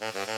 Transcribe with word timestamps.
Mm-hmm. 0.00 0.30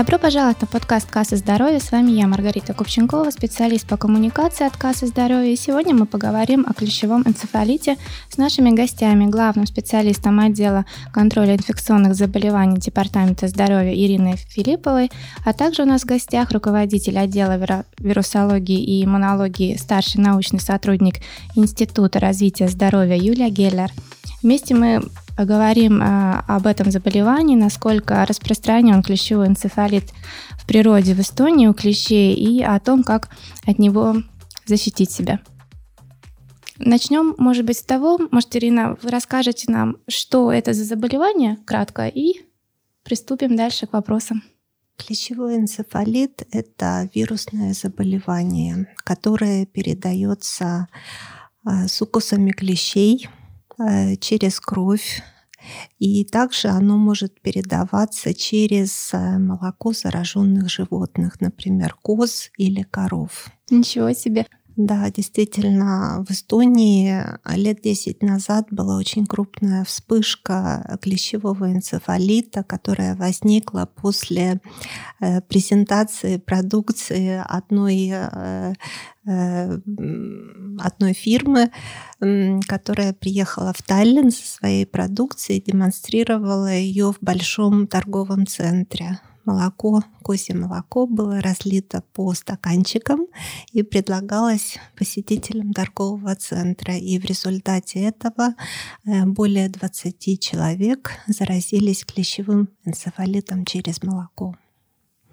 Добро 0.00 0.18
пожаловать 0.18 0.58
на 0.62 0.66
подкаст 0.66 1.10
«Касса 1.10 1.36
здоровья». 1.36 1.78
С 1.78 1.92
вами 1.92 2.12
я, 2.12 2.26
Маргарита 2.26 2.72
Купченкова, 2.72 3.30
специалист 3.30 3.86
по 3.86 3.98
коммуникации 3.98 4.66
от 4.66 4.74
Кассы 4.74 5.06
здоровья. 5.06 5.52
И 5.52 5.56
сегодня 5.56 5.94
мы 5.94 6.06
поговорим 6.06 6.64
о 6.66 6.72
клещевом 6.72 7.22
энцефалите 7.26 7.98
с 8.30 8.38
нашими 8.38 8.70
гостями, 8.70 9.26
главным 9.26 9.66
специалистом 9.66 10.40
отдела 10.40 10.86
контроля 11.12 11.54
инфекционных 11.54 12.14
заболеваний 12.14 12.78
Департамента 12.78 13.46
здоровья 13.46 13.92
Ириной 13.92 14.36
Филипповой, 14.36 15.10
а 15.44 15.52
также 15.52 15.82
у 15.82 15.84
нас 15.84 16.00
в 16.00 16.06
гостях 16.06 16.50
руководитель 16.52 17.18
отдела 17.18 17.84
вирусологии 17.98 18.82
и 18.82 19.04
иммунологии, 19.04 19.76
старший 19.76 20.22
научный 20.22 20.60
сотрудник 20.60 21.16
Института 21.56 22.20
развития 22.20 22.68
здоровья 22.68 23.16
Юлия 23.16 23.50
Геллер. 23.50 23.92
Вместе 24.42 24.74
мы 24.74 25.02
поговорим 25.40 26.02
а, 26.02 26.44
об 26.48 26.66
этом 26.66 26.90
заболевании, 26.90 27.56
насколько 27.56 28.26
распространен 28.26 29.02
клещевой 29.02 29.46
энцефалит 29.46 30.10
в 30.58 30.66
природе 30.66 31.14
в 31.14 31.20
Эстонии 31.20 31.66
у 31.66 31.72
клещей 31.72 32.34
и 32.34 32.62
о 32.62 32.78
том, 32.78 33.02
как 33.02 33.30
от 33.66 33.78
него 33.78 34.16
защитить 34.66 35.10
себя. 35.10 35.40
Начнем, 36.76 37.34
может 37.38 37.64
быть, 37.64 37.78
с 37.78 37.82
того, 37.82 38.20
может, 38.30 38.54
Ирина, 38.54 38.98
вы 39.00 39.08
расскажете 39.08 39.72
нам, 39.72 39.96
что 40.06 40.52
это 40.52 40.74
за 40.74 40.84
заболевание, 40.84 41.56
кратко, 41.64 42.06
и 42.06 42.42
приступим 43.02 43.56
дальше 43.56 43.86
к 43.86 43.94
вопросам. 43.94 44.42
Клещевой 44.98 45.56
энцефалит– 45.56 46.46
это 46.52 47.08
вирусное 47.14 47.72
заболевание, 47.72 48.94
которое 49.04 49.64
передается 49.64 50.88
а, 51.64 51.88
с 51.88 52.02
укусами 52.02 52.50
клещей– 52.50 53.26
через 54.20 54.60
кровь. 54.60 55.22
И 55.98 56.24
также 56.24 56.68
оно 56.68 56.96
может 56.96 57.40
передаваться 57.40 58.32
через 58.32 59.10
э, 59.12 59.38
молоко 59.38 59.92
зараженных 59.92 60.70
животных, 60.70 61.40
например, 61.40 61.94
коз 62.00 62.50
или 62.56 62.82
коров. 62.82 63.48
Ничего 63.68 64.12
себе. 64.12 64.46
Да, 64.76 65.10
действительно, 65.10 66.24
в 66.26 66.30
Эстонии 66.30 67.24
лет 67.54 67.82
10 67.82 68.22
назад 68.22 68.66
была 68.70 68.96
очень 68.96 69.26
крупная 69.26 69.84
вспышка 69.84 70.98
клещевого 71.02 71.72
энцефалита, 71.72 72.62
которая 72.62 73.16
возникла 73.16 73.90
после 73.94 74.60
э, 75.20 75.40
презентации 75.42 76.36
продукции 76.36 77.42
одной, 77.46 78.10
э, 78.12 78.72
э, 79.26 79.78
одной 80.78 81.12
фирмы, 81.14 81.70
которая 82.66 83.12
приехала 83.12 83.72
в 83.72 83.82
Таллин 83.82 84.30
со 84.30 84.46
своей 84.46 84.86
продукцией, 84.86 85.62
демонстрировала 85.62 86.72
ее 86.72 87.12
в 87.12 87.18
большом 87.20 87.86
торговом 87.86 88.46
центре 88.46 89.20
молоко, 89.50 90.02
козье 90.22 90.54
молоко 90.54 91.06
было 91.06 91.40
разлито 91.40 92.02
по 92.12 92.34
стаканчикам 92.34 93.26
и 93.72 93.82
предлагалось 93.82 94.78
посетителям 94.96 95.72
торгового 95.72 96.34
центра. 96.36 96.96
И 96.96 97.18
в 97.18 97.24
результате 97.24 98.00
этого 98.00 98.54
э, 99.06 99.24
более 99.26 99.68
20 99.68 100.40
человек 100.40 101.12
заразились 101.26 102.04
клещевым 102.04 102.68
энцефалитом 102.84 103.64
через 103.64 104.02
молоко. 104.02 104.54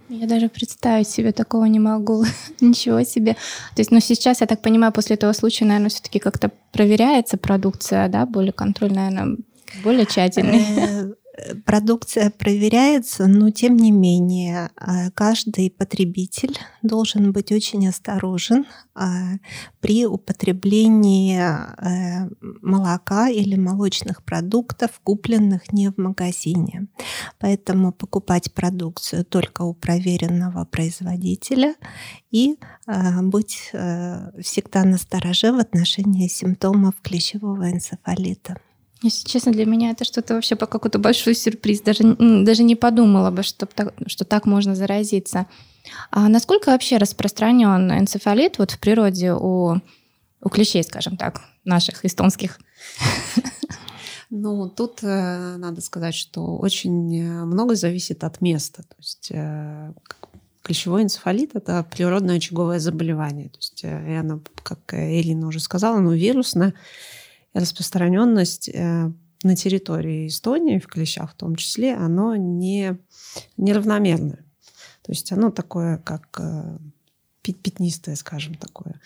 Я 0.09 0.25
даже 0.25 0.47
представить 0.47 1.09
себе 1.09 1.31
такого 1.31 1.65
не 1.65 1.79
могу. 1.79 2.25
Ничего 2.61 3.03
себе. 3.03 3.33
То 3.75 3.81
есть, 3.81 3.91
ну, 3.91 3.99
сейчас, 3.99 4.41
я 4.41 4.47
так 4.47 4.61
понимаю, 4.61 4.93
после 4.93 5.15
этого 5.15 5.33
случая, 5.33 5.65
наверное, 5.65 5.89
все-таки 5.89 6.19
как-то 6.19 6.49
проверяется 6.71 7.37
продукция, 7.37 8.07
да, 8.07 8.25
более 8.25 8.53
контроль, 8.53 8.93
наверное, 8.93 9.37
более 9.83 10.05
тщательный. 10.05 11.13
Продукция 11.65 12.31
проверяется, 12.31 13.27
но 13.27 13.51
тем 13.51 13.77
не 13.77 13.91
менее 13.91 14.71
а, 14.75 15.11
каждый 15.11 15.69
потребитель 15.69 16.57
должен 16.81 17.31
быть 17.31 17.51
очень 17.51 17.87
осторожен 17.87 18.65
а, 18.95 19.35
при 19.79 20.07
употреблении 20.07 21.39
э, 21.39 22.29
молока 22.61 23.29
или 23.29 23.55
молочных 23.55 24.23
продуктов, 24.23 24.99
купленных 25.03 25.71
не 25.71 25.91
в 25.91 25.97
магазине. 25.97 26.87
Поэтому 27.39 27.91
покупать 27.91 28.53
продукцию 28.53 29.23
только 29.23 29.61
у 29.61 29.73
проверенного 29.73 30.65
производителя 30.65 31.75
и 32.31 32.57
а, 32.87 33.21
быть 33.21 33.69
э, 33.73 34.41
всегда 34.41 34.83
настороже 34.83 35.51
в 35.51 35.59
отношении 35.59 36.27
симптомов 36.27 36.95
клещевого 37.01 37.69
энцефалита. 37.69 38.57
Если 39.03 39.27
честно, 39.27 39.51
для 39.51 39.65
меня 39.65 39.91
это 39.91 40.03
что-то 40.05 40.33
вообще 40.33 40.55
по 40.55 40.65
какой-то 40.65 40.97
большой 40.97 41.35
сюрприз. 41.35 41.81
Даже, 41.81 42.15
даже 42.17 42.63
не 42.63 42.75
подумала 42.75 43.29
бы, 43.29 43.43
что 43.43 43.65
так, 43.67 43.93
что 44.07 44.25
так 44.25 44.45
можно 44.45 44.75
заразиться. 44.75 45.45
А 46.09 46.27
насколько 46.29 46.69
вообще 46.69 46.97
распространен 46.97 47.91
энцефалит 47.91 48.57
вот 48.57 48.71
в 48.71 48.79
природе 48.79 49.33
у, 49.33 49.75
у 50.41 50.49
клещей, 50.49 50.83
скажем 50.83 51.15
так, 51.15 51.41
наших 51.63 52.05
эстонских? 52.05 52.59
Ну, 54.29 54.67
тут 54.69 55.03
э, 55.03 55.55
надо 55.57 55.79
сказать, 55.79 56.13
что 56.13 56.57
очень 56.57 57.17
э, 57.17 57.45
много 57.45 57.75
зависит 57.75 58.25
от 58.25 58.41
места. 58.41 58.83
То 58.83 58.95
есть 58.97 59.29
э, 59.31 59.93
клещевой 60.63 61.03
энцефалит– 61.03 61.51
это 61.55 61.85
природное 61.89 62.35
очаговое 62.35 62.79
заболевание. 62.79 63.47
То 63.47 63.57
есть, 63.59 63.85
и 63.85 63.87
оно, 63.87 64.41
как 64.63 64.79
Ирина 64.91 65.47
уже 65.47 65.61
сказала, 65.61 65.99
оно 65.99 66.11
вирусное 66.11 66.73
распространенность 67.53 68.69
э, 68.69 69.11
на 69.43 69.55
территории 69.55 70.27
Эстонии, 70.27 70.79
в 70.79 70.87
клещах 70.87 71.31
в 71.31 71.35
том 71.35 71.55
числе, 71.55 71.95
оно 71.95 72.35
не, 72.35 72.97
неравномерное. 73.57 74.45
То 75.01 75.11
есть 75.11 75.31
оно 75.31 75.51
такое, 75.51 75.97
как 75.97 76.39
э, 76.39 76.77
пятнистое, 77.41 78.15
скажем, 78.15 78.55
такое. 78.55 78.99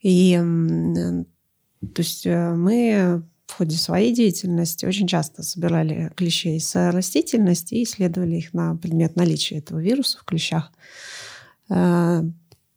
И 0.00 0.34
то 0.34 2.02
есть 2.02 2.26
э, 2.26 2.54
мы 2.54 3.22
в 3.46 3.54
ходе 3.54 3.76
своей 3.76 4.14
деятельности 4.14 4.86
очень 4.86 5.06
часто 5.06 5.42
собирали 5.42 6.12
клещей 6.16 6.60
с 6.60 6.90
растительности 6.90 7.74
и 7.74 7.84
исследовали 7.84 8.36
их 8.36 8.54
на 8.54 8.76
предмет 8.76 9.16
наличия 9.16 9.58
этого 9.58 9.80
вируса 9.80 10.18
в 10.18 10.24
клещах. 10.24 10.72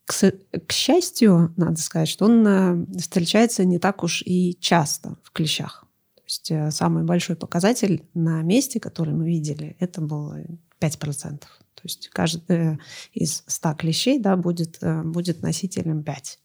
К, 0.06 0.34
к 0.68 0.72
счастью, 0.72 1.53
надо 1.56 1.80
сказать, 1.80 2.09
что 2.09 2.25
он 2.25 2.46
э, 2.46 2.86
встречается 3.00 3.64
не 3.64 3.80
так 3.80 4.03
уж 4.03 4.22
и 4.25 4.58
часто 4.59 5.18
в 5.24 5.31
клещах. 5.31 5.86
То 6.16 6.22
есть 6.25 6.52
э, 6.52 6.72
самый 6.72 7.03
большой 7.03 7.38
показатель 7.38 8.03
на 8.14 8.41
месте, 8.41 8.81
который 8.81 9.14
мы 9.14 9.28
видели, 9.28 9.78
это 9.80 10.02
было 10.02 10.40
5%. 10.81 11.40
То 11.40 11.81
есть 11.84 12.09
каждый 12.09 12.80
из 13.14 13.44
100 13.47 13.74
клещей 13.75 14.19
да, 14.19 14.36
будет, 14.36 14.78
э, 14.81 15.03
будет 15.03 15.41
носителем 15.41 16.03
5. 16.03 16.40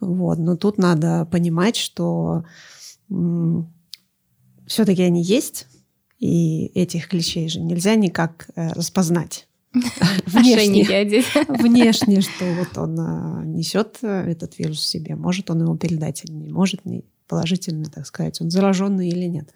Вот. 0.00 0.38
Но 0.38 0.56
тут 0.56 0.78
надо 0.78 1.26
понимать, 1.26 1.76
что 1.76 2.44
все-таки 4.66 5.02
они 5.02 5.22
есть, 5.22 5.66
и 6.18 6.66
этих 6.74 7.08
клещей 7.08 7.48
же 7.48 7.60
нельзя 7.60 7.96
никак 7.96 8.48
распознать. 8.56 9.46
внешне, 10.26 10.84
внешне, 11.48 12.20
что 12.20 12.44
вот 12.54 12.78
он 12.78 12.98
а, 13.00 13.42
несет 13.44 13.98
э, 14.02 14.30
этот 14.30 14.58
вирус 14.58 14.78
в 14.78 14.86
себе. 14.86 15.16
Может 15.16 15.50
он 15.50 15.62
его 15.62 15.76
передать 15.76 16.24
или 16.24 16.32
не 16.32 16.48
может, 16.50 16.84
не 16.84 17.04
положительно, 17.26 17.86
так 17.86 18.06
сказать, 18.06 18.40
он 18.40 18.50
зараженный 18.50 19.08
или 19.08 19.24
нет. 19.24 19.50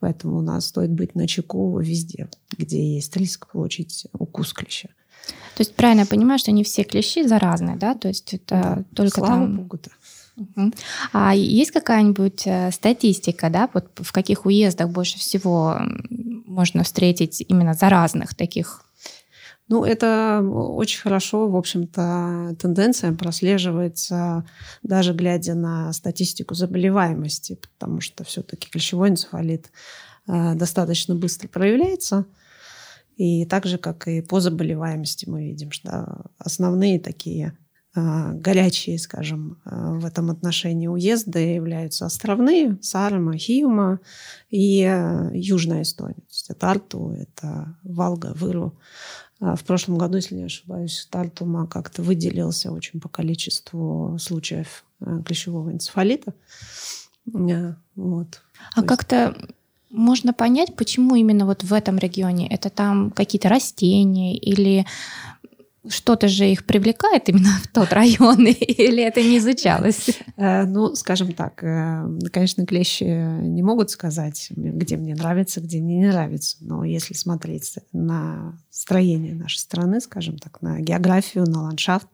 Поэтому 0.00 0.38
у 0.38 0.42
нас 0.42 0.66
стоит 0.66 0.90
быть 0.90 1.14
на 1.14 1.26
чеку 1.26 1.78
везде, 1.78 2.28
где 2.56 2.94
есть 2.94 3.16
риск 3.16 3.50
получить 3.50 4.06
укус 4.12 4.52
клеща. 4.52 4.88
То 5.56 5.62
есть 5.62 5.74
правильно 5.74 6.00
я 6.00 6.06
понимаю, 6.06 6.38
что 6.38 6.52
не 6.52 6.64
все 6.64 6.84
клещи 6.84 7.26
заразны, 7.26 7.76
да? 7.76 7.94
То 7.94 8.08
есть 8.08 8.32
это 8.32 8.46
да, 8.54 8.84
только 8.94 9.20
слава 9.20 9.42
там... 9.42 9.56
Богу, 9.56 9.78
да. 9.82 9.90
Угу. 10.42 10.72
А 11.12 11.34
есть 11.34 11.72
какая-нибудь 11.72 12.42
э, 12.46 12.70
статистика, 12.70 13.50
да, 13.50 13.68
вот 13.74 13.90
в 13.96 14.12
каких 14.12 14.46
уездах 14.46 14.88
больше 14.88 15.18
всего 15.18 15.80
можно 16.10 16.84
встретить 16.84 17.44
именно 17.48 17.74
заразных 17.74 18.36
таких 18.36 18.84
ну, 19.68 19.84
это 19.84 20.42
очень 20.42 21.00
хорошо, 21.00 21.46
в 21.46 21.56
общем-то, 21.56 22.56
тенденция 22.58 23.12
прослеживается 23.12 24.46
даже 24.82 25.12
глядя 25.12 25.54
на 25.54 25.92
статистику 25.92 26.54
заболеваемости, 26.54 27.60
потому 27.74 28.00
что 28.00 28.24
все-таки 28.24 28.70
клещевой 28.70 29.10
энцефалит 29.10 29.70
э, 30.26 30.54
достаточно 30.54 31.14
быстро 31.14 31.48
проявляется. 31.48 32.24
И 33.16 33.44
так 33.44 33.66
же, 33.66 33.76
как 33.76 34.08
и 34.08 34.22
по 34.22 34.40
заболеваемости 34.40 35.28
мы 35.28 35.44
видим, 35.44 35.70
что 35.70 36.24
основные 36.38 36.98
такие 36.98 37.58
э, 37.94 38.32
горячие, 38.32 38.98
скажем, 38.98 39.60
э, 39.66 39.98
в 39.98 40.06
этом 40.06 40.30
отношении 40.30 40.86
уезды 40.86 41.40
являются 41.40 42.06
островные, 42.06 42.78
Сарма, 42.80 43.36
Хиума 43.36 44.00
и 44.48 44.78
Южная 45.34 45.82
Эстония. 45.82 46.14
То 46.14 46.30
есть 46.30 46.48
это 46.48 46.70
Арту, 46.70 47.10
это 47.10 47.76
Валга, 47.82 48.32
Выру. 48.34 48.78
А, 49.40 49.54
в 49.54 49.64
прошлом 49.64 49.98
году, 49.98 50.16
если 50.16 50.34
не 50.34 50.44
ошибаюсь, 50.44 51.06
Тартума 51.10 51.66
как-то 51.66 52.02
выделился 52.02 52.72
очень 52.72 53.00
по 53.00 53.08
количеству 53.08 54.16
случаев 54.18 54.84
клещевого 55.24 55.72
энцефалита. 55.72 56.34
Вот. 57.26 58.42
А 58.74 58.82
как-то 58.82 59.36
можно 59.90 60.32
понять, 60.32 60.76
почему 60.76 61.14
именно 61.14 61.46
вот 61.46 61.62
в 61.62 61.72
этом 61.72 61.98
регионе? 61.98 62.48
Это 62.48 62.68
там 62.68 63.10
какие-то 63.10 63.48
растения 63.48 64.36
или 64.36 64.86
что-то 65.88 66.28
же 66.28 66.50
их 66.50 66.66
привлекает 66.66 67.28
именно 67.28 67.50
в 67.62 67.68
тот 67.68 67.92
район, 67.92 68.46
или 68.46 69.02
это 69.02 69.22
не 69.22 69.38
изучалось? 69.38 70.20
Э, 70.36 70.64
ну, 70.64 70.94
скажем 70.94 71.32
так, 71.32 71.62
э, 71.62 72.04
конечно, 72.32 72.66
клещи 72.66 73.04
не 73.04 73.62
могут 73.62 73.90
сказать, 73.90 74.48
где 74.50 74.96
мне 74.96 75.14
нравится, 75.14 75.60
где 75.60 75.80
мне 75.80 75.98
не 75.98 76.08
нравится. 76.08 76.56
Но 76.60 76.84
если 76.84 77.14
смотреть 77.14 77.78
на 77.92 78.58
строение 78.70 79.34
нашей 79.34 79.58
страны, 79.58 80.00
скажем 80.00 80.38
так, 80.38 80.62
на 80.62 80.80
географию, 80.80 81.44
на 81.48 81.62
ландшафт, 81.62 82.08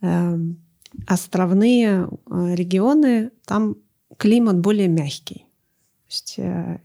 эм, 0.00 0.58
островные 1.06 2.08
э, 2.08 2.54
регионы, 2.54 3.30
там 3.46 3.76
климат 4.16 4.58
более 4.58 4.88
мягкий. 4.88 5.46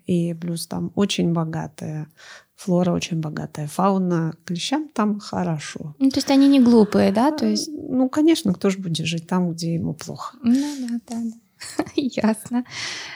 И 0.08 0.34
плюс 0.40 0.66
там 0.66 0.92
очень 0.96 1.34
богатая 1.34 2.08
флора 2.60 2.92
очень 2.92 3.22
богатая, 3.22 3.68
фауна 3.68 4.34
клещам 4.44 4.90
там 4.90 5.20
хорошо. 5.20 5.96
Ну, 5.98 6.10
то 6.10 6.18
есть 6.18 6.30
они 6.30 6.50
не 6.50 6.60
глупые, 6.60 7.14
да? 7.14 7.32
То 7.32 7.46
есть... 7.46 7.70
Ну, 7.72 8.10
конечно, 8.10 8.54
кто 8.54 8.70
же 8.70 8.80
будет 8.80 9.06
жить 9.06 9.28
там, 9.28 9.52
где 9.52 9.76
ему 9.76 9.94
плохо. 9.94 10.36
Ну 10.44 10.54
да, 10.54 11.00
да, 11.08 11.16
да. 11.24 11.86
Ясно. 11.96 12.66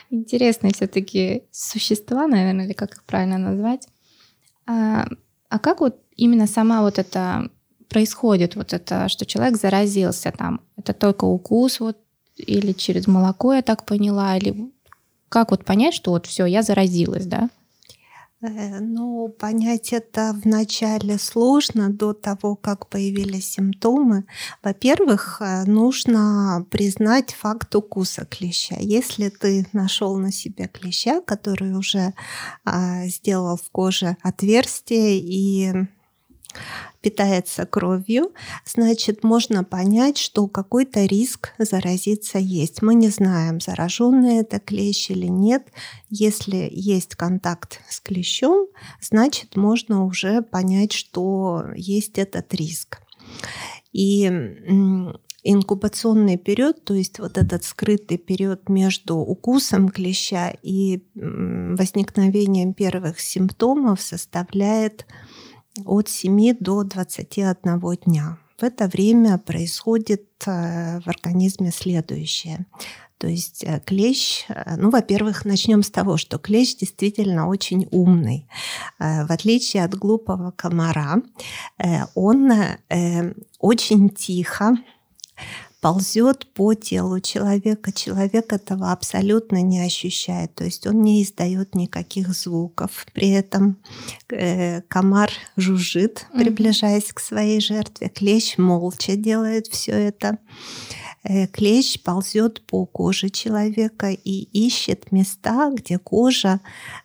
Интересные 0.10 0.72
все-таки 0.74 1.44
существа, 1.52 2.26
наверное, 2.28 2.66
или 2.66 2.74
как 2.74 2.94
их 2.94 3.04
правильно 3.04 3.38
назвать. 3.38 3.86
А, 4.66 5.08
а 5.50 5.60
как 5.60 5.82
вот 5.82 6.00
именно 6.16 6.48
сама 6.48 6.82
вот 6.82 6.98
это 6.98 7.50
происходит, 7.90 8.56
вот 8.56 8.72
это, 8.72 9.10
что 9.10 9.26
человек 9.26 9.58
заразился 9.58 10.32
там? 10.32 10.62
Это 10.78 10.94
только 10.94 11.26
укус 11.26 11.82
вот 11.82 11.98
или 12.38 12.72
через 12.72 13.08
молоко, 13.08 13.54
я 13.54 13.62
так 13.62 13.86
поняла, 13.86 14.38
или 14.38 14.72
как 15.28 15.52
вот 15.52 15.66
понять, 15.66 15.94
что 15.94 16.12
вот 16.12 16.28
все, 16.28 16.46
я 16.46 16.62
заразилась, 16.62 17.26
да? 17.26 17.50
Э, 18.44 18.80
ну, 18.82 19.30
понять 19.30 19.94
это 19.94 20.36
вначале 20.44 21.18
сложно, 21.18 21.90
до 21.90 22.14
того, 22.14 22.56
как 22.56 22.90
появились 22.90 23.54
симптомы. 23.54 24.26
Во-первых, 24.62 25.38
э, 25.40 25.64
нужно 25.64 26.66
признать 26.70 27.34
факт 27.34 27.74
укуса 27.74 28.26
клеща. 28.26 28.76
Если 28.80 29.30
ты 29.30 29.66
нашел 29.72 30.18
на 30.18 30.32
себе 30.32 30.68
клеща, 30.68 31.22
который 31.22 31.74
уже 31.74 32.14
а, 32.66 33.06
сделал 33.08 33.56
в 33.56 33.72
коже 33.72 34.18
отверстие 34.22 35.20
и 35.20 35.88
питается 37.02 37.66
кровью, 37.66 38.32
значит, 38.66 39.24
можно 39.24 39.64
понять, 39.64 40.18
что 40.18 40.48
какой-то 40.48 41.06
риск 41.06 41.54
заразиться 41.58 42.40
есть. 42.40 42.82
Мы 42.82 42.96
не 42.96 43.10
знаем, 43.10 43.60
зараженный 43.60 44.38
это 44.38 44.60
клещ 44.60 45.12
или 45.12 45.28
нет. 45.28 45.68
Если 46.10 46.70
есть 46.72 47.16
контакт 47.16 47.82
с 47.90 48.00
клещом, 48.00 48.68
значит, 49.02 49.58
можно 49.58 50.06
уже 50.06 50.42
понять, 50.42 50.94
что 50.94 51.66
есть 51.76 52.18
этот 52.18 52.54
риск. 52.54 53.02
И 53.92 54.32
инкубационный 55.44 56.38
период, 56.38 56.86
то 56.86 56.94
есть 56.94 57.20
вот 57.20 57.38
этот 57.38 57.66
скрытый 57.66 58.18
период 58.18 58.70
между 58.70 59.18
укусом 59.18 59.90
клеща 59.90 60.54
и 60.62 61.04
возникновением 61.16 62.74
первых 62.74 63.20
симптомов 63.20 64.02
составляет 64.02 65.06
от 65.86 66.10
7 66.10 66.58
до 66.60 66.84
21 66.84 67.80
дня. 68.06 68.38
В 68.58 68.64
это 68.64 68.88
время 68.88 69.38
происходит 69.40 70.28
э, 70.46 71.00
в 71.02 71.08
организме 71.08 71.72
следующее. 71.72 72.66
То 73.18 73.28
есть 73.28 73.64
э, 73.64 73.82
клещ, 73.86 74.46
э, 74.48 74.76
ну, 74.78 74.90
во-первых, 74.90 75.46
начнем 75.46 75.82
с 75.84 75.90
того, 75.90 76.18
что 76.18 76.38
клещ 76.38 76.76
действительно 76.76 77.48
очень 77.48 77.88
умный. 77.92 78.48
В 79.00 79.32
отличие 79.32 79.84
от 79.84 79.96
глупого 79.96 80.52
комара, 80.52 81.22
он 82.16 82.52
очень 83.60 84.10
тихо 84.10 84.78
ползет 85.84 86.48
по 86.54 86.74
телу 86.76 87.20
человека. 87.20 87.92
Человек 87.92 88.54
этого 88.54 88.94
абсолютно 88.94 89.62
не 89.62 89.82
ощущает. 89.82 90.56
То 90.56 90.64
есть 90.64 90.88
он 90.88 91.02
не 91.02 91.22
издает 91.22 91.76
никаких 91.76 92.30
звуков. 92.34 93.06
При 93.14 93.32
этом 93.32 93.78
э, 94.30 94.82
комар 94.84 95.30
жужжит, 95.58 96.26
приближаясь 96.32 97.12
к 97.12 97.20
своей 97.20 97.60
жертве. 97.60 98.08
Клещ 98.08 98.58
молча 98.58 99.18
делает 99.18 99.68
все 99.68 99.92
это. 99.92 100.38
Э, 101.26 101.48
клещ 101.48 102.02
ползет 102.02 102.66
по 102.66 102.86
коже 102.86 103.30
человека 103.30 104.10
и 104.12 104.48
ищет 104.54 105.12
места, 105.12 105.70
где 105.70 105.98
кожа 106.00 106.62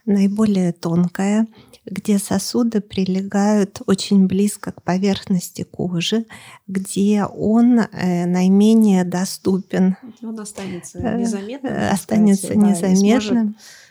наиболее 0.06 0.72
тонкая, 0.72 1.48
где 1.90 2.19
сосуды 2.19 2.81
прилегают 2.81 3.82
очень 3.87 4.26
близко 4.26 4.73
к 4.73 4.82
поверхности 4.82 5.62
кожи, 5.62 6.26
где 6.67 7.25
он 7.25 7.81
э, 7.81 8.26
наименее 8.26 9.05
доступен. 9.05 9.96
Он 10.23 10.38
останется 10.40 10.99
э, 10.99 11.19
незаметным. 11.19 11.73
Останется 11.93 12.46
сказать, 12.46 12.62
незаметным. 12.62 13.52
Да, 13.52 13.58
Э, 13.58 13.88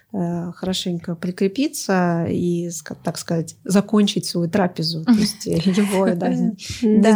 хорошенько 0.55 1.15
прикрепиться 1.15 2.25
и, 2.29 2.69
так 3.03 3.17
сказать, 3.17 3.55
закончить 3.63 4.25
свою 4.25 4.49
трапезу. 4.49 5.03
То 5.05 5.11
есть 5.11 5.45
его 5.45 6.07
да, 6.15 6.29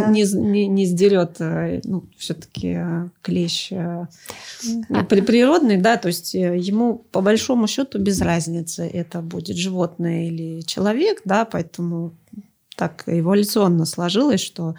не, 0.08 0.22
не, 0.22 0.66
не 0.66 0.86
сдерет 0.86 1.36
э, 1.40 1.80
ну, 1.84 2.04
все-таки 2.16 2.74
э, 2.76 3.08
клещ 3.22 3.72
природный, 5.08 5.76
да, 5.76 5.96
то 5.96 6.08
есть 6.08 6.34
ему 6.34 6.98
по 7.10 7.20
большому 7.20 7.66
счету 7.66 7.98
без 7.98 8.20
разницы, 8.20 8.86
это 8.86 9.20
будет 9.20 9.56
животное 9.56 10.26
или 10.28 10.60
человек, 10.62 11.22
да, 11.24 11.44
поэтому 11.44 12.14
так 12.76 13.04
эволюционно 13.06 13.84
сложилось, 13.84 14.40
что 14.40 14.74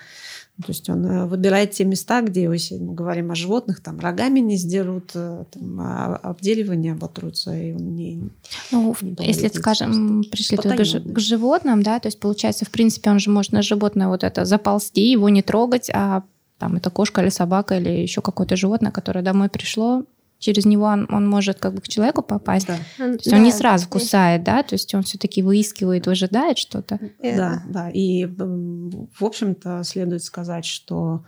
то 0.62 0.68
есть 0.68 0.88
он 0.88 1.06
э, 1.06 1.26
выбирает 1.26 1.72
те 1.72 1.84
места, 1.84 2.22
где, 2.22 2.44
если 2.44 2.78
мы 2.78 2.94
говорим 2.94 3.32
о 3.32 3.36
животных, 3.36 3.82
там 3.82 4.00
рогами 4.00 4.40
не 4.40 4.56
сдерут, 4.56 5.12
э, 5.16 5.46
там, 5.52 5.82
а 5.82 6.16
обделивание 6.18 6.94
оботрутся, 6.94 7.58
и 7.58 7.74
он 7.74 7.96
не... 7.96 8.30
Ну, 8.72 8.96
не 9.02 9.16
если, 9.26 9.48
скажем, 9.48 10.24
пришли 10.32 10.58
туда 10.58 10.76
к 10.78 11.20
животным, 11.20 11.82
да, 11.82 12.00
то 12.00 12.08
есть 12.08 12.20
получается, 12.20 12.66
в 12.66 12.70
принципе, 12.70 13.10
он 13.10 13.18
же 13.18 13.32
может 13.32 13.52
на 13.52 13.64
животное 13.64 14.10
вот 14.10 14.24
это 14.24 14.46
заползти, 14.46 15.10
его 15.10 15.28
не 15.30 15.42
трогать, 15.42 15.90
а 15.92 16.24
там 16.60 16.76
это 16.76 16.92
кошка 16.92 17.22
или 17.22 17.30
собака 17.30 17.80
или 17.80 17.90
еще 17.90 18.22
какое-то 18.22 18.56
животное, 18.56 18.92
которое 18.92 19.24
домой 19.24 19.50
пришло, 19.50 20.04
через 20.44 20.66
него 20.66 20.86
он, 20.86 21.08
он 21.10 21.28
может 21.28 21.60
как 21.60 21.74
бы 21.74 21.82
к 21.82 21.88
человеку 21.88 22.22
попасть. 22.22 22.68
Да. 22.68 22.78
То 22.98 23.06
есть 23.14 23.32
да, 23.32 23.38
он 23.38 23.44
не 23.44 23.52
сразу 23.52 23.88
кусает, 23.88 24.44
да, 24.44 24.62
то 24.62 24.76
есть 24.76 24.94
он 24.94 25.04
все-таки 25.04 25.42
выискивает, 25.42 26.06
выжидает 26.06 26.58
что-то. 26.58 27.00
Да, 27.22 27.64
да. 27.68 27.90
И 27.90 28.26
в 28.26 29.24
общем-то 29.24 29.84
следует 29.84 30.24
сказать, 30.24 30.66
что 30.66 31.24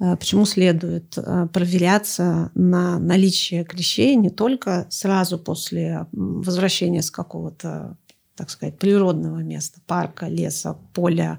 э, 0.00 0.16
Почему 0.16 0.44
следует 0.46 1.16
э, 1.16 1.46
проверяться 1.52 2.50
на 2.54 2.98
наличие 2.98 3.64
клещей 3.64 4.16
не 4.16 4.30
только 4.30 4.86
сразу 4.90 5.38
после 5.38 6.06
возвращения 6.12 7.02
с 7.02 7.10
какого-то 7.10 7.96
так 8.40 8.48
сказать, 8.48 8.78
природного 8.78 9.40
места, 9.40 9.80
парка, 9.86 10.26
леса, 10.26 10.78
поля, 10.94 11.38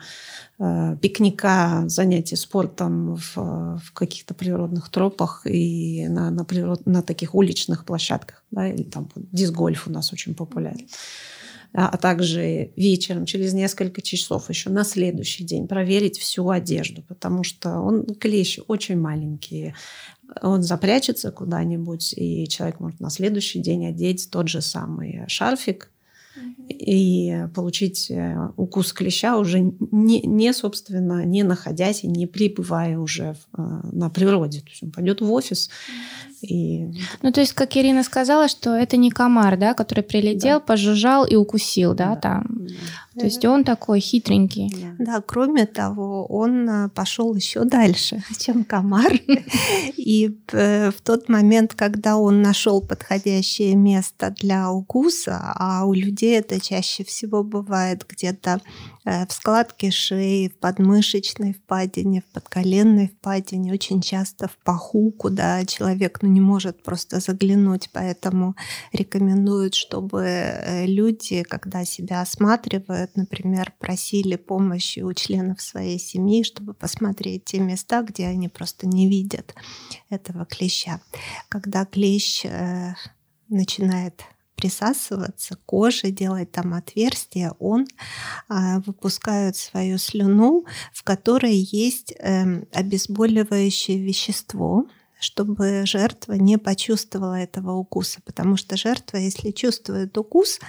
э, 0.59 0.95
пикника, 1.01 1.85
занятий 1.87 2.35
спортом 2.35 3.15
в, 3.15 3.35
в 3.35 3.91
каких-то 3.93 4.35
природных 4.35 4.89
тропах 4.89 5.47
и 5.47 6.07
на, 6.07 6.29
на, 6.29 6.45
природ, 6.45 6.85
на 6.85 7.01
таких 7.01 7.33
уличных 7.33 7.85
площадках. 7.85 8.43
Да, 8.51 8.67
или 8.67 8.83
там 8.83 9.09
диск-гольф 9.15 9.87
у 9.87 9.91
нас 9.91 10.13
очень 10.13 10.35
популярен. 10.35 10.87
А, 11.73 11.87
а 11.87 11.97
также 11.97 12.71
вечером, 12.75 13.25
через 13.25 13.53
несколько 13.53 14.03
часов, 14.03 14.49
еще 14.49 14.69
на 14.69 14.83
следующий 14.83 15.43
день 15.43 15.67
проверить 15.67 16.19
всю 16.19 16.47
одежду, 16.51 17.01
потому 17.07 17.43
что 17.43 17.79
он 17.79 18.05
клещ 18.05 18.59
очень 18.67 18.99
маленький, 18.99 19.73
он 20.43 20.61
запрячется 20.61 21.31
куда-нибудь, 21.31 22.13
и 22.15 22.47
человек 22.47 22.79
может 22.79 22.99
на 22.99 23.09
следующий 23.09 23.59
день 23.59 23.87
одеть 23.87 24.29
тот 24.29 24.49
же 24.49 24.61
самый 24.61 25.23
шарфик, 25.27 25.89
и 26.69 27.47
получить 27.53 28.09
э, 28.09 28.49
укус 28.57 28.93
клеща 28.93 29.37
уже 29.37 29.59
не, 29.59 30.21
не, 30.21 30.53
собственно, 30.53 31.25
не 31.25 31.43
находясь 31.43 32.03
и 32.03 32.07
не 32.07 32.27
прибывая 32.27 32.97
уже 32.97 33.33
в, 33.33 33.59
э, 33.59 33.89
на 33.91 34.09
природе. 34.09 34.61
То 34.61 34.69
есть 34.69 34.83
он 34.83 34.91
пойдет 34.91 35.21
в 35.21 35.31
офис. 35.31 35.69
И... 36.41 36.91
Ну, 37.21 37.31
то 37.31 37.41
есть, 37.41 37.53
как 37.53 37.77
Ирина 37.77 38.03
сказала, 38.03 38.47
что 38.47 38.71
это 38.75 38.97
не 38.97 39.11
комар, 39.11 39.57
да, 39.57 39.73
который 39.73 40.03
прилетел, 40.03 40.59
да. 40.59 40.65
пожужжал 40.65 41.25
и 41.25 41.35
укусил, 41.35 41.93
да, 41.93 42.15
да. 42.15 42.15
там. 42.15 42.45
Да. 43.13 43.19
То 43.19 43.25
есть 43.25 43.43
он 43.45 43.63
такой 43.63 43.99
хитренький. 43.99 44.73
Да, 44.97 45.21
кроме 45.21 45.65
того, 45.65 46.25
он 46.25 46.69
э, 46.69 46.89
пошел 46.89 47.35
еще 47.35 47.65
дальше, 47.65 48.23
чем 48.39 48.63
комар. 48.63 49.11
И 49.97 50.35
в 50.51 50.95
тот 51.03 51.29
момент, 51.29 51.73
когда 51.75 52.17
он 52.17 52.41
нашел 52.41 52.81
подходящее 52.81 53.75
место 53.75 54.33
для 54.39 54.71
укуса, 54.71 55.53
а 55.55 55.85
у 55.85 55.93
людей 55.93 56.39
это 56.39 56.59
чаще 56.59 57.03
всего 57.03 57.43
бывает 57.43 58.05
где-то 58.07 58.61
в 59.03 59.27
складке 59.29 59.89
шеи, 59.91 60.49
в 60.49 60.59
подмышечной 60.59 61.53
впадине, 61.53 62.21
в 62.21 62.33
подколенной 62.33 63.07
впадине, 63.07 63.73
очень 63.73 64.01
часто 64.01 64.47
в 64.47 64.57
паху, 64.63 65.11
куда 65.11 65.65
человек 65.65 66.21
ну, 66.21 66.29
не 66.29 66.41
может 66.41 66.83
просто 66.83 67.19
заглянуть. 67.19 67.89
Поэтому 67.93 68.55
рекомендуют, 68.93 69.73
чтобы 69.73 70.83
люди, 70.85 71.43
когда 71.43 71.83
себя 71.85 72.21
осматривают, 72.21 73.15
например, 73.15 73.73
просили 73.79 74.35
помощи 74.35 74.99
у 74.99 75.13
членов 75.13 75.61
своей 75.61 75.99
семьи, 75.99 76.43
чтобы 76.43 76.73
посмотреть 76.73 77.45
те 77.45 77.59
места, 77.59 78.03
где 78.03 78.27
они 78.27 78.49
просто 78.49 78.87
не 78.87 79.07
видят 79.09 79.55
этого 80.09 80.45
клеща. 80.45 81.01
Когда 81.49 81.85
клещ 81.85 82.45
э, 82.45 82.93
начинает 83.49 84.21
присасываться 84.61 85.55
к 85.55 85.65
коже, 85.65 86.11
делать 86.11 86.51
там 86.51 86.73
отверстия, 86.73 87.53
он 87.59 87.87
э, 88.49 88.79
выпускает 88.85 89.55
свою 89.55 89.97
слюну, 89.97 90.65
в 90.93 91.03
которой 91.03 91.55
есть 91.55 92.13
э, 92.19 92.63
обезболивающее 92.71 93.97
вещество, 93.97 94.85
чтобы 95.19 95.83
жертва 95.85 96.33
не 96.33 96.57
почувствовала 96.57 97.39
этого 97.39 97.73
укуса, 97.73 98.19
потому 98.23 98.55
что 98.55 98.77
жертва, 98.77 99.17
если 99.17 99.51
чувствует 99.51 100.15
укус, 100.17 100.59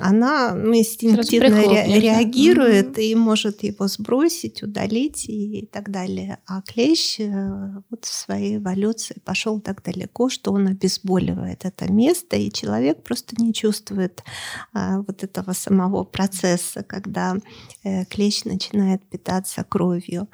она 0.00 0.54
ну, 0.54 0.76
инстинктивно 0.76 1.62
ре- 1.62 2.00
реагирует 2.00 2.98
mm-hmm. 2.98 3.04
и 3.04 3.14
может 3.14 3.62
его 3.62 3.86
сбросить, 3.88 4.62
удалить 4.62 5.28
и 5.28 5.68
так 5.72 5.90
далее. 5.90 6.38
А 6.46 6.62
клещ 6.62 7.20
э, 7.20 7.82
вот 7.90 8.04
в 8.04 8.12
своей 8.12 8.56
эволюции 8.56 9.20
пошел 9.24 9.60
так 9.60 9.82
далеко, 9.82 10.28
что 10.28 10.52
он 10.52 10.66
обезболивает 10.66 11.64
это 11.64 11.90
место, 11.92 12.36
и 12.36 12.50
человек 12.50 13.02
просто 13.02 13.40
не 13.40 13.52
чувствует 13.52 14.22
а, 14.72 14.98
вот 15.00 15.22
этого 15.22 15.52
самого 15.52 16.04
процесса, 16.04 16.82
когда 16.82 17.36
э, 17.84 18.04
клещ 18.06 18.44
начинает 18.44 19.02
питаться 19.08 19.64
кровью. 19.64 20.28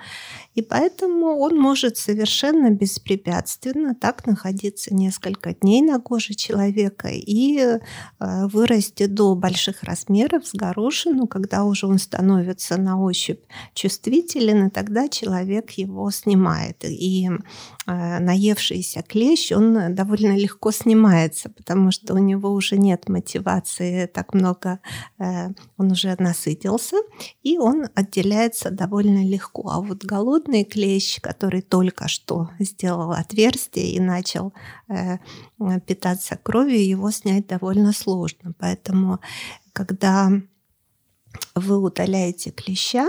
И 0.54 0.62
поэтому 0.62 1.38
он 1.38 1.59
может 1.59 1.97
совершенно 1.97 2.71
беспрепятственно 2.71 3.94
так 3.94 4.26
находиться 4.26 4.94
несколько 4.94 5.54
дней 5.54 5.82
на 5.82 6.00
коже 6.00 6.35
человека 6.35 7.09
и 7.09 7.59
э, 7.59 7.78
вырасти 8.18 9.06
до 9.06 9.35
больших 9.42 9.82
размеров 9.82 10.46
с 10.46 10.54
горошину, 10.54 11.26
когда 11.26 11.64
уже 11.64 11.87
он 11.87 11.99
становится 11.99 12.76
на 12.76 13.02
ощупь 13.02 13.40
чувствителен, 13.75 14.68
и 14.68 14.70
тогда 14.70 15.08
человек 15.08 15.72
его 15.72 16.11
снимает. 16.11 16.84
И 16.84 17.28
э, 17.28 18.18
наевшийся 18.20 19.02
клещ, 19.02 19.52
он 19.52 19.94
довольно 19.94 20.37
легко 20.37 20.70
снимается, 20.72 21.50
потому 21.50 21.90
что 21.90 22.14
у 22.14 22.18
него 22.18 22.50
уже 22.50 22.78
нет 22.78 23.08
мотивации 23.08 24.06
так 24.06 24.34
много, 24.34 24.78
э, 25.18 25.49
он 25.76 25.90
уже 25.90 26.14
насытился, 26.18 26.96
и 27.42 27.58
он 27.58 27.88
отделяется 27.94 28.70
довольно 28.70 29.25
легко. 29.25 29.68
А 29.70 29.80
вот 29.80 30.04
голодный 30.04 30.64
клещ, 30.64 31.20
который 31.20 31.62
только 31.62 32.08
что 32.08 32.49
сделал 32.61 33.11
отверстие 33.11 33.92
и 33.92 34.00
начал 34.00 34.52
э, 34.88 35.18
питаться 35.87 36.37
кровью, 36.37 36.87
его 36.87 37.11
снять 37.11 37.49
довольно 37.49 37.92
сложно. 37.92 38.52
Поэтому 38.58 39.18
когда 39.72 40.30
вы 41.54 41.78
удаляете 41.78 42.50
клеща, 42.50 43.06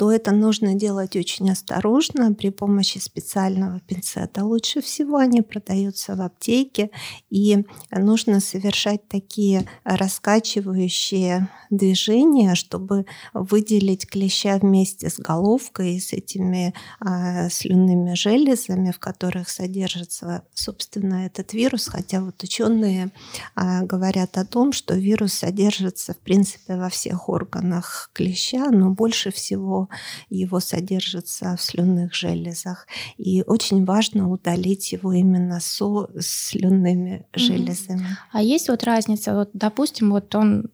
то 0.00 0.10
это 0.10 0.30
нужно 0.30 0.74
делать 0.74 1.14
очень 1.14 1.50
осторожно 1.50 2.32
при 2.32 2.48
помощи 2.48 2.96
специального 2.96 3.80
пинцета. 3.80 4.46
Лучше 4.46 4.80
всего 4.80 5.18
они 5.18 5.42
продаются 5.42 6.16
в 6.16 6.22
аптеке, 6.22 6.90
и 7.28 7.66
нужно 7.90 8.40
совершать 8.40 9.06
такие 9.08 9.68
раскачивающие 9.84 11.50
движения, 11.68 12.54
чтобы 12.54 13.04
выделить 13.34 14.08
клеща 14.08 14.56
вместе 14.56 15.10
с 15.10 15.18
головкой 15.18 15.96
и 15.96 16.00
с 16.00 16.14
этими 16.14 16.72
а, 16.98 17.50
слюнными 17.50 18.14
железами, 18.14 18.92
в 18.92 18.98
которых 18.98 19.50
содержится, 19.50 20.44
собственно, 20.54 21.26
этот 21.26 21.52
вирус. 21.52 21.88
Хотя 21.88 22.22
вот 22.22 22.42
ученые 22.42 23.10
а, 23.54 23.82
говорят 23.82 24.38
о 24.38 24.46
том, 24.46 24.72
что 24.72 24.94
вирус 24.94 25.34
содержится, 25.34 26.14
в 26.14 26.18
принципе, 26.18 26.76
во 26.76 26.88
всех 26.88 27.28
органах 27.28 28.10
клеща, 28.14 28.70
но 28.70 28.88
больше 28.88 29.30
всего 29.30 29.89
его 30.28 30.60
содержится 30.60 31.56
в 31.56 31.62
слюнных 31.62 32.14
железах. 32.14 32.86
И 33.16 33.42
очень 33.46 33.84
важно 33.84 34.30
удалить 34.30 34.92
его 34.92 35.12
именно 35.12 35.60
со 35.60 36.08
слюнными 36.18 37.26
железами. 37.34 38.16
А 38.32 38.42
есть 38.42 38.68
вот 38.68 38.84
разница, 38.84 39.34
вот, 39.34 39.50
допустим, 39.52 40.10
вот 40.10 40.34
он 40.34 40.70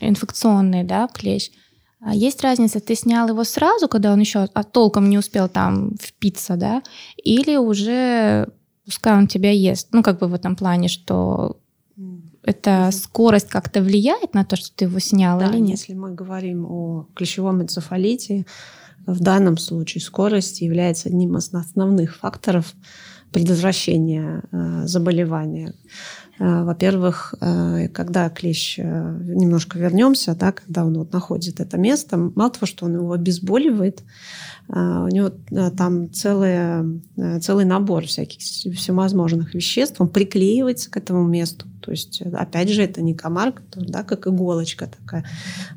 инфекционный, 0.00 0.84
да, 0.84 1.08
клещ, 1.08 1.50
а 2.00 2.14
есть 2.14 2.42
разница, 2.42 2.78
ты 2.78 2.94
снял 2.94 3.28
его 3.28 3.42
сразу, 3.44 3.88
когда 3.88 4.12
он 4.12 4.20
еще 4.20 4.48
а 4.52 4.62
толком 4.62 5.08
не 5.08 5.18
успел 5.18 5.48
там 5.48 5.96
впиться, 6.00 6.56
да, 6.56 6.82
или 7.16 7.56
уже 7.56 8.48
пускай 8.84 9.14
он 9.14 9.26
тебя 9.26 9.50
ест, 9.50 9.88
ну 9.92 10.02
как 10.02 10.20
бы 10.20 10.28
в 10.28 10.34
этом 10.34 10.56
плане, 10.56 10.88
что 10.88 11.58
эта 12.46 12.90
скорость 12.92 13.48
как-то 13.48 13.82
влияет 13.82 14.32
на 14.32 14.44
то, 14.44 14.56
что 14.56 14.74
ты 14.74 14.86
его 14.86 14.98
снял 15.00 15.38
да, 15.38 15.50
или 15.50 15.58
нет? 15.58 15.78
Если 15.78 15.94
мы 15.94 16.14
говорим 16.14 16.64
о 16.64 17.08
клещевом 17.14 17.62
энцефалите, 17.62 18.46
в 19.04 19.20
данном 19.20 19.58
случае 19.58 20.02
скорость 20.02 20.60
является 20.60 21.08
одним 21.08 21.36
из 21.36 21.52
основных 21.52 22.16
факторов 22.16 22.74
предотвращения 23.32 24.42
э, 24.50 24.86
заболевания. 24.86 25.74
Э, 26.38 26.62
во-первых, 26.64 27.34
э, 27.40 27.88
когда 27.88 28.30
клещ, 28.30 28.78
немножко 28.78 29.78
вернемся, 29.78 30.34
да, 30.34 30.52
когда 30.52 30.84
он 30.84 30.96
вот 30.96 31.12
находит 31.12 31.60
это 31.60 31.76
место, 31.78 32.16
мало 32.16 32.50
того, 32.50 32.66
что 32.66 32.86
он 32.86 32.94
его 32.94 33.12
обезболивает, 33.12 34.02
у 34.68 35.08
него 35.08 35.30
там 35.76 36.12
целый, 36.12 37.00
целый 37.40 37.64
набор 37.64 38.06
всяких 38.06 38.40
всевозможных 38.40 39.54
веществ, 39.54 40.00
он 40.00 40.08
приклеивается 40.08 40.90
к 40.90 40.96
этому 40.96 41.24
месту. 41.26 41.66
То 41.80 41.92
есть, 41.92 42.20
опять 42.20 42.70
же, 42.70 42.82
это 42.82 43.00
не 43.00 43.14
комар, 43.14 43.54
да, 43.76 44.02
как 44.02 44.26
иголочка 44.26 44.88
такая, 44.88 45.24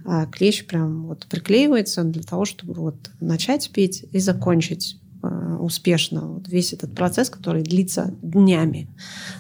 а 0.06 0.26
клещ 0.26 0.66
прям 0.66 1.06
вот 1.06 1.28
приклеивается 1.30 2.04
для 2.04 2.24
того, 2.24 2.46
чтобы 2.46 2.74
вот 2.74 3.12
начать 3.20 3.70
пить 3.70 4.06
и 4.12 4.18
закончить 4.18 4.98
а, 5.22 5.58
успешно 5.58 6.22
вот 6.22 6.48
весь 6.48 6.74
этот 6.74 6.96
процесс, 6.96 7.30
который 7.30 7.62
длится 7.62 8.16
днями. 8.24 8.90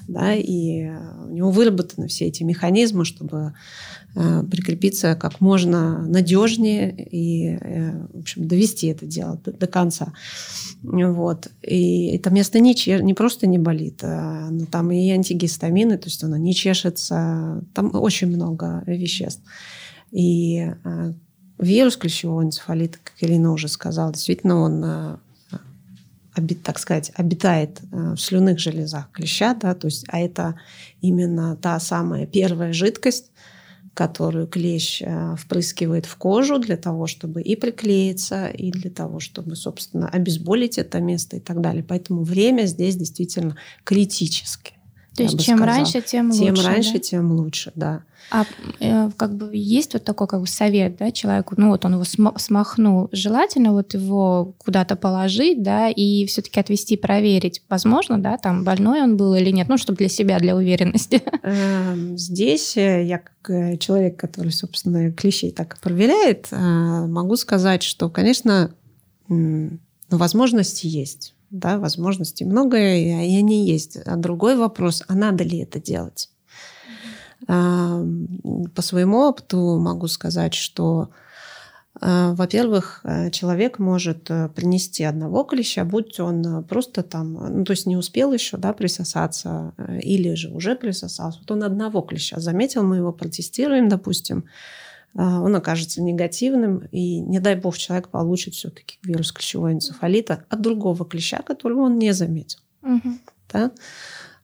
Да, 0.07 0.35
и 0.35 0.89
у 1.25 1.31
него 1.31 1.49
выработаны 1.49 2.07
все 2.07 2.25
эти 2.25 2.43
механизмы, 2.43 3.03
чтобы 3.03 3.53
Э, 3.98 3.98
прикрепиться 4.15 5.15
как 5.15 5.39
можно 5.39 6.01
надежнее 6.01 6.93
и, 6.93 7.57
э, 7.61 8.07
в 8.13 8.19
общем, 8.19 8.47
довести 8.47 8.87
это 8.87 9.05
дело 9.05 9.39
до, 9.45 9.51
до 9.51 9.67
конца. 9.67 10.13
Вот. 10.81 11.47
И 11.61 12.07
это 12.15 12.29
место 12.31 12.59
не, 12.59 12.75
чер... 12.75 13.03
не 13.03 13.13
просто 13.13 13.47
не 13.47 13.59
болит, 13.59 13.99
а, 14.03 14.49
но 14.49 14.65
там 14.65 14.91
и 14.91 15.09
антигистамины, 15.11 15.97
то 15.97 16.07
есть 16.07 16.23
оно 16.23 16.37
не 16.37 16.55
чешется, 16.55 17.63
там 17.73 17.91
очень 17.93 18.27
много 18.27 18.83
веществ. 18.87 19.43
И 20.11 20.71
э, 20.83 21.13
вирус 21.59 21.95
клещевого 21.95 22.43
энцефалита, 22.43 22.97
как 23.03 23.13
Ирина 23.21 23.53
уже 23.53 23.67
сказала, 23.67 24.11
действительно 24.11 24.59
он 24.61 25.19
так 26.63 26.79
сказать, 26.79 27.11
обитает 27.15 27.81
в 27.91 28.15
слюных 28.15 28.59
железах 28.59 29.11
клеща, 29.11 29.53
да, 29.55 29.75
то 29.75 29.87
есть, 29.87 30.05
а 30.07 30.19
это 30.19 30.55
именно 31.01 31.57
та 31.57 31.77
самая 31.81 32.25
первая 32.25 32.71
жидкость, 32.71 33.31
которую 33.93 34.47
клещ 34.47 35.01
э, 35.01 35.35
впрыскивает 35.37 36.05
в 36.05 36.15
кожу 36.15 36.59
для 36.59 36.77
того, 36.77 37.07
чтобы 37.07 37.41
и 37.41 37.55
приклеиться, 37.55 38.47
и 38.47 38.71
для 38.71 38.89
того, 38.91 39.19
чтобы, 39.19 39.55
собственно, 39.55 40.07
обезболить 40.07 40.77
это 40.77 40.99
место 40.99 41.37
и 41.37 41.39
так 41.39 41.61
далее. 41.61 41.83
Поэтому 41.83 42.23
время 42.23 42.65
здесь 42.65 42.95
действительно 42.95 43.57
критическое. 43.83 44.78
То 45.15 45.23
есть 45.23 45.39
чем 45.43 45.57
сказала. 45.57 45.77
раньше, 45.77 46.01
тем 46.01 46.31
лучше. 46.31 46.43
Тем 46.43 46.65
раньше, 46.65 46.93
да? 46.93 46.99
тем 46.99 47.31
лучше, 47.31 47.71
да. 47.75 48.03
А 48.31 48.45
э, 48.79 49.09
как 49.17 49.35
бы 49.35 49.49
есть 49.53 49.93
вот 49.93 50.03
такой 50.03 50.27
как 50.27 50.41
бы 50.41 50.47
совет, 50.47 50.97
да, 50.97 51.11
человеку, 51.11 51.55
ну 51.57 51.69
вот 51.69 51.83
он 51.85 51.93
его 51.95 52.03
смахнул, 52.37 53.09
желательно 53.11 53.71
вот 53.71 53.93
его 53.95 54.53
куда-то 54.59 54.95
положить, 54.95 55.63
да, 55.63 55.89
и 55.89 56.25
все-таки 56.27 56.59
отвести, 56.59 56.95
проверить, 56.95 57.63
возможно, 57.69 58.21
да, 58.21 58.37
там 58.37 58.63
больной 58.63 59.01
он 59.01 59.17
был 59.17 59.33
или 59.33 59.49
нет, 59.49 59.67
ну 59.67 59.77
чтобы 59.77 59.97
для 59.97 60.09
себя, 60.09 60.37
для 60.39 60.55
уверенности. 60.55 61.23
Эм, 61.43 62.17
здесь 62.17 62.77
э, 62.77 63.03
я 63.05 63.17
как 63.17 63.49
э, 63.49 63.77
человек, 63.77 64.19
который, 64.19 64.51
собственно, 64.51 65.11
клещей 65.11 65.51
так 65.51 65.77
и 65.77 65.81
проверяет, 65.81 66.47
могу 66.51 67.35
сказать, 67.35 67.81
что, 67.81 68.09
конечно, 68.09 68.71
возможности 70.09 70.85
есть 70.87 71.33
да, 71.51 71.77
возможностей 71.77 72.45
много, 72.45 72.77
и 72.77 73.09
они 73.09 73.67
есть. 73.67 73.97
А 74.05 74.15
другой 74.15 74.55
вопрос, 74.55 75.03
а 75.07 75.15
надо 75.15 75.43
ли 75.43 75.59
это 75.59 75.79
делать? 75.79 76.29
По 77.47 78.81
своему 78.81 79.19
опыту 79.19 79.79
могу 79.79 80.07
сказать, 80.07 80.53
что, 80.53 81.09
а, 81.99 82.33
во-первых, 82.33 83.01
э, 83.03 83.31
человек 83.31 83.79
может 83.79 84.29
э, 84.29 84.49
принести 84.49 85.05
одного 85.05 85.45
клеща, 85.45 85.85
будь 85.85 86.19
он 86.19 86.63
просто 86.65 87.01
там, 87.01 87.33
ну, 87.33 87.63
то 87.63 87.71
есть 87.71 87.85
не 87.85 87.95
успел 87.95 88.33
еще 88.33 88.57
да, 88.57 88.73
присосаться, 88.73 89.73
э, 89.77 89.99
или 90.01 90.33
же 90.35 90.49
уже 90.49 90.75
присосался. 90.75 91.39
Вот 91.39 91.49
он 91.51 91.63
одного 91.63 92.01
клеща 92.01 92.39
заметил, 92.39 92.83
мы 92.83 92.97
его 92.97 93.13
протестируем, 93.13 93.87
допустим, 93.87 94.45
он 95.15 95.55
окажется 95.55 96.01
негативным, 96.01 96.79
и 96.91 97.19
не 97.19 97.39
дай 97.39 97.55
бог 97.55 97.77
человек 97.77 98.09
получит 98.09 98.53
все-таки 98.53 98.97
вирус 99.03 99.31
клещевого 99.31 99.73
энцефалита 99.73 100.45
от 100.49 100.61
другого 100.61 101.05
клеща, 101.05 101.41
которого 101.41 101.81
он 101.81 101.97
не 101.97 102.13
заметил. 102.13 102.59
Угу. 102.83 103.09
Да? 103.51 103.71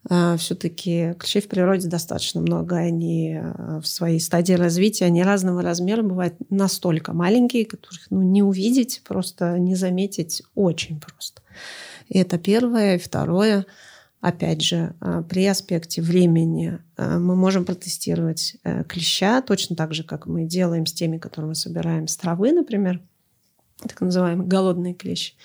А, 0.07 0.37
все-таки 0.37 1.13
клещей 1.17 1.41
в 1.41 1.47
природе 1.47 1.87
достаточно 1.87 2.39
много, 2.39 2.75
они 2.75 3.39
а, 3.41 3.79
в 3.81 3.87
своей 3.87 4.19
стадии 4.19 4.53
развития, 4.53 5.05
они 5.05 5.23
разного 5.23 5.61
размера, 5.63 6.03
бывают 6.03 6.35
настолько 6.49 7.13
маленькие, 7.13 7.65
которых 7.65 8.01
ну, 8.11 8.21
не 8.21 8.43
увидеть, 8.43 9.01
просто 9.07 9.57
не 9.57 9.75
заметить 9.75 10.43
очень 10.53 10.99
просто. 10.99 11.41
И 12.07 12.19
это 12.19 12.37
первое. 12.37 12.95
И 12.95 12.99
второе, 12.99 13.65
опять 14.21 14.61
же, 14.61 14.95
а, 14.99 15.21
при 15.21 15.45
аспекте 15.45 16.01
времени 16.01 16.79
мы 16.97 17.35
можем 17.35 17.65
протестировать 17.65 18.57
э, 18.63 18.83
клеща 18.85 19.41
точно 19.41 19.75
так 19.75 19.93
же, 19.93 20.03
как 20.03 20.27
мы 20.27 20.45
делаем 20.45 20.85
с 20.85 20.93
теми, 20.93 21.17
которые 21.17 21.49
мы 21.49 21.55
собираем 21.55 22.07
с 22.07 22.17
травы, 22.17 22.51
например, 22.53 23.01
так 23.81 23.99
называемый 24.01 24.47
голодный 24.47 24.93
клещ. 24.93 25.35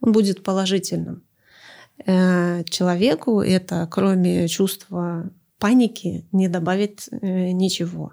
Он 0.00 0.12
будет 0.12 0.42
положительным. 0.42 1.22
Э, 2.06 2.64
человеку 2.64 3.40
это, 3.40 3.86
кроме 3.90 4.48
чувства 4.48 5.30
паники, 5.58 6.24
не 6.32 6.48
добавит 6.48 7.08
э, 7.10 7.50
ничего. 7.50 8.12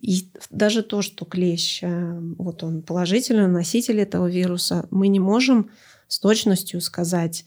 И 0.00 0.30
даже 0.50 0.82
то, 0.82 1.02
что 1.02 1.24
клещ, 1.24 1.82
вот 1.82 2.62
он 2.62 2.82
положительный 2.82 3.48
носитель 3.48 4.00
этого 4.00 4.28
вируса, 4.28 4.86
мы 4.90 5.08
не 5.08 5.20
можем 5.20 5.70
с 6.06 6.18
точностью 6.20 6.80
сказать, 6.80 7.44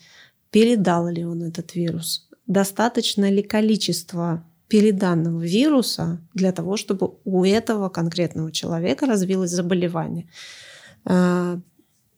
передал 0.51 1.07
ли 1.07 1.25
он 1.25 1.43
этот 1.43 1.75
вирус, 1.75 2.29
достаточно 2.47 3.29
ли 3.29 3.43
количество 3.43 4.43
переданного 4.67 5.41
вируса 5.41 6.21
для 6.33 6.51
того, 6.51 6.77
чтобы 6.77 7.15
у 7.23 7.43
этого 7.43 7.89
конкретного 7.89 8.51
человека 8.51 9.07
развилось 9.07 9.51
заболевание. 9.51 10.29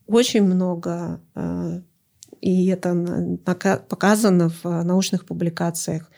Очень 0.06 0.44
много 0.44 1.22
и 2.42 2.68
это 2.68 3.38
показано 3.88 4.50
в 4.50 4.84
научных 4.84 5.26
публикациях, 5.26 6.12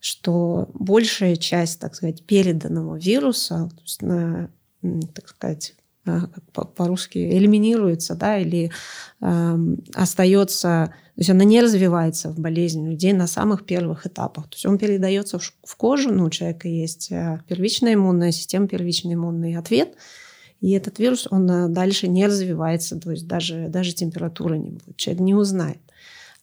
что 0.00 0.70
большая 0.72 1.36
часть, 1.36 1.80
так 1.80 1.94
сказать, 1.94 2.24
переданного 2.24 2.96
вируса, 2.96 3.68
то 3.74 3.82
есть 3.82 4.02
на, 4.02 4.50
так 5.14 5.28
сказать, 5.28 5.74
а, 5.76 5.83
по-русски 6.52 7.18
элиминируется, 7.18 8.14
да, 8.14 8.38
или 8.38 8.70
э, 9.20 9.58
остается, 9.94 10.94
то 11.14 11.18
есть 11.18 11.30
она 11.30 11.44
не 11.44 11.60
развивается 11.60 12.30
в 12.30 12.38
болезни 12.38 12.90
людей 12.90 13.12
на 13.12 13.26
самых 13.26 13.64
первых 13.64 14.06
этапах. 14.06 14.48
То 14.48 14.54
есть 14.54 14.66
он 14.66 14.78
передается 14.78 15.38
в, 15.38 15.76
кожу, 15.76 16.12
ну, 16.12 16.24
у 16.24 16.30
человека 16.30 16.68
есть 16.68 17.10
э, 17.10 17.40
первичная 17.48 17.94
иммунная 17.94 18.32
система, 18.32 18.68
первичный 18.68 19.14
иммунный 19.14 19.56
ответ– 19.56 19.94
и 20.64 20.70
этот 20.70 20.98
вирус, 20.98 21.28
он 21.30 21.50
э, 21.50 21.68
дальше 21.68 22.08
не 22.08 22.26
развивается, 22.26 22.98
то 22.98 23.10
есть 23.10 23.26
даже, 23.26 23.68
даже 23.68 23.92
температуры 23.92 24.56
не 24.56 24.70
будет. 24.70 24.96
Человек 24.96 25.20
не 25.20 25.34
узнает. 25.34 25.76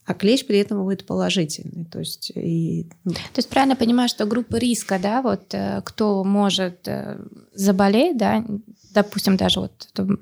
А 0.05 0.13
клещ 0.13 0.45
при 0.45 0.57
этом 0.57 0.83
будет 0.83 1.05
положительный. 1.05 1.85
То 1.85 1.99
есть, 1.99 2.31
и... 2.35 2.87
Ну. 3.03 3.13
то 3.13 3.37
есть 3.37 3.49
правильно 3.49 3.75
понимаю, 3.75 4.09
что 4.09 4.25
группа 4.25 4.55
риска, 4.55 4.99
да, 4.99 5.21
вот 5.21 5.53
э, 5.53 5.81
кто 5.85 6.23
может 6.23 6.87
э, 6.87 7.19
заболеть, 7.53 8.17
да, 8.17 8.43
допустим, 8.93 9.37
даже 9.37 9.59
вот 9.59 9.71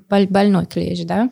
больной 0.08 0.66
клещ, 0.66 1.04
да, 1.04 1.30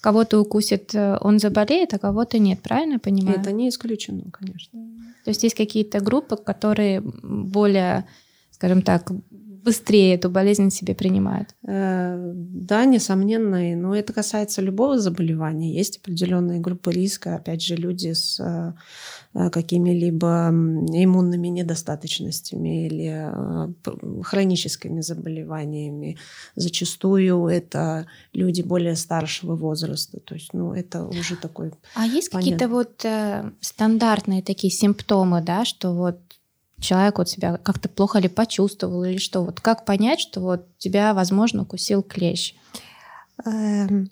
кого-то 0.00 0.40
укусит, 0.40 0.94
он 0.94 1.38
заболеет, 1.38 1.92
а 1.92 1.98
кого-то 1.98 2.38
нет, 2.38 2.62
правильно 2.62 2.98
понимаю? 2.98 3.38
Это 3.38 3.52
не 3.52 3.68
исключено, 3.68 4.30
конечно. 4.30 4.80
То 5.24 5.30
есть 5.30 5.42
есть 5.42 5.54
какие-то 5.54 6.00
группы, 6.00 6.36
которые 6.36 7.02
более, 7.02 8.06
скажем 8.50 8.80
так, 8.82 9.12
быстрее 9.64 10.14
эту 10.14 10.30
болезнь 10.30 10.70
себе 10.70 10.94
принимают. 10.94 11.54
Э, 11.66 12.32
да, 12.34 12.84
несомненно, 12.84 13.76
но 13.76 13.94
это 13.94 14.12
касается 14.12 14.62
любого 14.62 14.98
заболевания. 14.98 15.74
Есть 15.74 15.98
определенные 15.98 16.60
группы 16.60 16.92
риска, 16.92 17.36
опять 17.36 17.62
же, 17.62 17.76
люди 17.76 18.12
с 18.12 18.40
э, 18.40 19.50
какими-либо 19.50 20.48
иммунными 20.48 21.48
недостаточностями 21.48 22.86
или 22.86 23.32
э, 23.32 24.22
хроническими 24.22 25.00
заболеваниями. 25.00 26.18
Зачастую 26.56 27.46
это 27.46 28.06
люди 28.32 28.62
более 28.62 28.96
старшего 28.96 29.56
возраста. 29.56 30.20
То 30.20 30.34
есть, 30.34 30.52
ну, 30.52 30.72
это 30.72 31.04
уже 31.04 31.36
такой... 31.36 31.72
А 31.94 32.06
есть 32.06 32.30
какие-то 32.30 32.68
вот 32.68 33.04
э, 33.04 33.50
стандартные 33.60 34.42
такие 34.42 34.72
симптомы, 34.72 35.42
да, 35.42 35.64
что 35.64 35.92
вот 35.92 36.18
человек 36.80 37.18
вот 37.18 37.28
себя 37.28 37.56
как-то 37.58 37.88
плохо 37.88 38.18
ли 38.18 38.28
почувствовал 38.28 39.04
или 39.04 39.18
что? 39.18 39.44
Вот 39.44 39.60
как 39.60 39.84
понять, 39.84 40.20
что 40.20 40.40
вот 40.40 40.66
тебя, 40.78 41.14
возможно, 41.14 41.62
укусил 41.62 42.02
клещ? 42.02 42.54
Эм, 43.44 44.10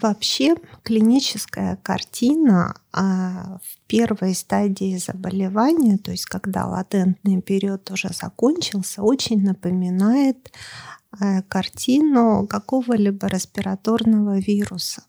вообще 0.00 0.54
клиническая 0.82 1.76
картина 1.82 2.76
а, 2.92 3.58
в 3.62 3.86
первой 3.86 4.34
стадии 4.34 4.96
заболевания, 4.96 5.98
то 5.98 6.10
есть 6.10 6.26
когда 6.26 6.66
латентный 6.66 7.40
период 7.42 7.90
уже 7.90 8.08
закончился, 8.08 9.02
очень 9.02 9.42
напоминает 9.42 10.52
э, 11.20 11.42
картину 11.42 12.46
какого-либо 12.46 13.26
респираторного 13.26 14.38
вируса. 14.38 15.04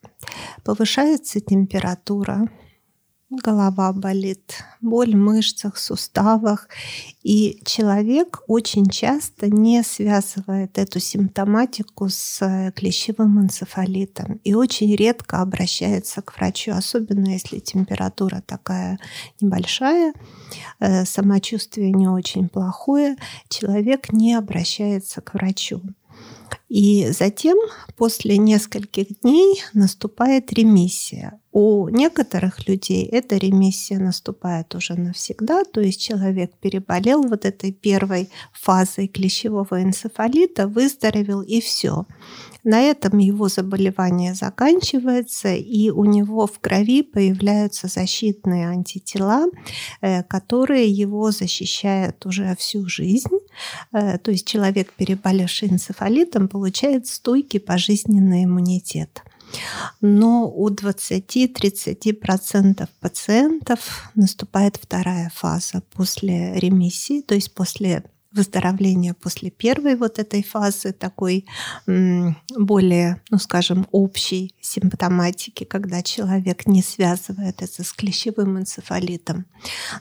Повышается 0.63 1.39
температура, 1.39 2.47
голова 3.37 3.93
болит, 3.93 4.63
боль 4.81 5.13
в 5.13 5.17
мышцах, 5.17 5.77
суставах. 5.77 6.67
И 7.23 7.61
человек 7.65 8.41
очень 8.47 8.85
часто 8.85 9.47
не 9.47 9.83
связывает 9.83 10.77
эту 10.77 10.99
симптоматику 10.99 12.09
с 12.09 12.41
э, 12.41 12.71
клещевым 12.75 13.41
энцефалитом 13.41 14.39
и 14.43 14.53
очень 14.53 14.95
редко 14.95 15.41
обращается 15.41 16.21
к 16.21 16.35
врачу, 16.35 16.71
особенно 16.73 17.29
если 17.29 17.59
температура 17.59 18.43
такая 18.45 18.99
небольшая, 19.39 20.13
э, 20.79 21.05
самочувствие 21.05 21.91
не 21.91 22.07
очень 22.07 22.49
плохое, 22.49 23.15
человек 23.49 24.11
не 24.11 24.33
обращается 24.33 25.21
к 25.21 25.33
врачу. 25.33 25.81
И 26.69 27.07
затем, 27.11 27.57
после 27.95 28.37
нескольких 28.37 29.21
дней, 29.21 29.63
наступает 29.73 30.51
ремиссия. 30.53 31.39
У 31.51 31.87
некоторых 31.89 32.67
людей 32.67 33.05
эта 33.05 33.37
ремиссия 33.37 33.99
наступает 33.99 34.73
уже 34.73 34.95
навсегда, 34.95 35.63
то 35.65 35.81
есть 35.81 36.01
человек 36.01 36.51
переболел 36.59 37.21
вот 37.21 37.45
этой 37.45 37.71
первой 37.71 38.29
фазой 38.51 39.07
клещевого 39.07 39.83
энцефалита, 39.83 40.67
выздоровел 40.67 41.41
и 41.41 41.61
все. 41.61 42.05
На 42.63 42.81
этом 42.81 43.17
его 43.17 43.49
заболевание 43.49 44.33
заканчивается, 44.33 45.53
и 45.53 45.89
у 45.89 46.05
него 46.05 46.47
в 46.47 46.59
крови 46.59 47.03
появляются 47.03 47.87
защитные 47.87 48.69
антитела, 48.69 49.47
э, 50.01 50.23
которые 50.23 50.89
его 50.89 51.31
защищают 51.31 52.25
уже 52.25 52.55
всю 52.57 52.87
жизнь. 52.87 53.37
Э, 53.91 54.17
то 54.17 54.31
есть 54.31 54.47
человек, 54.47 54.93
переболевший 54.93 55.69
энцефалитом, 55.69 56.47
получает 56.47 57.07
стойкий 57.07 57.59
пожизненный 57.59 58.45
иммунитет. 58.45 59.23
Но 60.01 60.49
у 60.49 60.69
20-30% 60.69 62.87
пациентов 62.99 64.09
наступает 64.15 64.77
вторая 64.77 65.31
фаза 65.35 65.83
после 65.93 66.59
ремиссии, 66.59 67.21
то 67.21 67.35
есть 67.35 67.53
после 67.53 68.03
выздоровления 68.33 69.13
после 69.13 69.51
первой 69.51 69.95
вот 69.95 70.19
этой 70.19 70.43
фазы, 70.43 70.91
такой 70.91 71.45
более, 71.85 73.21
ну 73.29 73.37
скажем, 73.37 73.87
общей 73.91 74.53
симптоматики, 74.61 75.63
когда 75.63 76.01
человек 76.01 76.67
не 76.67 76.81
связывает 76.81 77.61
это 77.61 77.83
с 77.83 77.93
клещевым 77.93 78.57
энцефалитом, 78.59 79.45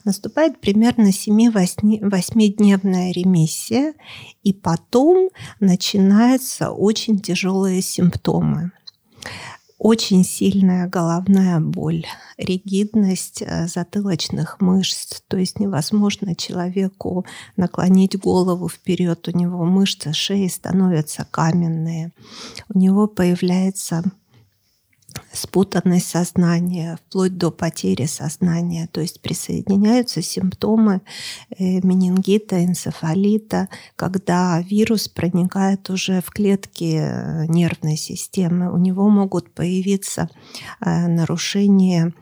наступает 0.05 0.61
примерно 0.61 1.11
7-8-дневная 1.11 3.12
ремиссия, 3.12 3.95
и 4.42 4.53
потом 4.53 5.31
начинаются 5.61 6.71
очень 6.71 7.21
тяжелые 7.21 7.83
симптомы 7.83 8.73
очень 9.83 10.23
сильная 10.25 10.87
головная 10.87 11.59
боль, 11.59 12.07
ригидность 12.37 13.42
э, 13.42 13.66
затылочных 13.66 14.61
мышц, 14.61 15.23
то 15.27 15.37
есть 15.37 15.59
невозможно 15.59 16.37
человеку 16.37 17.27
наклонить 17.57 18.16
голову 18.16 18.68
вперед, 18.68 19.27
у 19.27 19.37
него 19.37 19.64
мышцы 19.64 20.12
шеи 20.12 20.47
становятся 20.47 21.27
каменные, 21.29 22.12
у 22.73 22.79
него 22.79 23.09
появляется 23.09 24.05
спутанность 25.33 26.09
сознания, 26.09 26.99
вплоть 27.07 27.37
до 27.37 27.51
потери 27.51 28.07
сознания. 28.07 28.88
То 28.92 29.01
есть 29.01 29.21
присоединяются 29.21 30.23
симптомы 30.23 31.01
э, 31.51 31.81
менингита, 31.83 32.64
энцефалита, 32.64 33.68
когда 33.97 34.61
вирус 34.61 35.09
проникает 35.09 35.88
уже 35.90 36.21
в 36.21 36.31
клетки 36.31 36.99
э, 36.99 37.47
нервной 37.47 37.97
системы. 37.97 38.73
У 38.73 38.77
него 38.77 39.09
могут 39.09 39.55
появиться 39.55 40.29
э, 40.81 41.07
нарушения 41.09 42.12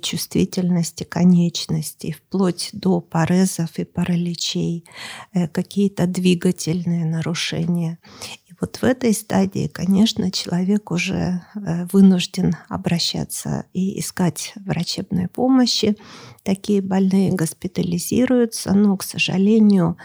чувствительности 0.00 1.04
конечностей, 1.04 2.12
вплоть 2.12 2.70
до 2.72 3.00
парезов 3.00 3.78
и 3.78 3.84
параличей, 3.84 4.84
какие-то 5.52 6.06
двигательные 6.06 7.04
нарушения. 7.04 7.98
Вот 8.60 8.76
в 8.76 8.84
этой 8.84 9.12
стадии, 9.12 9.66
конечно, 9.66 10.30
человек 10.30 10.90
уже 10.90 11.42
э, 11.54 11.86
вынужден 11.92 12.56
обращаться 12.68 13.66
и 13.74 14.00
искать 14.00 14.54
врачебной 14.56 15.28
помощи. 15.28 15.96
Такие 16.42 16.80
больные 16.80 17.32
госпитализируются, 17.32 18.72
но, 18.72 18.96
к 18.96 19.02
сожалению, 19.02 19.98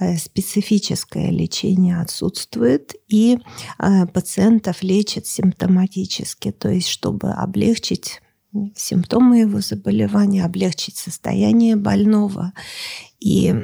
э, 0.00 0.16
специфическое 0.16 1.30
лечение 1.30 2.00
отсутствует, 2.00 2.94
и 3.08 3.38
э, 3.78 4.06
пациентов 4.06 4.82
лечат 4.82 5.26
симптоматически, 5.26 6.50
то 6.50 6.70
есть 6.70 6.88
чтобы 6.88 7.30
облегчить 7.30 8.20
симптомы 8.74 9.40
его 9.40 9.60
заболевания, 9.60 10.44
облегчить 10.44 10.96
состояние 10.96 11.76
больного. 11.76 12.52
И 13.20 13.54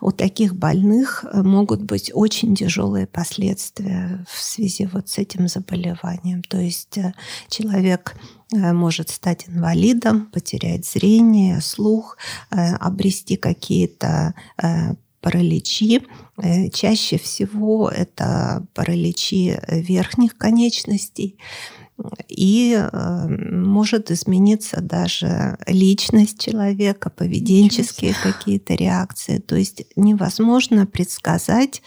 у 0.00 0.12
таких 0.12 0.54
больных 0.54 1.24
э, 1.24 1.42
могут 1.42 1.82
быть 1.82 2.10
очень 2.14 2.54
тяжелые 2.54 3.06
последствия 3.06 4.24
в 4.30 4.42
связи 4.42 4.88
вот 4.92 5.08
с 5.08 5.18
этим 5.18 5.48
заболеванием. 5.48 6.42
То 6.42 6.58
есть 6.58 6.98
э, 6.98 7.12
человек 7.48 8.16
э, 8.52 8.72
может 8.72 9.10
стать 9.10 9.48
инвалидом, 9.48 10.26
потерять 10.26 10.86
зрение, 10.86 11.60
слух, 11.60 12.16
обрести 12.50 13.36
какие-то 13.36 14.34
параличи. 15.20 16.02
Чаще 16.72 17.18
всего 17.18 17.88
это 17.88 18.66
параличи 18.74 19.58
верхних 19.68 20.36
конечностей 20.36 21.38
и 22.28 22.74
э, 22.74 23.28
может 23.28 24.10
измениться 24.10 24.80
даже 24.80 25.58
личность 25.66 26.40
человека, 26.40 27.10
поведенческие 27.10 28.14
какие-то 28.22 28.74
реакции. 28.74 29.38
То 29.38 29.56
есть 29.56 29.84
невозможно 29.96 30.86
предсказать, 30.86 31.82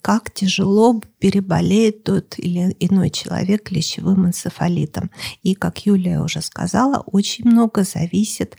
как 0.00 0.32
тяжело 0.32 1.00
переболеет 1.18 2.04
тот 2.04 2.38
или 2.38 2.74
иной 2.80 3.10
человек 3.10 3.64
клещевым 3.64 4.26
энцефалитом. 4.26 5.10
И, 5.42 5.54
как 5.54 5.84
Юлия 5.86 6.20
уже 6.20 6.40
сказала, 6.40 7.02
очень 7.06 7.46
много 7.48 7.84
зависит 7.84 8.56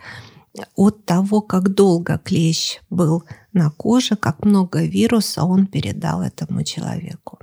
от 0.75 1.05
того, 1.05 1.41
как 1.41 1.73
долго 1.73 2.17
клещ 2.17 2.79
был 2.89 3.23
на 3.53 3.69
коже, 3.69 4.15
как 4.15 4.45
много 4.45 4.83
вируса 4.85 5.43
он 5.43 5.67
передал 5.67 6.21
этому 6.21 6.63
человеку. 6.63 7.36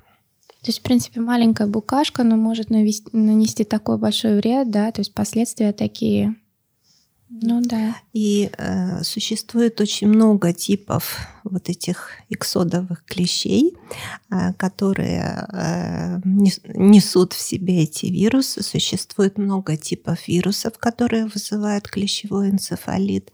То 0.64 0.70
есть, 0.70 0.79
в 0.79 0.83
принципе, 0.83 1.20
маленькая 1.20 1.66
букашка, 1.66 2.22
но 2.22 2.37
может 2.37 2.70
навести, 2.70 3.05
нанести 3.12 3.64
такой 3.64 3.98
большой 3.98 4.37
вред, 4.38 4.70
да, 4.70 4.90
то 4.92 5.03
есть 5.03 5.12
последствия 5.12 5.74
такие. 5.74 6.37
Ну 7.42 7.61
да. 7.62 7.97
И 8.12 8.51
э, 8.57 9.03
существует 9.03 9.81
очень 9.81 10.07
много 10.07 10.53
типов 10.53 11.18
вот 11.42 11.68
этих 11.68 12.11
иксодовых 12.29 13.05
клещей, 13.05 13.77
э, 14.31 14.53
которые 14.53 15.44
э, 15.53 16.20
несут 16.25 17.33
в 17.33 17.40
себе 17.40 17.83
эти 17.83 18.07
вирусы. 18.07 18.62
Существует 18.62 19.37
много 19.37 19.77
типов 19.77 20.29
вирусов, 20.29 20.79
которые 20.79 21.27
вызывают 21.27 21.88
клещевой 21.88 22.51
энцефалит. 22.51 23.33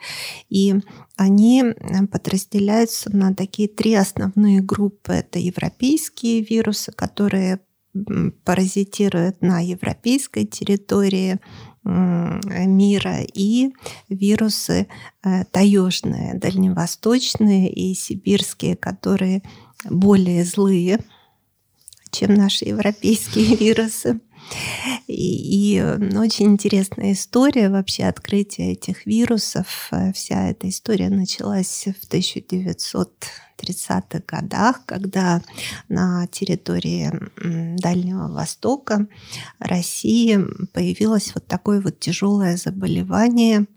И 0.48 0.76
они 1.16 1.62
э, 1.62 2.06
подразделяются 2.06 3.14
на 3.14 3.34
такие 3.34 3.68
три 3.68 3.94
основные 3.94 4.62
группы. 4.62 5.12
Это 5.12 5.38
европейские 5.38 6.40
вирусы, 6.40 6.90
которые 6.92 7.60
паразитируют 8.44 9.42
на 9.42 9.60
европейской 9.60 10.44
территории, 10.46 11.40
мира 11.82 13.20
и 13.22 13.72
вирусы 14.08 14.86
э, 15.22 15.44
таежные, 15.50 16.34
дальневосточные 16.34 17.70
и 17.70 17.94
сибирские, 17.94 18.76
которые 18.76 19.42
более 19.88 20.44
злые, 20.44 21.00
чем 22.10 22.34
наши 22.34 22.66
европейские 22.66 23.56
вирусы. 23.60 24.20
И, 25.06 25.76
и 25.76 25.80
очень 26.16 26.46
интересная 26.46 27.12
история 27.12 27.70
вообще 27.70 28.04
открытия 28.04 28.72
этих 28.72 29.06
вирусов. 29.06 29.88
Э, 29.90 30.12
вся 30.12 30.50
эта 30.50 30.68
история 30.68 31.10
началась 31.10 31.86
в 31.86 32.12
1930-х 32.12 34.22
годах, 34.26 34.84
когда 34.86 35.42
на 35.88 36.26
территории 36.28 37.12
Дальнего 37.78 38.28
Востока 38.28 39.06
России 39.58 40.38
появилось 40.72 41.32
вот 41.34 41.46
такое 41.46 41.80
вот 41.80 42.00
тяжелое 42.00 42.56
заболевание– 42.56 43.66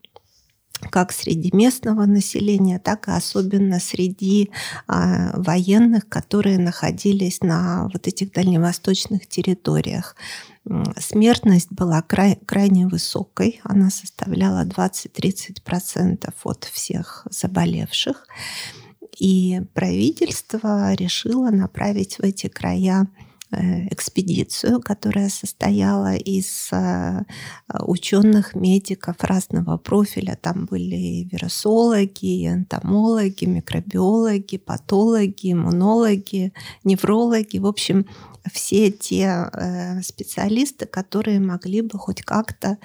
как 0.90 1.12
среди 1.12 1.50
местного 1.54 2.06
населения, 2.06 2.80
так 2.80 3.08
и 3.08 3.12
особенно 3.12 3.80
среди 3.80 4.52
а, 4.88 5.32
военных, 5.36 6.08
которые 6.10 6.58
находились 6.58 7.42
на 7.42 7.90
вот 7.92 8.08
этих 8.08 8.32
дальневосточных 8.32 9.28
территориях. 9.28 10.16
Смертность 10.98 11.72
была 11.72 12.02
край, 12.02 12.40
крайне 12.46 12.88
высокой, 12.88 13.60
она 13.64 13.90
составляла 13.90 14.66
20-30% 14.66 16.34
от 16.44 16.64
всех 16.66 17.28
заболевших. 17.30 18.28
И 19.20 19.62
правительство 19.74 20.94
решило 20.94 21.50
направить 21.50 22.18
в 22.18 22.22
эти 22.22 22.48
края 22.48 23.08
экспедицию, 23.92 24.82
которая 24.82 25.30
состояла 25.30 26.16
из 26.16 26.70
э, 26.72 27.24
ученых, 27.80 28.56
медиков 28.56 29.16
разного 29.20 29.78
профиля. 29.78 30.38
Там 30.42 30.66
были 30.66 31.28
вирусологи, 31.32 32.48
энтомологи, 32.48 33.46
микробиологи, 33.46 34.58
патологи, 34.58 35.52
иммунологи, 35.54 36.54
неврологи. 36.84 37.58
В 37.58 37.68
общем, 37.68 38.06
все 38.52 38.92
те 38.92 39.50
э, 39.54 40.02
специалисты, 40.02 40.86
которые 40.86 41.40
могли 41.40 41.82
бы 41.82 41.98
хоть 41.98 42.22
как-то 42.22 42.78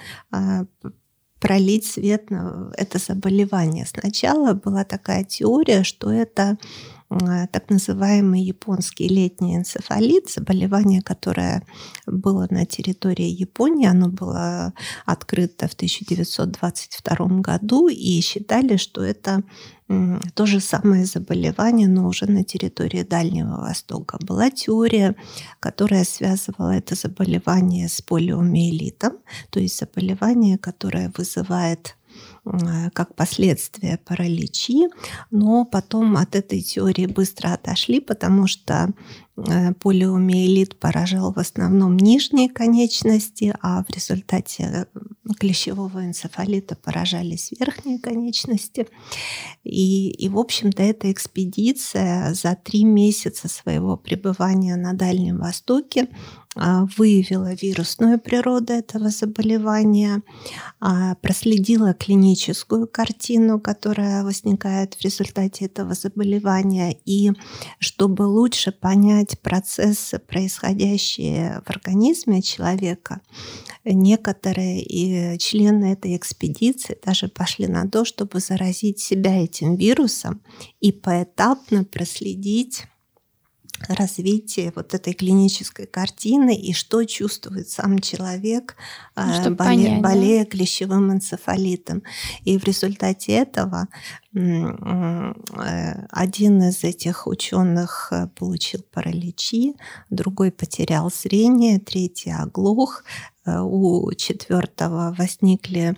пролить 1.39 1.85
свет 1.85 2.29
на 2.29 2.71
это 2.75 2.99
заболевание. 2.99 3.85
Сначала 3.85 4.53
была 4.53 4.83
такая 4.83 5.23
теория, 5.23 5.83
что 5.83 6.11
это 6.11 6.57
Э, 6.57 6.98
так 7.09 7.69
называемый 7.69 8.41
японский 8.41 9.07
летний 9.07 9.55
энцефалит, 9.55 10.29
заболевание, 10.29 11.01
которое 11.01 11.63
было 12.05 12.47
на 12.51 12.65
территории 12.65 13.25
Японии, 13.27 13.87
оно 13.87 14.09
было 14.09 14.73
открыто 15.05 15.67
в 15.67 15.73
1922 15.73 17.41
году, 17.41 17.87
и 17.87 18.21
считали, 18.21 18.77
что 18.77 19.03
это 19.03 19.43
то 20.35 20.45
же 20.45 20.59
самое 20.59 21.05
заболевание, 21.05 21.87
но 21.87 22.07
уже 22.07 22.27
на 22.27 22.43
территории 22.43 23.01
Дальнего 23.01 23.57
Востока. 23.57 24.19
Была 24.21 24.51
теория, 24.51 25.15
которая 25.59 26.03
связывала 26.03 26.75
это 26.75 26.93
заболевание 26.93 27.89
с 27.89 27.99
полиомиелитом, 27.99 29.13
то 29.49 29.59
есть 29.59 29.79
заболевание, 29.79 30.59
которое 30.59 31.11
вызывает 31.17 31.95
Э, 31.95 31.98
как 32.93 33.15
последствия 33.15 33.99
параличи, 34.05 34.87
но 35.31 35.65
потом 35.65 36.17
от 36.17 36.35
этой 36.35 36.61
теории 36.61 37.05
быстро 37.05 37.53
отошли, 37.53 37.99
потому 37.99 38.47
что 38.47 38.93
Э, 39.47 39.73
полиомиелит 39.73 40.79
поражал 40.79 41.31
в 41.31 41.37
основном 41.37 41.97
нижние 41.97 42.49
конечности, 42.49 43.53
а 43.61 43.83
в 43.83 43.89
результате 43.89 44.87
э, 44.93 45.33
клещевого 45.39 46.05
энцефалита 46.05 46.75
поражались 46.75 47.51
верхние 47.57 47.99
конечности. 47.99 48.87
И, 49.63 50.09
и 50.09 50.29
в 50.29 50.37
общем-то, 50.37 50.83
эта 50.83 51.11
экспедиция 51.11 52.33
за 52.33 52.55
три 52.55 52.83
месяца 52.83 53.47
своего 53.47 53.97
пребывания 53.97 54.75
на 54.75 54.93
Дальнем 54.93 55.37
Востоке 55.37 56.09
выявила 56.97 57.53
вирусную 57.53 58.19
природу 58.19 58.73
этого 58.73 59.09
заболевания, 59.09 60.21
а, 60.79 61.15
проследила 61.15 61.93
клиническую 61.93 62.87
картину, 62.87 63.59
которая 63.59 64.23
возникает 64.23 64.95
в 64.95 65.01
результате 65.01 65.65
этого 65.65 65.93
заболевания, 65.93 66.97
и 67.05 67.31
чтобы 67.79 68.23
лучше 68.23 68.71
понять 68.71 69.39
процессы, 69.39 70.19
происходящие 70.19 71.61
в 71.65 71.69
организме 71.69 72.41
человека, 72.41 73.21
некоторые 73.85 74.81
и 74.83 75.37
члены 75.37 75.93
этой 75.93 76.17
экспедиции 76.17 76.97
даже 77.05 77.29
пошли 77.29 77.67
на 77.67 77.89
то, 77.89 78.03
чтобы 78.03 78.39
заразить 78.39 78.99
себя 78.99 79.41
этим 79.41 79.75
вирусом 79.75 80.41
и 80.81 80.91
поэтапно 80.91 81.85
проследить 81.85 82.83
развитие 83.87 84.71
вот 84.75 84.93
этой 84.93 85.13
клинической 85.13 85.85
картины 85.85 86.55
и 86.55 86.73
что 86.73 87.03
чувствует 87.05 87.69
сам 87.69 87.99
человек, 87.99 88.75
ну, 89.15 89.23
боле, 89.43 89.55
понять, 89.55 90.01
болея 90.01 90.43
да? 90.43 90.49
клещевым 90.49 91.11
энцефалитом. 91.11 92.03
И 92.43 92.57
в 92.57 92.63
результате 92.63 93.33
этого 93.33 93.87
э, 94.33 95.33
один 96.09 96.63
из 96.63 96.83
этих 96.83 97.27
ученых 97.27 98.09
э, 98.11 98.27
получил 98.27 98.81
параличи, 98.91 99.75
другой 100.09 100.51
потерял 100.51 101.11
зрение, 101.11 101.79
третий 101.79 102.31
оглох, 102.31 103.03
Э, 103.38 103.38
у 103.57 104.11
четвертого 104.13 105.15
возникли 105.17 105.95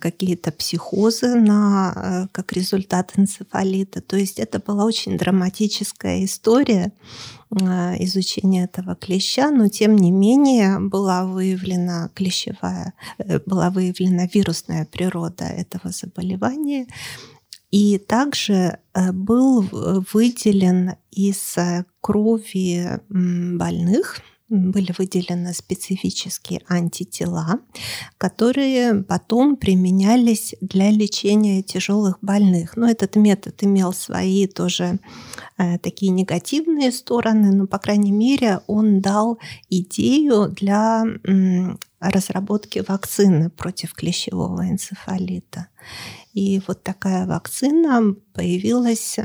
какие-то 0.00 0.52
психозы 0.52 1.34
на, 1.34 1.92
э, 1.94 2.28
как 2.32 2.52
результат 2.52 3.12
энцефалита. 3.16 4.00
То 4.00 4.16
есть 4.16 4.38
это 4.38 4.58
была 4.58 4.86
очень 4.86 5.18
драматическая 5.18 6.24
история 6.24 6.92
э, 7.50 8.02
изучения 8.04 8.64
этого 8.64 8.94
клеща, 8.94 9.50
но 9.50 9.68
тем 9.68 9.96
не 9.96 10.10
менее 10.10 10.78
была 10.78 11.26
выявлена 11.26 12.10
клещевая, 12.14 12.94
была 13.44 13.68
выявлена 13.68 14.26
вирусная 14.32 14.86
природа 14.86 15.44
этого 15.44 15.92
заболевания. 15.92 16.86
И 17.70 17.98
также 17.98 18.78
был 19.12 19.60
выделен 20.12 20.94
из 21.12 21.56
крови 22.00 22.98
больных 23.08 24.20
были 24.50 24.92
выделены 24.98 25.54
специфические 25.54 26.60
антитела, 26.68 27.60
которые 28.18 29.04
потом 29.04 29.56
применялись 29.56 30.54
для 30.60 30.90
лечения 30.90 31.62
тяжелых 31.62 32.18
больных. 32.20 32.76
Но 32.76 32.90
этот 32.90 33.14
метод 33.16 33.62
имел 33.62 33.92
свои 33.92 34.48
тоже 34.48 34.98
э, 35.56 35.78
такие 35.78 36.10
негативные 36.10 36.90
стороны, 36.90 37.54
но, 37.54 37.66
по 37.68 37.78
крайней 37.78 38.12
мере, 38.12 38.60
он 38.66 39.00
дал 39.00 39.38
идею 39.68 40.48
для 40.48 41.04
м, 41.24 41.78
разработки 42.00 42.82
вакцины 42.86 43.50
против 43.50 43.94
клещевого 43.94 44.68
энцефалита. 44.68 45.68
И 46.32 46.60
вот 46.66 46.82
такая 46.82 47.26
вакцина 47.26 48.16
появилась 48.34 49.16
в 49.16 49.22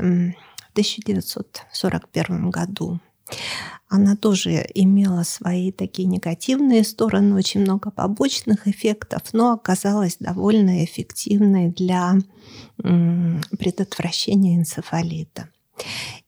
1941 0.72 2.50
году 2.50 3.00
она 3.88 4.16
тоже 4.16 4.66
имела 4.74 5.22
свои 5.22 5.70
такие 5.70 6.08
негативные 6.08 6.84
стороны, 6.84 7.34
очень 7.36 7.60
много 7.60 7.90
побочных 7.90 8.66
эффектов, 8.66 9.22
но 9.32 9.52
оказалась 9.52 10.16
довольно 10.18 10.84
эффективной 10.84 11.68
для 11.70 12.14
предотвращения 12.76 14.56
энцефалита. 14.56 15.48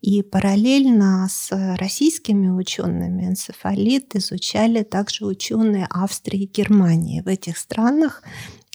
И 0.01 0.23
параллельно 0.23 1.27
с 1.29 1.51
российскими 1.79 2.49
учеными 2.49 3.25
энцефалит 3.25 4.15
изучали 4.15 4.83
также 4.83 5.25
ученые 5.27 5.87
Австрии 5.91 6.43
и 6.43 6.47
Германии. 6.47 7.23
В 7.23 7.29
этих 7.29 7.57
странах 7.59 8.23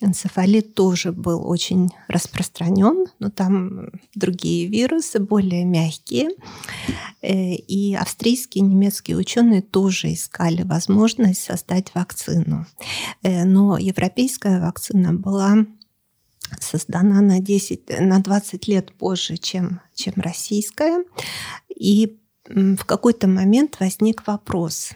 Энцефалит 0.03 0.75
тоже 0.75 1.11
был 1.11 1.47
очень 1.47 1.89
распространен, 2.07 3.07
но 3.19 3.29
там 3.29 3.89
другие 4.15 4.67
вирусы, 4.67 5.19
более 5.19 5.65
мягкие. 5.65 6.29
Э, 7.21 7.53
и 7.53 7.95
австрийские 7.95 8.63
и 8.63 8.67
немецкие 8.67 9.17
ученые 9.17 9.61
тоже 9.61 10.13
искали 10.13 10.63
возможность 10.63 11.41
создать 11.41 11.93
вакцину. 11.95 12.65
Э, 13.23 13.45
но 13.45 13.77
европейская 13.77 14.59
вакцина 14.59 15.13
была 15.13 15.65
создана 16.59 17.21
на, 17.21 17.39
10, 17.39 17.99
на 18.01 18.19
20 18.19 18.67
лет 18.67 18.93
позже, 18.93 19.37
чем, 19.37 19.79
чем 19.95 20.13
российская. 20.17 21.03
И 21.75 22.19
в 22.47 22.83
какой-то 22.85 23.27
момент 23.27 23.77
возник 23.79 24.27
вопрос 24.27 24.91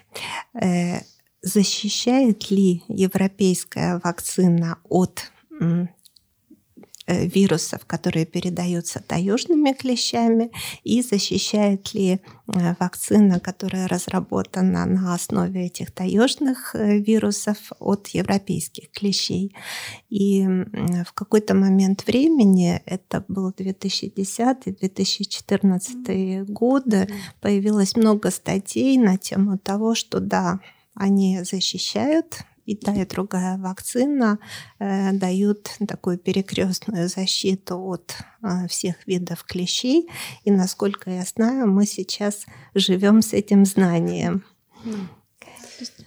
э,– 0.54 1.00
защищает 1.42 2.52
ли 2.52 2.84
европейская 2.88 4.00
вакцина 4.04 4.78
от 4.90 5.32
Э, 7.10 7.26
вирусов, 7.26 7.86
которые 7.86 8.26
передаются 8.26 9.00
таежными 9.00 9.72
клещами, 9.72 10.52
и 10.84 11.02
защищает 11.02 11.94
ли 11.94 12.12
э, 12.12 12.20
вакцина, 12.82 13.40
которая 13.40 13.88
разработана 13.88 14.86
на 14.86 15.14
основе 15.14 15.68
этих 15.68 15.92
таежных 15.92 16.76
э, 16.76 16.98
вирусов 16.98 17.72
от 17.80 18.10
европейских 18.10 18.92
клещей. 18.92 19.56
И 20.10 20.46
в 20.46 21.14
какой-то 21.14 21.54
момент 21.54 22.06
времени, 22.06 22.82
это 22.86 23.24
был 23.30 23.52
2010-2014 23.52 26.44
годы, 26.44 27.08
появилось 27.40 27.96
много 27.96 28.32
статей 28.32 28.98
на 28.98 29.18
тему 29.18 29.58
того, 29.58 29.96
что 29.96 30.20
да, 30.20 30.60
они 30.98 31.44
защищают 31.44 32.44
и 32.66 32.76
та, 32.76 32.94
и 32.94 33.06
другая 33.06 33.58
вакцина 33.58 34.40
э, 34.80 35.14
дают 35.14 35.70
такую 35.88 36.18
перекрестную 36.18 37.08
защиту 37.08 37.80
от 37.80 38.16
э, 38.44 38.68
всех 38.68 39.08
видов 39.08 39.46
клещей. 39.46 40.10
И 40.44 40.52
насколько 40.52 41.10
я 41.10 41.24
знаю, 41.24 41.72
мы 41.72 41.86
сейчас 41.86 42.46
живем 42.76 43.22
с 43.22 43.32
этим 43.32 43.66
знанием. 43.66 44.44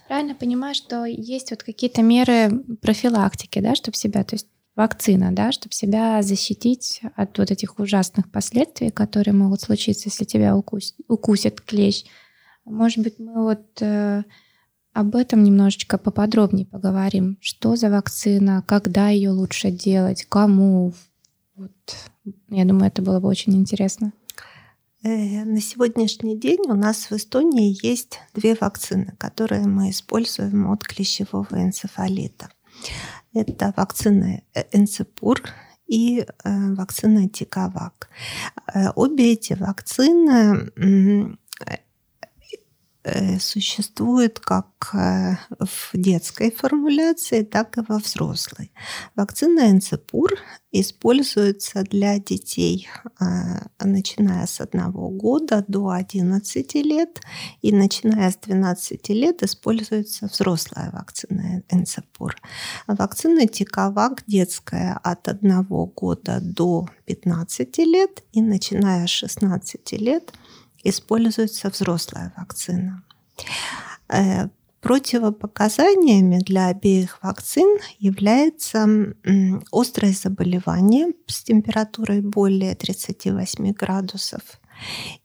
Правильно 0.07 0.35
понимаю, 0.35 0.75
что 0.75 1.05
есть 1.05 1.49
вот 1.49 1.63
какие-то 1.63 2.03
меры 2.03 2.51
профилактики, 2.81 3.59
да, 3.59 3.73
чтобы 3.73 3.97
себя, 3.97 4.23
то 4.23 4.35
есть 4.35 4.47
вакцина, 4.75 5.31
да, 5.31 5.51
чтобы 5.51 5.73
себя 5.73 6.21
защитить 6.21 7.01
от 7.15 7.37
вот 7.37 7.49
этих 7.49 7.79
ужасных 7.79 8.31
последствий, 8.31 8.91
которые 8.91 9.33
могут 9.33 9.61
случиться, 9.61 10.09
если 10.09 10.25
тебя 10.25 10.55
укус, 10.55 10.95
укусит 11.07 11.61
клещ. 11.61 12.05
Может 12.65 12.99
быть, 12.99 13.19
мы 13.19 13.43
вот 13.43 13.81
э, 13.81 14.23
об 14.93 15.15
этом 15.15 15.43
немножечко 15.43 15.97
поподробнее 15.97 16.65
поговорим. 16.65 17.37
Что 17.41 17.75
за 17.75 17.89
вакцина, 17.89 18.63
когда 18.67 19.09
ее 19.09 19.31
лучше 19.31 19.71
делать, 19.71 20.25
кому. 20.27 20.93
Вот. 21.55 21.71
Я 22.49 22.65
думаю, 22.65 22.87
это 22.87 23.01
было 23.01 23.19
бы 23.19 23.27
очень 23.27 23.55
интересно. 23.55 24.13
Э, 25.03 25.45
на 25.45 25.61
сегодняшний 25.61 26.37
день 26.37 26.59
у 26.67 26.75
нас 26.75 27.09
в 27.09 27.13
Эстонии 27.13 27.77
есть 27.85 28.19
две 28.33 28.55
вакцины, 28.59 29.15
которые 29.17 29.65
мы 29.65 29.89
используем 29.89 30.69
от 30.69 30.83
клещевого 30.83 31.47
энцефалита. 31.51 32.49
Это 33.33 33.73
вакцина 33.77 34.41
Энцепур 34.71 35.41
и 35.87 36.19
э, 36.19 36.73
вакцина 36.73 37.29
Тикавак. 37.29 38.09
Э, 38.73 38.89
обе 38.95 39.33
эти 39.33 39.53
вакцины 39.53 40.71
Э, 40.75 41.35
существует 43.39 44.39
как 44.39 44.67
э, 44.93 45.35
в 45.59 45.91
детской 45.93 46.51
формуляции, 46.51 47.43
так 47.43 47.77
и 47.77 47.81
во 47.87 47.97
взрослой. 47.97 48.71
Вакцина 49.15 49.71
Энцепур 49.71 50.31
используется 50.71 51.83
для 51.83 52.19
детей, 52.19 52.87
э, 53.19 53.25
начиная 53.83 54.45
с 54.45 54.61
1 54.61 54.91
года 55.17 55.65
до 55.67 55.89
11 55.89 56.75
лет, 56.75 57.21
и 57.61 57.71
начиная 57.71 58.29
с 58.29 58.37
12 58.37 59.09
лет 59.09 59.41
используется 59.41 60.27
взрослая 60.27 60.91
вакцина 60.91 61.63
Энцепур. 61.69 62.35
Вакцина 62.87 63.47
Тиковак 63.47 64.23
детская 64.27 64.99
от 65.03 65.27
1 65.27 65.63
года 65.63 66.39
до 66.39 66.87
15 67.05 67.77
лет, 67.79 68.23
и 68.31 68.41
начиная 68.41 69.07
с 69.07 69.09
16 69.09 69.91
лет– 69.93 70.33
используется 70.83 71.69
взрослая 71.69 72.33
вакцина. 72.37 73.03
Э, 74.09 74.47
противопоказаниями 74.81 76.39
для 76.39 76.67
обеих 76.67 77.19
вакцин 77.21 77.77
является 77.99 78.87
острое 79.71 80.11
заболевание 80.11 81.13
с 81.27 81.43
температурой 81.43 82.21
более 82.21 82.75
38 82.75 83.73
градусов 83.73 84.41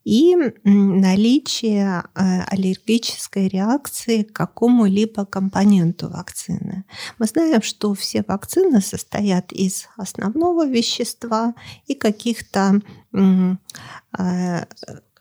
и 0.04 0.36
наличие 0.64 2.04
э, 2.14 2.42
аллергической 2.42 3.48
реакции 3.48 4.22
к 4.22 4.32
какому-либо 4.32 5.24
компоненту 5.24 6.08
вакцины. 6.08 6.84
Мы 7.18 7.26
знаем, 7.26 7.62
что 7.62 7.94
все 7.94 8.22
вакцины 8.26 8.80
состоят 8.80 9.52
из 9.52 9.88
основного 9.96 10.66
вещества 10.66 11.54
и 11.86 11.94
каких-то 11.94 12.80
э, 13.14 14.64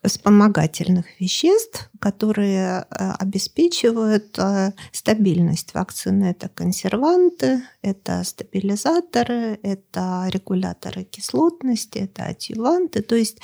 вспомогательных 0.07 1.05
веществ, 1.19 1.89
которые 1.99 2.85
э, 2.89 3.11
обеспечивают 3.19 4.37
э, 4.37 4.71
стабильность 4.91 5.73
вакцины. 5.73 6.25
Это 6.25 6.49
консерванты, 6.49 7.63
это 7.81 8.23
стабилизаторы, 8.23 9.59
это 9.63 10.27
регуляторы 10.29 11.03
кислотности, 11.03 11.99
это 11.99 12.25
адъюванты. 12.25 13.01
То 13.01 13.15
есть 13.15 13.39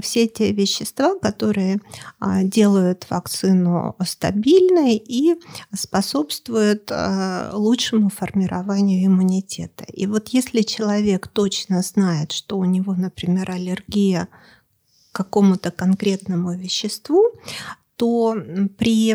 все 0.00 0.26
те 0.26 0.52
вещества, 0.52 1.14
которые 1.18 1.80
а, 2.18 2.42
делают 2.42 3.06
вакцину 3.10 3.96
стабильной 4.04 4.96
и 4.96 5.36
способствуют 5.74 6.90
э, 6.90 7.50
лучшему 7.52 8.08
формированию 8.08 9.06
иммунитета. 9.06 9.84
И 9.84 10.06
вот 10.06 10.28
если 10.28 10.62
человек 10.62 11.28
точно 11.28 11.82
знает, 11.82 12.32
что 12.32 12.58
у 12.58 12.64
него, 12.64 12.94
например, 12.94 13.50
аллергия 13.50 14.28
какому-то 15.18 15.70
конкретному 15.70 16.54
веществу, 16.54 17.22
то 17.96 18.36
при, 18.78 19.14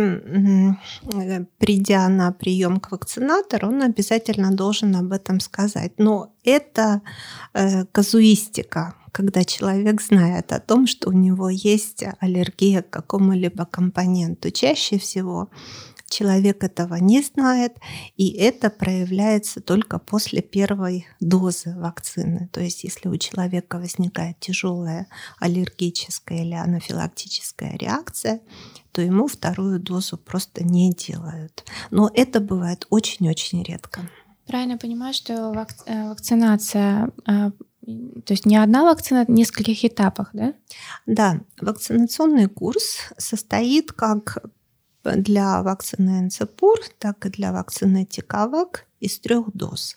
придя 1.57 2.09
на 2.09 2.31
прием 2.31 2.79
к 2.79 2.91
вакцинатору, 2.91 3.67
он 3.69 3.81
обязательно 3.81 4.51
должен 4.51 4.95
об 4.95 5.13
этом 5.13 5.39
сказать. 5.39 5.93
Но 5.97 6.33
это 6.43 7.01
э, 7.53 7.85
казуистика, 7.85 8.93
когда 9.13 9.43
человек 9.45 10.01
знает 10.01 10.51
о 10.51 10.59
том, 10.59 10.87
что 10.87 11.09
у 11.09 11.13
него 11.13 11.49
есть 11.49 12.03
аллергия 12.19 12.81
к 12.81 12.89
какому-либо 12.89 13.65
компоненту. 13.65 14.51
Чаще 14.51 14.97
всего 14.97 15.47
человек 16.13 16.63
этого 16.63 16.95
не 16.95 17.21
знает, 17.21 17.77
и 18.15 18.31
это 18.33 18.69
проявляется 18.69 19.61
только 19.61 19.99
после 19.99 20.41
первой 20.41 21.07
дозы 21.19 21.75
вакцины. 21.75 22.49
То 22.53 22.61
есть 22.61 22.83
если 22.83 23.09
у 23.09 23.17
человека 23.17 23.77
возникает 23.79 24.39
тяжелая 24.39 25.07
аллергическая 25.39 26.43
или 26.43 26.53
анафилактическая 26.53 27.77
реакция, 27.77 28.41
то 28.91 29.01
ему 29.01 29.27
вторую 29.27 29.79
дозу 29.79 30.17
просто 30.17 30.63
не 30.63 30.93
делают. 30.93 31.65
Но 31.89 32.09
это 32.13 32.39
бывает 32.39 32.85
очень-очень 32.89 33.63
редко. 33.63 34.01
Правильно 34.45 34.77
понимаю, 34.77 35.13
что 35.13 35.53
э, 35.85 36.09
вакцинация 36.09 37.11
э, 37.27 37.51
то 37.85 38.31
есть 38.31 38.45
не 38.45 38.55
одна 38.55 38.83
вакцина, 38.83 39.21
а 39.21 39.25
в 39.25 39.29
нескольких 39.29 39.83
этапах, 39.83 40.29
да? 40.33 40.53
Да, 41.05 41.41
вакцинационный 41.59 42.47
курс 42.47 42.99
состоит 43.17 43.91
как 43.91 44.37
для 45.03 45.61
вакцины 45.61 46.19
Энцепур, 46.19 46.79
так 46.99 47.25
и 47.25 47.29
для 47.29 47.51
вакцины 47.51 48.05
Тикавак 48.05 48.85
из 48.99 49.19
трех 49.19 49.51
доз. 49.53 49.95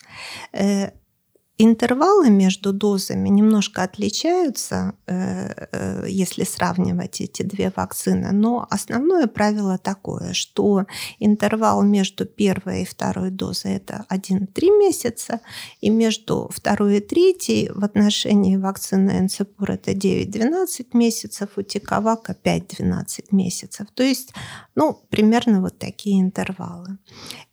Интервалы 1.59 2.29
между 2.29 2.75
дозами 2.75 3.31
немножко 3.31 3.83
отличаются, 3.83 4.92
э, 5.07 5.69
э, 5.73 6.07
если 6.07 6.45
сравнивать 6.45 7.23
эти 7.23 7.42
две 7.42 7.73
вакцины, 7.75 8.33
но 8.33 8.66
основное 8.69 9.27
правило 9.27 9.79
такое, 9.79 10.35
что 10.35 10.85
интервал 11.19 11.83
между 11.83 12.27
первой 12.27 12.83
и 12.83 12.85
второй 12.85 13.31
дозой 13.31 13.77
это 13.77 14.05
1-3 14.11 14.69
месяца, 14.69 15.40
и 15.81 15.88
между 15.88 16.51
второй 16.53 16.99
и 16.99 17.01
третьей 17.01 17.71
в 17.75 17.83
отношении 17.85 18.57
вакцины 18.57 19.19
Энцепур 19.21 19.71
это 19.71 19.92
9-12 19.92 20.88
месяцев, 20.92 21.49
у 21.57 21.62
Тиковака 21.62 22.37
5-12 22.45 23.29
месяцев. 23.31 23.87
То 23.95 24.03
есть, 24.03 24.35
ну, 24.75 25.01
примерно 25.09 25.62
вот 25.62 25.79
такие 25.79 26.21
интервалы. 26.21 26.99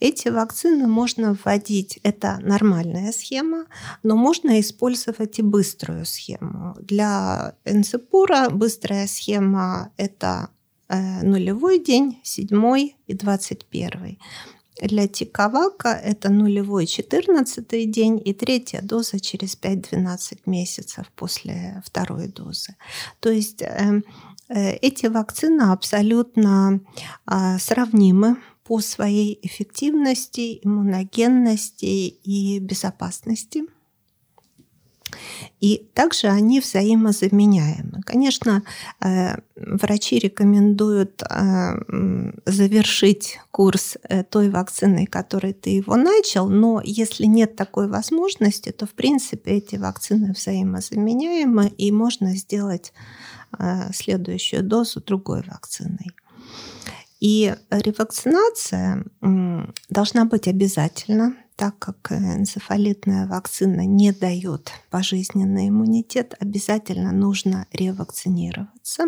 Эти 0.01 0.27
вакцины 0.27 0.87
можно 0.87 1.37
вводить, 1.45 1.99
это 2.03 2.39
нормальная 2.41 3.13
схема, 3.13 3.65
но 4.01 4.15
можно 4.15 4.59
использовать 4.59 5.39
и 5.39 5.41
быструю 5.41 6.05
схему. 6.05 6.75
Для 6.79 7.55
энцепура 7.65 8.49
быстрая 8.49 9.07
схема– 9.07 9.91
это 9.97 10.49
э, 10.89 11.23
нулевой 11.23 11.79
день, 11.79 12.19
седьмой 12.23 12.95
и 13.07 13.13
двадцать 13.13 13.65
первый. 13.65 14.19
Для 14.81 15.07
тиковака 15.07 15.89
это 15.89 16.29
нулевой 16.29 16.87
четырнадцатый 16.87 17.85
день 17.85 18.21
и 18.23 18.33
третья 18.33 18.81
доза 18.81 19.19
через 19.19 19.55
5-12 19.55 20.39
месяцев 20.45 21.11
после 21.15 21.81
второй 21.85 22.27
дозы. 22.27 22.75
То 23.19 23.29
есть 23.29 23.61
э, 23.61 24.01
э, 24.49 24.71
эти 24.77 25.05
вакцины 25.05 25.71
абсолютно 25.71 26.81
а, 27.25 27.59
сравнимы 27.59 28.37
по 28.63 28.79
своей 28.79 29.39
эффективности, 29.41 30.59
иммуногенности 30.63 31.85
и 31.85 32.59
безопасности. 32.59 33.63
И 35.59 35.87
также 35.93 36.27
они 36.27 36.59
взаимозаменяемы. 36.59 38.01
Конечно, 38.05 38.63
э, 38.99 39.35
врачи 39.55 40.19
рекомендуют 40.19 41.21
э, 41.23 41.73
завершить 42.45 43.39
курс 43.51 43.97
э, 44.03 44.23
той 44.23 44.49
вакцины, 44.49 45.05
которой 45.05 45.53
ты 45.53 45.71
его 45.71 45.95
начал, 45.95 46.49
но 46.49 46.81
если 46.83 47.25
нет 47.25 47.55
такой 47.55 47.87
возможности, 47.87 48.71
то 48.71 48.85
в 48.85 48.91
принципе 48.91 49.51
эти 49.51 49.75
вакцины 49.77 50.33
взаимозаменяемы 50.33 51.67
и 51.67 51.91
можно 51.91 52.35
сделать 52.35 52.93
следующую 53.93 54.63
дозу 54.63 54.99
другой 54.99 55.43
вакциной. 55.47 56.11
И 57.23 57.55
ревакцинация 57.69 59.05
должна 59.89 60.25
быть 60.25 60.49
обязательно 60.49 61.37
так 61.55 61.77
как 61.77 62.11
энцефалитная 62.11 63.27
вакцина 63.27 63.85
не 63.85 64.11
дает 64.11 64.71
пожизненный 64.89 65.69
иммунитет, 65.69 66.33
обязательно 66.39 67.11
нужно 67.11 67.67
ревакцинироваться. 67.71 69.05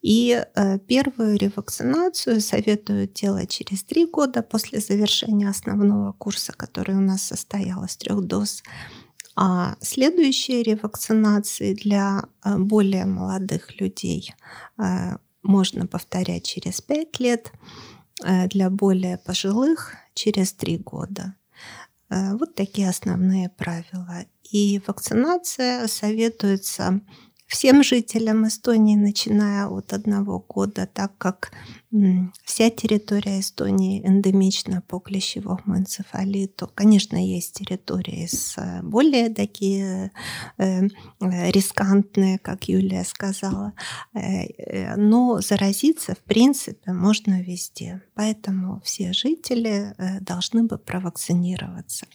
И 0.00 0.42
э, 0.42 0.78
первую 0.78 1.36
ревакцинацию 1.36 2.40
советую 2.40 3.06
делать 3.06 3.50
через 3.50 3.84
три 3.84 4.06
года 4.06 4.42
после 4.42 4.80
завершения 4.80 5.48
основного 5.48 6.12
курса, 6.12 6.54
который 6.56 6.96
у 6.96 7.00
нас 7.00 7.22
состоял 7.22 7.84
из 7.84 7.96
трех 7.98 8.22
доз. 8.22 8.62
А 9.36 9.76
следующие 9.82 10.62
ревакцинации 10.62 11.74
для 11.74 12.24
э, 12.42 12.56
более 12.56 13.04
молодых 13.04 13.80
людей 13.80 14.32
э, 14.78 15.16
можно 15.46 15.86
повторять 15.86 16.44
через 16.44 16.80
пять 16.80 17.20
лет. 17.20 17.52
Э, 18.24 18.48
для 18.48 18.70
более 18.70 19.18
пожилых 19.18 19.94
через 20.14 20.52
три 20.52 20.78
года. 20.78 21.34
Э, 22.08 22.34
вот 22.36 22.54
такие 22.54 22.88
основные 22.88 23.50
правила. 23.50 24.24
И 24.50 24.80
вакцинация 24.86 25.86
советуется 25.86 27.00
всем 27.46 27.82
жителям 27.82 28.46
Эстонии, 28.46 28.96
начиная 28.96 29.66
от 29.66 29.92
одного 29.92 30.40
года, 30.40 30.88
так 30.92 31.16
как 31.18 31.52
вся 32.44 32.70
территория 32.70 33.40
Эстонии 33.40 34.06
эндемична 34.06 34.82
по 34.86 34.98
клещевому 34.98 35.78
энцефалиту. 35.78 36.70
Конечно, 36.74 37.16
есть 37.16 37.54
территории 37.54 38.26
с 38.26 38.58
э, 38.58 38.82
более 38.82 39.30
такие 39.30 40.10
э, 40.58 40.82
э, 41.20 41.50
рискантные, 41.50 42.38
как 42.38 42.68
Юлия 42.68 43.04
сказала, 43.04 43.72
но 44.96 45.40
заразиться, 45.40 46.14
в 46.14 46.18
принципе, 46.18 46.92
можно 46.92 47.40
везде. 47.40 48.02
Поэтому 48.14 48.80
все 48.84 49.12
жители 49.12 49.94
должны 50.20 50.64
бы 50.64 50.78
провакцинироваться. 50.78 52.06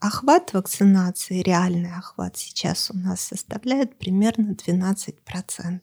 Охват 0.00 0.52
вакцинации, 0.52 1.42
реальный 1.42 1.94
охват 1.94 2.36
сейчас 2.36 2.90
у 2.90 2.96
нас 2.96 3.20
составляет 3.20 3.98
примерно 3.98 4.52
12%. 4.52 5.80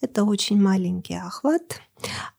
Это 0.00 0.24
очень 0.24 0.60
маленький 0.60 1.14
охват, 1.14 1.80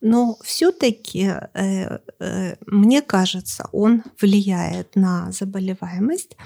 но 0.00 0.36
все-таки, 0.42 1.32
э, 1.54 1.98
э, 2.20 2.56
мне 2.66 3.02
кажется, 3.02 3.68
он 3.72 4.02
влияет 4.20 4.94
на 4.96 5.32
заболеваемость, 5.32 6.36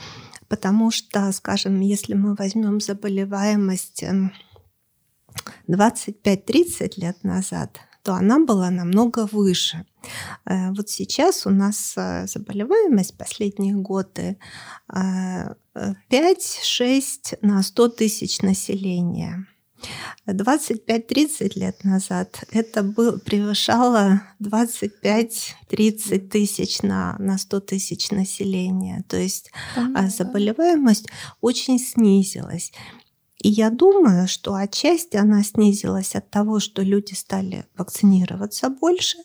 потому 0.48 0.90
что, 0.90 1.32
скажем, 1.32 1.80
если 1.80 2.14
мы 2.14 2.34
возьмем 2.34 2.80
заболеваемость 2.80 4.04
25-30 5.66 6.80
эм, 6.80 7.02
лет 7.02 7.24
назад, 7.24 7.80
то 8.08 8.14
она 8.14 8.38
была 8.38 8.70
намного 8.70 9.28
выше. 9.30 9.84
Э, 10.46 10.70
вот 10.70 10.88
сейчас 10.88 11.44
у 11.44 11.50
нас 11.50 11.94
заболеваемость 11.94 13.18
последние 13.18 13.74
годы 13.74 14.38
5-6 14.90 15.90
на 17.42 17.62
100 17.62 17.88
тысяч 17.88 18.40
населения. 18.40 19.46
25-30 20.26 21.58
лет 21.58 21.84
назад 21.84 22.44
это 22.50 22.82
был, 22.82 23.18
превышало 23.20 24.22
25-30 24.42 26.28
тысяч 26.30 26.80
на, 26.80 27.14
на 27.18 27.36
100 27.36 27.60
тысяч 27.60 28.10
населения. 28.10 29.04
То 29.06 29.18
есть 29.18 29.50
Понятно. 29.74 30.08
заболеваемость 30.08 31.08
очень 31.42 31.78
снизилась. 31.78 32.72
И 33.40 33.48
я 33.48 33.70
думаю, 33.70 34.26
что 34.26 34.54
отчасти 34.54 35.16
она 35.16 35.44
снизилась 35.44 36.16
от 36.16 36.28
того, 36.28 36.58
что 36.58 36.82
люди 36.82 37.14
стали 37.14 37.66
вакцинироваться 37.76 38.68
больше. 38.68 39.18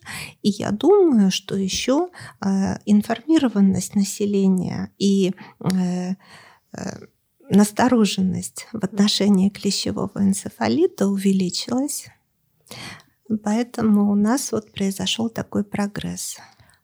И 0.43 0.49
я 0.49 0.71
думаю, 0.71 1.31
что 1.31 1.55
еще 1.55 2.09
э, 2.39 2.77
информированность 2.85 3.95
населения 3.95 4.91
и 4.99 5.33
э, 5.59 6.11
э, 6.11 6.15
настороженность 7.49 8.67
в 8.71 8.83
отношении 8.83 9.49
клещевого 9.49 10.11
энцефалита 10.15 11.07
увеличилась. 11.07 12.05
Поэтому 13.43 14.11
у 14.11 14.15
нас 14.15 14.51
вот 14.51 14.71
произошел 14.73 15.27
такой 15.29 15.63
прогресс. 15.63 16.37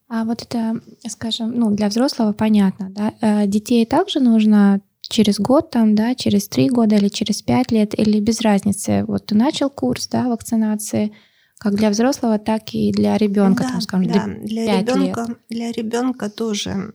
А 0.07 0.23
вот 0.23 0.41
это, 0.41 0.81
скажем, 1.07 1.51
ну, 1.51 1.69
для 1.69 1.89
взрослого 1.89 2.33
понятно, 2.33 2.89
да? 2.89 3.45
Детей 3.45 3.85
также 3.85 4.19
нужно 4.19 4.81
через 5.09 5.39
год, 5.39 5.71
там, 5.71 5.95
да, 5.95 6.15
через 6.15 6.47
три 6.47 6.69
года 6.69 6.95
или 6.95 7.09
через 7.09 7.41
пять 7.41 7.71
лет, 7.71 7.97
или 7.99 8.19
без 8.19 8.41
разницы. 8.41 9.03
Вот 9.07 9.25
ты 9.25 9.35
начал 9.35 9.69
курс, 9.69 10.07
да, 10.07 10.29
вакцинации, 10.29 11.11
как 11.57 11.75
для 11.75 11.89
взрослого, 11.89 12.39
так 12.39 12.73
и 12.73 12.91
для 12.91 13.17
ребенка, 13.17 13.63
да, 13.63 13.69
там, 13.71 13.81
скажем, 13.81 14.11
да. 14.11 14.27
для 14.27 14.79
ребенка, 14.79 15.25
лет. 15.27 15.37
Для 15.49 15.71
ребенка 15.71 16.29
тоже 16.29 16.93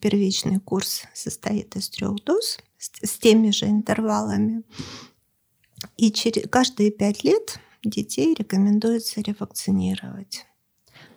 первичный 0.00 0.60
курс 0.60 1.02
состоит 1.12 1.76
из 1.76 1.90
трех 1.90 2.24
доз 2.24 2.58
с, 2.78 2.90
с 3.02 3.18
теми 3.18 3.50
же 3.50 3.66
интервалами. 3.66 4.62
И 5.96 6.10
через, 6.12 6.48
каждые 6.48 6.90
пять 6.90 7.24
лет 7.24 7.58
детей 7.84 8.34
рекомендуется 8.38 9.20
ревакцинировать. 9.20 10.46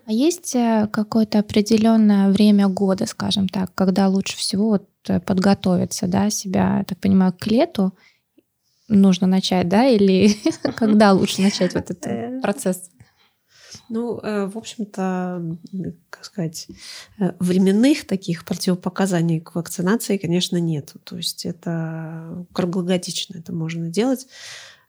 А 0.06 0.12
есть 0.12 0.56
э, 0.56 0.88
какое-то 0.92 1.40
определенное 1.40 2.30
время 2.30 2.68
года, 2.68 3.08
скажем 3.08 3.50
так, 3.50 3.74
когда 3.74 4.08
лучше 4.08 4.38
всего 4.38 4.70
вот 4.70 4.88
э, 5.08 5.20
подготовиться, 5.20 6.08
да, 6.08 6.30
себя, 6.30 6.84
так 6.88 7.00
понимаю, 7.00 7.34
к 7.34 7.48
лету 7.48 7.92
нужно 8.88 9.26
начать, 9.26 9.68
да, 9.68 9.88
или 9.88 10.36
когда 10.76 11.12
лучше 11.14 11.42
начать 11.42 11.74
вот 11.74 11.90
этот 11.90 12.06
э, 12.06 12.40
процесс? 12.42 12.92
Ну, 13.90 14.16
в 14.16 14.58
общем-то, 14.58 15.58
как 16.10 16.26
сказать, 16.26 16.68
временных 17.18 18.08
таких 18.08 18.46
противопоказаний 18.46 19.42
к 19.42 19.54
вакцинации, 19.54 20.18
конечно, 20.18 20.58
нет. 20.58 20.94
То 21.04 21.18
есть 21.18 21.46
это 21.46 22.48
круглогодично 22.54 23.38
это 23.38 23.54
можно 23.54 23.90
делать. 23.90 24.28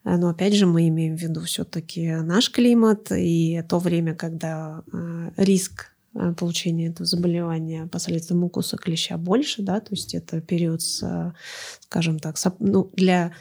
Э, 0.06 0.16
но 0.16 0.28
опять 0.28 0.54
же 0.54 0.66
мы 0.66 0.88
имеем 0.88 1.16
в 1.16 1.20
виду 1.20 1.42
все-таки 1.42 2.12
наш 2.16 2.50
климат 2.50 3.10
и 3.12 3.62
то 3.68 3.78
время, 3.78 4.14
когда 4.14 4.82
э, 4.92 5.30
риск 5.36 5.90
э, 6.14 6.32
получения 6.32 6.88
этого 6.88 7.04
заболевания 7.04 7.86
посредством 7.86 8.44
укуса 8.44 8.76
клеща 8.76 9.18
больше, 9.18 9.62
да, 9.62 9.80
то 9.80 9.90
есть 9.90 10.14
это 10.14 10.40
период, 10.40 10.80
с, 10.80 11.34
скажем 11.80 12.18
так, 12.18 12.36
ну, 12.60 12.90
для 12.94 13.32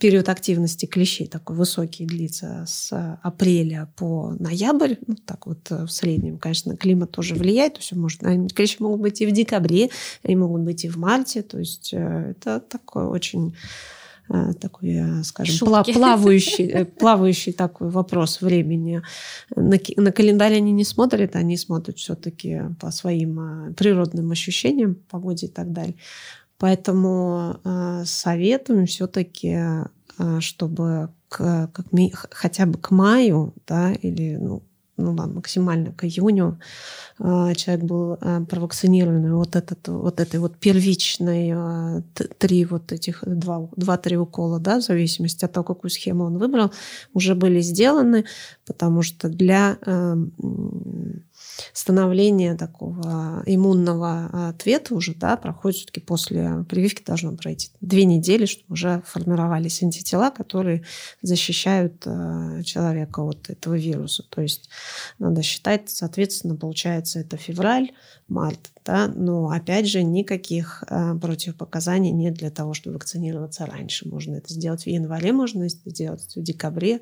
период 0.00 0.28
активности 0.28 0.86
клещей 0.86 1.28
такой 1.28 1.54
высокий 1.54 2.06
длится 2.06 2.64
с 2.66 3.18
апреля 3.22 3.88
по 3.96 4.34
ноябрь, 4.38 4.96
ну 5.06 5.14
так 5.14 5.46
вот 5.46 5.70
в 5.70 5.88
среднем, 5.88 6.38
конечно, 6.38 6.76
климат 6.76 7.12
тоже 7.12 7.36
влияет, 7.36 7.74
то 7.74 7.80
есть 7.80 7.92
может, 7.92 8.20
клещи 8.52 8.76
могут 8.80 9.00
быть 9.00 9.20
и 9.20 9.26
в 9.26 9.32
декабре, 9.32 9.90
они 10.24 10.34
могут 10.34 10.62
быть 10.62 10.84
и 10.84 10.88
в 10.88 10.96
марте, 10.96 11.42
то 11.42 11.58
есть 11.58 11.92
это 11.92 12.58
такой 12.58 13.06
очень 13.06 13.54
такой, 14.60 14.90
э, 14.90 15.22
скажем, 15.22 15.54
Шутки. 15.54 15.92
плавающий, 15.92 16.66
э, 16.66 16.84
плавающий 16.84 17.52
такой 17.52 17.90
вопрос 17.90 18.40
времени. 18.40 19.02
На, 19.54 19.78
на 19.96 20.12
календарь 20.12 20.54
они 20.54 20.72
не 20.72 20.84
смотрят, 20.84 21.36
они 21.36 21.56
смотрят 21.56 21.98
все-таки 21.98 22.62
по 22.80 22.90
своим 22.90 23.74
природным 23.74 24.30
ощущениям, 24.30 24.96
погоде 25.10 25.46
и 25.46 25.50
так 25.50 25.72
далее. 25.72 25.96
Поэтому 26.58 27.60
э, 27.64 28.02
советуем 28.04 28.86
все-таки, 28.86 29.56
э, 30.18 30.40
чтобы 30.40 31.10
к, 31.28 31.70
как, 31.72 31.86
хотя 32.30 32.66
бы 32.66 32.78
к 32.78 32.90
маю, 32.90 33.54
да, 33.66 33.92
или 33.92 34.36
ну, 34.36 34.62
ну 34.98 35.14
ладно, 35.14 35.34
максимально 35.36 35.92
к 35.92 36.04
июню 36.04 36.58
а, 37.18 37.54
человек 37.54 37.84
был 37.84 38.18
а, 38.20 38.44
провакцинирован 38.44 39.34
вот, 39.34 39.56
этот, 39.56 39.88
вот 39.88 40.20
этой 40.20 40.40
вот 40.40 40.56
первичной 40.58 41.52
а, 41.54 42.02
три 42.38 42.64
вот 42.64 42.92
этих 42.92 43.22
два, 43.24 43.68
два-три 43.76 44.16
укола, 44.16 44.58
да, 44.58 44.78
в 44.78 44.82
зависимости 44.82 45.44
от 45.44 45.52
того, 45.52 45.64
какую 45.64 45.90
схему 45.90 46.24
он 46.24 46.38
выбрал, 46.38 46.72
уже 47.14 47.34
были 47.34 47.60
сделаны, 47.60 48.24
потому 48.66 49.02
что 49.02 49.28
для 49.28 49.78
становление 51.72 52.54
такого 52.54 53.42
иммунного 53.46 54.48
ответа 54.48 54.94
уже 54.94 55.14
да, 55.14 55.36
проходит 55.36 55.78
все-таки 55.78 56.00
после 56.00 56.64
прививки 56.68 57.02
должно 57.04 57.36
пройти 57.36 57.70
две 57.80 58.04
недели, 58.04 58.46
чтобы 58.46 58.72
уже 58.72 59.02
формировались 59.06 59.82
антитела, 59.82 60.30
которые 60.30 60.84
защищают 61.22 62.02
э, 62.06 62.62
человека 62.64 63.20
от 63.20 63.50
этого 63.50 63.74
вируса. 63.74 64.24
То 64.28 64.42
есть 64.42 64.68
надо 65.18 65.42
считать, 65.42 65.90
соответственно, 65.90 66.56
получается 66.56 67.20
это 67.20 67.36
февраль, 67.36 67.90
март. 68.28 68.70
Да? 68.84 69.08
Но 69.08 69.50
опять 69.50 69.86
же, 69.86 70.02
никаких 70.02 70.84
э, 70.88 71.14
противопоказаний 71.18 72.10
нет 72.10 72.34
для 72.34 72.50
того, 72.50 72.74
чтобы 72.74 72.94
вакцинироваться 72.94 73.66
раньше. 73.66 74.08
Можно 74.08 74.36
это 74.36 74.52
сделать 74.52 74.84
в 74.84 74.86
январе, 74.86 75.32
можно 75.32 75.64
это 75.64 75.76
сделать 75.86 76.24
в 76.34 76.42
декабре, 76.42 76.96
э, 76.96 76.98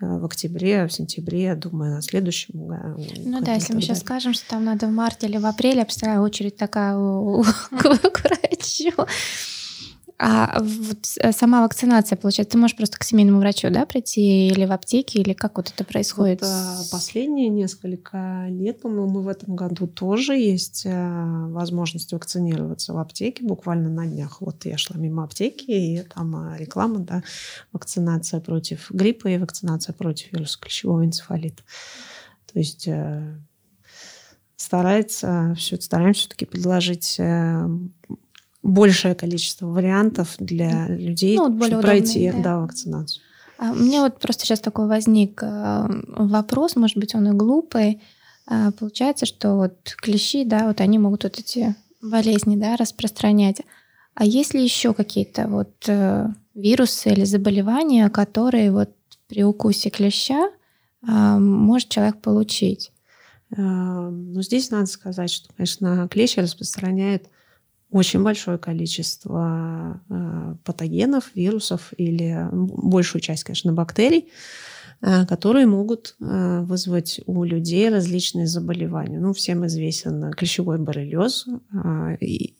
в 0.00 0.24
октябре, 0.24 0.86
в 0.86 0.92
сентябре, 0.92 1.54
думаю, 1.54 1.94
на 1.94 2.02
следующем. 2.02 2.54
Ну 2.56 3.40
да, 3.40 3.54
если 3.54 3.74
мы 3.74 3.82
сейчас 3.82 3.97
скажем, 3.98 4.34
что 4.34 4.48
там 4.48 4.64
надо 4.64 4.86
в 4.86 4.92
марте 4.92 5.26
или 5.26 5.36
в 5.36 5.46
апреле, 5.46 5.82
обстояла 5.82 6.24
очередь 6.24 6.56
такая 6.56 6.94
к 7.70 8.24
врачу. 8.24 8.92
А 10.20 10.58
вот 10.60 10.98
э, 11.20 11.30
сама 11.30 11.62
вакцинация, 11.62 12.16
получается, 12.16 12.52
ты 12.52 12.58
можешь 12.58 12.76
просто 12.76 12.98
к 12.98 13.04
семейному 13.04 13.38
врачу, 13.38 13.70
да, 13.70 13.86
прийти 13.86 14.48
или 14.48 14.64
в 14.64 14.72
аптеке, 14.72 15.20
или 15.20 15.32
как 15.32 15.58
вот 15.58 15.72
это 15.72 15.84
происходит? 15.84 16.40
Вот, 16.40 16.50
а, 16.50 16.80
последние 16.90 17.48
несколько 17.48 18.46
лет, 18.48 18.82
по-моему, 18.82 19.20
в 19.20 19.28
этом 19.28 19.54
году 19.54 19.86
тоже 19.86 20.36
есть 20.36 20.82
э, 20.86 21.46
возможность 21.50 22.12
вакцинироваться 22.12 22.94
в 22.94 22.98
аптеке 22.98 23.44
буквально 23.44 23.90
на 23.90 24.06
днях. 24.06 24.40
Вот 24.40 24.64
я 24.64 24.76
шла 24.76 24.96
мимо 24.98 25.22
аптеки, 25.22 25.70
и 25.70 26.02
там 26.02 26.52
э, 26.52 26.58
реклама, 26.58 26.98
да, 26.98 27.22
вакцинация 27.72 28.40
против 28.40 28.90
гриппа 28.90 29.28
и 29.28 29.38
вакцинация 29.38 29.92
против 29.92 30.32
вируса 30.32 30.58
клещевого 30.58 31.04
энцефалита. 31.04 31.62
То 32.52 32.58
есть 32.58 32.88
старается, 34.58 35.54
все, 35.56 35.80
стараемся 35.80 36.20
все-таки 36.20 36.44
предложить 36.44 37.18
большее 38.62 39.14
количество 39.14 39.66
вариантов 39.66 40.34
для 40.38 40.88
людей, 40.88 41.36
ну, 41.36 41.50
вот 41.50 41.66
чтобы 41.66 41.82
пройти 41.82 42.30
да. 42.32 42.42
Да, 42.42 42.58
вакцинацию. 42.58 43.22
А 43.58 43.72
у 43.72 43.74
меня 43.74 44.02
вот 44.02 44.20
просто 44.20 44.44
сейчас 44.44 44.60
такой 44.60 44.86
возник 44.86 45.42
э, 45.42 45.86
вопрос, 46.16 46.76
может 46.76 46.96
быть, 46.96 47.14
он 47.14 47.28
и 47.28 47.32
глупый. 47.32 48.00
А, 48.46 48.70
получается, 48.70 49.26
что 49.26 49.56
вот 49.56 49.94
клещи, 49.96 50.44
да, 50.44 50.68
вот 50.68 50.80
они 50.80 50.98
могут 50.98 51.24
вот 51.24 51.38
эти 51.38 51.74
болезни, 52.00 52.56
да, 52.56 52.76
распространять. 52.76 53.62
А 54.14 54.24
есть 54.24 54.54
ли 54.54 54.62
еще 54.62 54.94
какие-то 54.94 55.48
вот 55.48 55.72
э, 55.88 56.28
вирусы 56.54 57.10
или 57.10 57.24
заболевания, 57.24 58.08
которые 58.10 58.70
вот 58.70 58.90
при 59.26 59.42
укусе 59.42 59.90
клеща 59.90 60.50
а, 61.06 61.38
может 61.38 61.88
человек 61.88 62.20
получить? 62.20 62.92
Ну, 63.50 64.42
здесь 64.42 64.70
надо 64.70 64.86
сказать, 64.86 65.30
что, 65.30 65.48
конечно, 65.54 66.06
клещи 66.08 66.40
распространяют 66.40 67.28
очень 67.90 68.22
большое 68.22 68.58
количество 68.58 70.00
э, 70.10 70.54
патогенов, 70.64 71.30
вирусов 71.34 71.92
или 71.96 72.46
большую 72.52 73.22
часть, 73.22 73.44
конечно, 73.44 73.72
бактерий, 73.72 74.28
э, 75.00 75.24
которые 75.26 75.66
могут 75.66 76.14
э, 76.20 76.60
вызвать 76.62 77.20
у 77.26 77.44
людей 77.44 77.88
различные 77.88 78.46
заболевания. 78.46 79.18
Ну, 79.18 79.32
всем 79.32 79.66
известен 79.66 80.32
клещевой 80.32 80.78
боррелиоз. 80.78 81.46
И, 82.20 82.56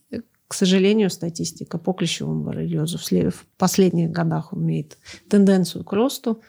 к 0.48 0.54
сожалению, 0.54 1.10
статистика 1.10 1.76
по 1.76 1.92
клещевому 1.92 2.44
боррелиозу 2.44 2.96
в 2.96 3.46
последних 3.58 4.10
годах 4.10 4.54
имеет 4.54 4.96
тенденцию 5.28 5.84
к 5.84 5.92
росту. 5.92 6.40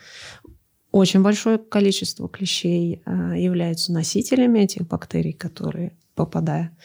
Очень 0.92 1.22
большое 1.22 1.60
количество 1.60 2.28
клещей 2.28 3.04
являются 3.06 3.94
носителями 3.94 4.60
этих 4.60 4.88
бактерий, 4.88 5.34
которые, 5.34 5.96
попадая 6.16 6.76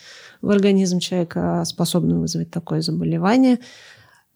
в 0.43 0.51
организм 0.51 0.99
человека, 0.99 1.65
способны 1.65 2.19
вызвать 2.19 2.51
такое 2.51 2.83
заболевание. 2.83 3.59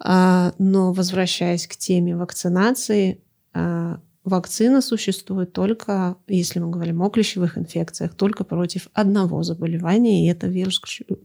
А, 0.00 0.52
но 0.58 0.92
возвращаясь 0.92 1.66
к 1.66 1.76
теме 1.76 2.16
вакцинации, 2.16 3.20
а, 3.52 4.00
вакцина 4.28 4.80
существует 4.80 5.52
только, 5.52 6.16
если 6.26 6.60
мы 6.60 6.70
говорим 6.70 7.02
о 7.02 7.10
клещевых 7.10 7.58
инфекциях, 7.58 8.14
только 8.14 8.44
против 8.44 8.88
одного 8.92 9.42
заболевания, 9.42 10.24
и 10.24 10.30
это 10.30 10.46
вирус 10.46 10.80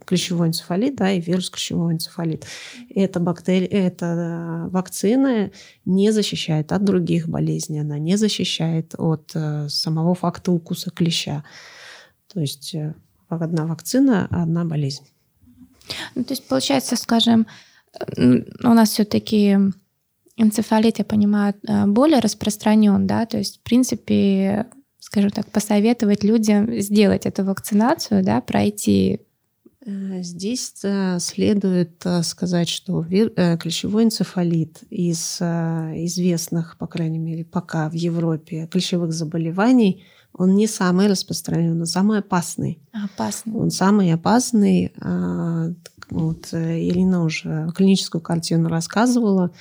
клещевой 0.06 0.48
энцефалит, 0.48 0.96
да, 0.96 1.12
и 1.12 1.22
вирус 1.22 1.50
клещевого 1.50 1.92
энцефалита. 1.92 2.48
Эта, 2.94 3.20
бактерия, 3.20 3.68
эта 3.68 4.68
вакцина 4.70 5.52
не 5.86 6.12
защищает 6.12 6.72
от 6.72 6.84
других 6.84 7.28
болезней, 7.28 7.80
она 7.80 8.00
не 8.00 8.18
защищает 8.18 8.96
от 8.98 9.32
э, 9.36 9.68
самого 9.70 10.16
факта 10.16 10.52
укуса 10.52 10.92
клеща. 10.92 11.44
То 12.34 12.40
есть 12.40 12.74
э, 12.76 12.96
одна 13.30 13.66
вакцина, 13.66 14.28
одна 14.32 14.66
болезнь. 14.66 15.06
Ну, 16.16 16.24
то 16.24 16.34
есть, 16.34 16.48
получается, 16.48 16.96
скажем, 16.96 17.48
у 18.18 18.74
нас 18.74 18.90
все-таки 18.90 19.58
энцефалит, 20.38 21.00
я 21.00 21.06
понимаю, 21.06 21.56
э, 21.68 21.86
более 21.86 22.20
распространен, 22.20 23.06
да, 23.08 23.26
то 23.26 23.38
есть, 23.38 23.60
в 23.60 23.64
принципе, 23.64 24.68
скажем 25.00 25.32
так, 25.32 25.52
посоветовать 25.52 26.24
людям 26.24 26.80
сделать 26.80 27.26
эту 27.26 27.44
вакцинацию, 27.44 28.24
да, 28.24 28.42
пройти 28.42 29.22
э, 29.86 30.22
Здесь 30.24 30.74
э, 30.84 31.20
следует 31.20 32.04
сказать, 32.24 32.70
что 32.70 33.04
клещевой 33.04 34.06
энцефалит 34.06 34.82
из 34.90 35.42
известных, 35.42 36.78
по 36.78 36.88
крайней 36.88 37.20
мере, 37.20 37.46
пока 37.46 37.90
в 37.90 37.94
Европе 37.94 38.68
клещевых 38.68 39.14
заболеваний– 39.14 40.06
он 40.36 40.56
не 40.56 40.66
самый 40.66 41.08
распространенный, 41.08 41.76
но 41.76 41.86
самый 41.86 42.18
опасный. 42.18 42.82
Опасный. 42.92 43.54
Он 43.54 43.70
самый 43.70 44.12
опасный. 44.12 44.92
А, 45.00 45.68
вот 46.10 46.48
Елена 46.52 47.24
уже 47.24 47.70
клиническую 47.76 48.20
картину 48.20 48.68
рассказывала. 48.68 49.52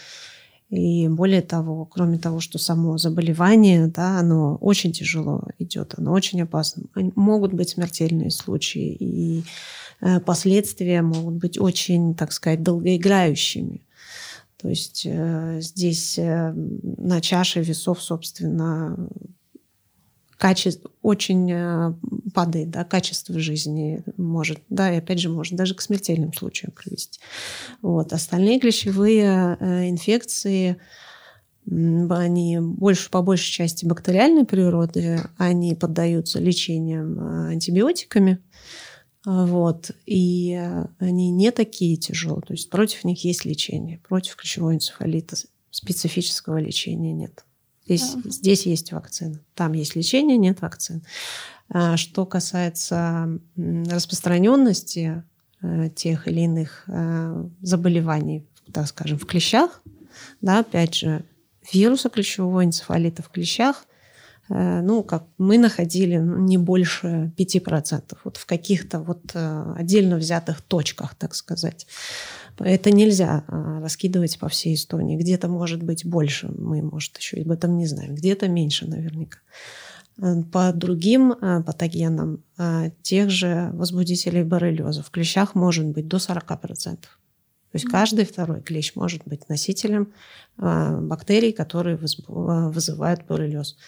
И 0.72 1.06
более 1.06 1.42
того, 1.42 1.84
кроме 1.84 2.16
того, 2.16 2.40
что 2.40 2.58
само 2.58 2.96
заболевание, 2.96 3.88
да, 3.88 4.18
оно 4.18 4.56
очень 4.56 4.90
тяжело 4.90 5.42
идет, 5.58 5.98
оно 5.98 6.12
очень 6.12 6.40
опасно. 6.40 6.84
Могут 7.14 7.52
быть 7.52 7.68
смертельные 7.68 8.30
случаи, 8.30 8.96
и 8.98 9.44
э, 10.00 10.18
последствия 10.20 11.02
могут 11.02 11.34
быть 11.34 11.60
очень, 11.60 12.14
так 12.14 12.32
сказать, 12.32 12.62
долгоиграющими. 12.62 13.82
То 14.56 14.70
есть 14.70 15.02
э, 15.04 15.58
здесь 15.60 16.18
э, 16.18 16.54
на 16.54 17.20
чаше 17.20 17.60
весов, 17.60 18.02
собственно, 18.02 18.96
качество 20.42 20.90
очень 21.02 21.48
э, 21.52 21.94
падает, 22.34 22.70
да, 22.70 22.82
качество 22.82 23.38
жизни 23.38 24.02
может, 24.16 24.58
да, 24.70 24.92
и 24.92 24.96
опять 24.96 25.20
же 25.20 25.28
может 25.28 25.54
даже 25.54 25.76
к 25.76 25.80
смертельным 25.80 26.32
случаям 26.32 26.72
привести. 26.72 27.20
Вот. 27.80 28.12
Остальные 28.12 28.58
клещевые 28.58 29.56
э, 29.60 29.88
инфекции, 29.88 30.78
они 31.64 32.58
больше, 32.58 33.08
по 33.08 33.22
большей 33.22 33.52
части 33.52 33.84
бактериальной 33.84 34.44
природы, 34.44 35.20
они 35.38 35.76
поддаются 35.76 36.40
лечением 36.40 37.20
э, 37.20 37.52
антибиотиками, 37.52 38.42
вот, 39.24 39.92
и 40.06 40.60
они 40.98 41.30
не 41.30 41.52
такие 41.52 41.96
тяжелые, 41.96 42.42
то 42.42 42.54
есть 42.54 42.68
против 42.68 43.04
них 43.04 43.22
есть 43.22 43.44
лечение, 43.44 44.00
против 44.08 44.34
клещевого 44.34 44.74
энцефалита 44.74 45.36
специфического 45.70 46.58
лечения 46.58 47.12
нет. 47.12 47.44
Здесь, 47.84 48.14
uh-huh. 48.14 48.30
здесь 48.30 48.66
есть 48.66 48.92
вакцина. 48.92 49.40
Там 49.54 49.72
есть 49.72 49.96
лечение, 49.96 50.36
нет 50.36 50.60
вакцин. 50.60 51.02
А, 51.74 51.96
что 51.96 52.26
касается 52.26 53.40
распространенности 53.56 55.24
э, 55.62 55.88
тех 55.94 56.28
или 56.28 56.40
иных 56.40 56.84
э, 56.86 57.44
заболеваний, 57.62 58.46
так 58.72 58.86
скажем, 58.86 59.18
в 59.18 59.24
клещах, 59.26 59.82
да, 60.42 60.58
опять 60.58 60.94
же, 60.94 61.24
вируса 61.72 62.10
клещевого 62.10 62.64
энцефалита 62.64 63.22
в 63.22 63.30
клещах, 63.30 63.86
э, 64.50 64.80
ну, 64.82 65.02
как 65.02 65.24
мы 65.38 65.56
находили 65.56 66.18
ну, 66.18 66.38
не 66.38 66.58
больше 66.58 67.32
5%. 67.38 68.18
Вот 68.24 68.36
в 68.36 68.44
каких-то 68.44 69.00
вот 69.00 69.34
отдельно 69.34 70.16
взятых 70.16 70.60
точках, 70.60 71.14
так 71.14 71.34
сказать. 71.34 71.86
Это 72.58 72.90
нельзя 72.90 73.44
а, 73.48 73.80
раскидывать 73.80 74.38
по 74.38 74.48
всей 74.48 74.74
Эстонии. 74.74 75.16
Где-то 75.16 75.48
может 75.48 75.82
быть 75.82 76.04
больше, 76.04 76.48
мы, 76.56 76.82
может, 76.82 77.16
еще 77.18 77.40
об 77.40 77.50
этом 77.50 77.76
не 77.76 77.86
знаем. 77.86 78.14
Где-то 78.14 78.48
меньше 78.48 78.86
наверняка. 78.86 79.38
Э, 80.20 80.42
по 80.52 80.72
другим 80.72 81.34
а, 81.40 81.62
патогенам 81.62 82.42
а, 82.56 82.90
тех 83.02 83.30
же 83.30 83.70
возбудителей 83.72 84.42
боррелиоза 84.42 85.02
в 85.02 85.10
клещах 85.10 85.54
может 85.54 85.86
быть 85.86 86.08
до 86.08 86.18
40%. 86.18 86.98
То 87.00 87.78
есть 87.78 87.86
каждый 87.86 88.26
второй 88.26 88.60
клещ 88.60 88.94
может 88.96 89.22
быть 89.24 89.48
носителем 89.48 90.12
бактерий, 90.58 91.52
которые 91.52 91.96
вызывают 91.96 93.24
боррелиоз. 93.26 93.78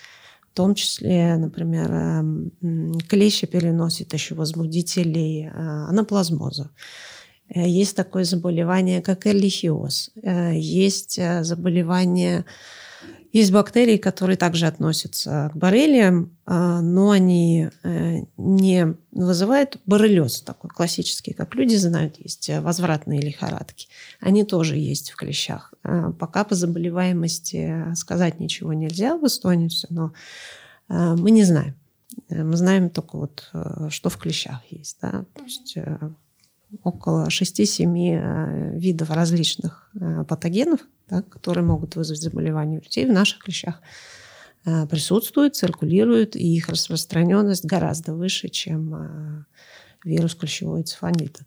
В 0.51 0.57
том 0.57 0.75
числе, 0.75 1.37
например, 1.37 1.93
эм, 1.93 2.99
клещи 3.07 3.47
переносят 3.47 4.15
еще 4.15 4.35
возбудителей 4.35 5.51
анаплазмоза. 5.51 6.71
Э, 7.49 7.67
есть 7.67 7.97
такое 7.97 8.25
заболевание, 8.25 9.03
как 9.03 9.27
эрлихиоз. 9.27 10.11
Э, 10.23 10.53
есть 10.55 11.19
э, 11.19 11.45
заболевание, 11.45 12.45
есть 13.33 13.53
бактерии, 13.53 13.97
которые 13.97 14.37
также 14.37 14.67
относятся 14.67 15.51
к 15.53 15.57
боррелиям, 15.57 16.37
но 16.47 17.11
они 17.11 17.69
не 18.37 18.95
вызывают 19.11 19.81
боррелиоз 19.87 20.43
такой 20.43 20.71
классический, 20.71 21.33
как 21.33 21.57
люди 21.57 21.75
знают, 21.75 22.15
есть 22.21 22.49
возвратные 22.49 23.21
лихорадки. 23.21 23.89
Они 24.21 24.45
тоже 24.45 24.77
есть 24.77 25.11
в 25.11 25.17
клещах. 25.17 25.75
Пока 25.83 26.45
по 26.45 26.55
заболеваемости 26.55 27.93
сказать 27.97 28.39
ничего 28.39 28.73
нельзя 28.73 29.17
в 29.17 29.27
Эстонии 29.27 29.67
все, 29.67 29.89
но 29.91 30.13
мы 30.89 31.33
не 31.33 31.43
знаем. 31.43 31.75
Мы 32.29 32.57
знаем 32.57 32.89
только 32.89 33.17
вот, 33.17 33.51
что 33.89 34.11
в 34.11 34.17
клещах 34.17 34.63
есть. 34.71 34.99
Да? 35.03 35.25
То 35.35 35.43
есть 35.43 35.77
около 36.83 37.29
6-7 37.29 37.85
э, 37.87 38.79
видов 38.79 39.11
различных 39.11 39.91
э, 39.99 40.25
патогенов, 40.25 40.81
да, 41.09 41.23
которые 41.23 41.65
могут 41.65 41.97
вызвать 41.97 42.21
заболевания 42.21 42.79
у 42.79 42.83
людей 42.83 43.07
в 43.07 43.13
наших 43.13 43.45
клещах 43.45 43.81
э, 44.65 44.87
присутствуют, 44.87 45.57
циркулируют, 45.57 46.37
и 46.37 46.57
их 46.57 46.69
распространенность 46.69 47.65
гораздо 47.65 48.15
выше, 48.15 48.49
чем 48.49 49.47
вирус 50.05 50.35
клещевого 50.35 50.79
энцефалита. 50.79 51.47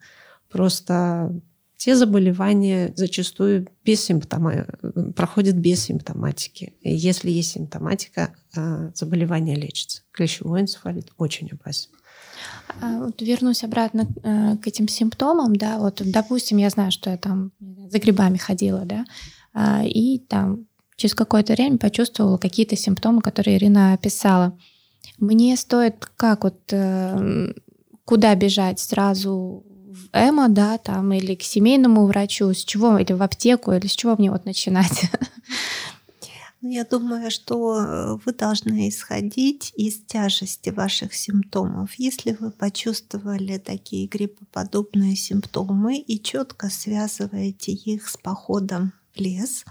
Просто 0.49 1.33
те 1.75 1.95
заболевания 1.95 2.93
зачастую 2.95 3.67
без 3.85 4.03
симптома, 4.03 4.65
проходят 5.15 5.55
без 5.55 5.83
симптоматики. 5.83 6.73
И 6.81 6.95
если 6.95 7.29
есть 7.29 7.51
симптоматика, 7.51 8.33
заболевание 8.95 9.55
лечится. 9.55 10.01
Клещевой 10.11 10.61
энцефалит 10.61 11.11
очень 11.17 11.49
опасен. 11.51 11.91
А, 12.81 13.05
вот 13.05 13.21
вернусь 13.21 13.63
обратно 13.63 14.07
э, 14.23 14.57
к 14.57 14.67
этим 14.67 14.87
симптомам, 14.87 15.55
да, 15.55 15.77
вот, 15.77 16.01
допустим, 16.03 16.57
я 16.57 16.69
знаю, 16.69 16.91
что 16.91 17.09
я 17.09 17.17
там 17.17 17.51
за 17.89 17.99
грибами 17.99 18.37
ходила, 18.37 18.81
да, 18.85 19.05
а, 19.53 19.83
и 19.83 20.19
там 20.19 20.65
через 20.95 21.15
какое-то 21.15 21.53
время 21.53 21.77
почувствовала 21.77 22.37
какие-то 22.37 22.75
симптомы, 22.75 23.21
которые 23.21 23.57
Ирина 23.57 23.93
описала. 23.93 24.57
Мне 25.19 25.55
стоит 25.57 26.07
как 26.17 26.43
вот 26.43 26.59
э, 26.71 27.53
куда 28.05 28.35
бежать 28.35 28.79
сразу 28.79 29.63
в 29.97 30.09
ЭМО, 30.13 30.49
да, 30.49 30.77
там, 30.77 31.11
или 31.13 31.35
к 31.35 31.43
семейному 31.43 32.05
врачу, 32.05 32.53
с 32.53 32.63
чего, 32.63 32.97
или 32.97 33.13
в 33.13 33.23
аптеку, 33.23 33.71
или 33.71 33.87
с 33.87 33.95
чего 33.95 34.15
мне 34.17 34.31
вот 34.31 34.45
начинать? 34.45 35.03
Я 36.69 36.83
думаю, 36.83 37.31
что 37.31 37.79
э, 37.79 38.17
вы 38.25 38.33
должны 38.33 38.89
исходить 38.89 39.71
из 39.77 39.99
тяжести 39.99 40.69
ваших 40.69 41.13
симптомов. 41.13 41.93
Если 41.97 42.35
вы 42.37 42.51
почувствовали 42.51 43.57
такие 43.57 44.07
гриппоподобные 44.07 45.15
симптомы 45.15 45.97
и 45.97 46.21
четко 46.21 46.69
связываете 46.69 47.71
их 47.71 48.09
с 48.09 48.17
походом 48.17 48.91
в 49.15 49.19
лес, 49.19 49.63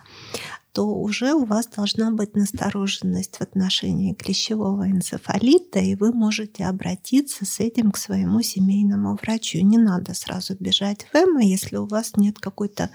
то 0.72 0.86
уже 0.86 1.34
у 1.34 1.44
вас 1.44 1.66
должна 1.66 2.10
быть 2.10 2.34
настороженность 2.34 3.36
в 3.36 3.40
отношении 3.42 4.14
клещевого 4.14 4.88
энцефалита, 4.88 5.78
и 5.78 5.94
вы 5.96 6.12
можете 6.12 6.64
обратиться 6.64 7.44
с 7.44 7.60
этим 7.60 7.90
к 7.90 7.98
своему 7.98 8.42
семейному 8.42 9.18
врачу. 9.20 9.60
Не 9.60 9.78
надо 9.78 10.14
сразу 10.14 10.54
бежать 10.58 11.06
в 11.12 11.14
ЭМО, 11.14 11.42
если 11.42 11.76
у 11.76 11.86
вас 11.86 12.16
нет 12.16 12.38
какой-то 12.38 12.90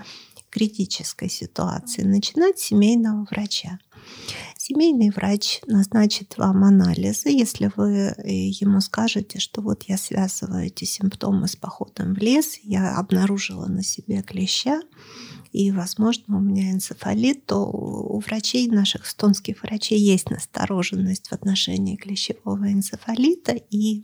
критической 0.51 1.29
ситуации 1.29 2.03
начинать 2.03 2.59
с 2.59 2.65
семейного 2.65 3.25
врача. 3.31 3.79
Семейный 4.57 5.09
врач 5.09 5.61
назначит 5.65 6.37
вам 6.37 6.63
анализы, 6.63 7.29
если 7.29 7.71
вы 7.75 8.13
э, 8.15 8.29
ему 8.29 8.79
скажете, 8.79 9.39
что 9.39 9.61
вот 9.61 9.83
я 9.83 9.97
связываю 9.97 10.67
эти 10.67 10.85
симптомы 10.85 11.47
с 11.47 11.55
походом 11.55 12.13
в 12.13 12.17
лес, 12.17 12.59
я 12.63 12.95
обнаружила 12.95 13.65
на 13.65 13.83
себе 13.83 14.21
клеща, 14.21 14.81
и, 15.51 15.71
возможно, 15.71 16.37
у 16.37 16.39
меня 16.39 16.71
энцефалит, 16.71 17.45
то 17.45 17.65
у 17.65 18.19
врачей, 18.19 18.67
наших 18.67 19.05
эстонских 19.05 19.63
врачей, 19.63 19.99
есть 19.99 20.29
настороженность 20.29 21.27
в 21.27 21.33
отношении 21.33 21.95
клещевого 21.95 22.71
энцефалита, 22.71 23.53
и 23.69 24.03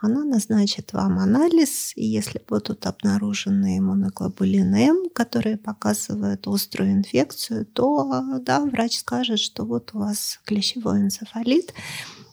она 0.00 0.24
назначит 0.24 0.92
вам 0.92 1.18
анализ, 1.18 1.92
и 1.96 2.06
если 2.06 2.40
будут 2.48 2.86
обнаружены 2.86 3.78
иммуноглобулины 3.78 4.88
М, 4.88 5.10
которые 5.10 5.56
показывают 5.56 6.46
острую 6.46 6.92
инфекцию, 6.92 7.66
то 7.66 8.38
да, 8.40 8.64
врач 8.64 8.98
скажет, 8.98 9.40
что 9.40 9.64
вот 9.64 9.90
у 9.94 9.98
вас 9.98 10.40
клещевой 10.44 11.00
энцефалит, 11.00 11.74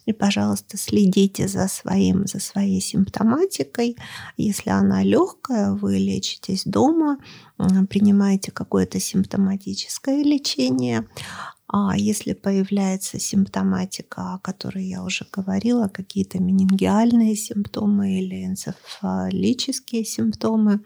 и, 0.08 0.14
пожалуйста, 0.14 0.78
следите 0.78 1.50
за, 1.50 1.68
своим, 1.68 2.26
за 2.28 2.40
своей 2.40 2.80
симптоматикой. 2.80 3.98
Если 4.38 4.70
она 4.70 5.04
легкая, 5.04 5.74
вы 5.74 5.98
лечитесь 5.98 6.64
дома, 6.64 7.18
принимаете 7.90 8.52
какое-то 8.52 9.02
симптоматическое 9.02 10.24
лечение. 10.24 11.06
А 11.68 11.98
если 11.98 12.32
появляется 12.32 13.20
симптоматика, 13.20 14.36
о 14.36 14.40
которой 14.40 14.86
я 14.86 15.04
уже 15.04 15.28
говорила, 15.30 15.90
какие-то 15.90 16.40
менингиальные 16.40 17.36
симптомы 17.36 18.20
или 18.20 18.46
энцефалические 18.46 20.06
симптомы, 20.06 20.80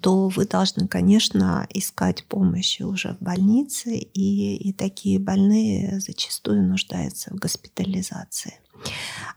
то 0.00 0.28
вы 0.28 0.46
должны, 0.46 0.88
конечно, 0.88 1.66
искать 1.70 2.24
помощи 2.24 2.82
уже 2.82 3.14
в 3.14 3.24
больнице, 3.24 3.96
и, 3.96 4.56
и 4.56 4.72
такие 4.72 5.18
больные 5.18 6.00
зачастую 6.00 6.62
нуждаются 6.62 7.30
в 7.30 7.38
госпитализации. 7.38 8.54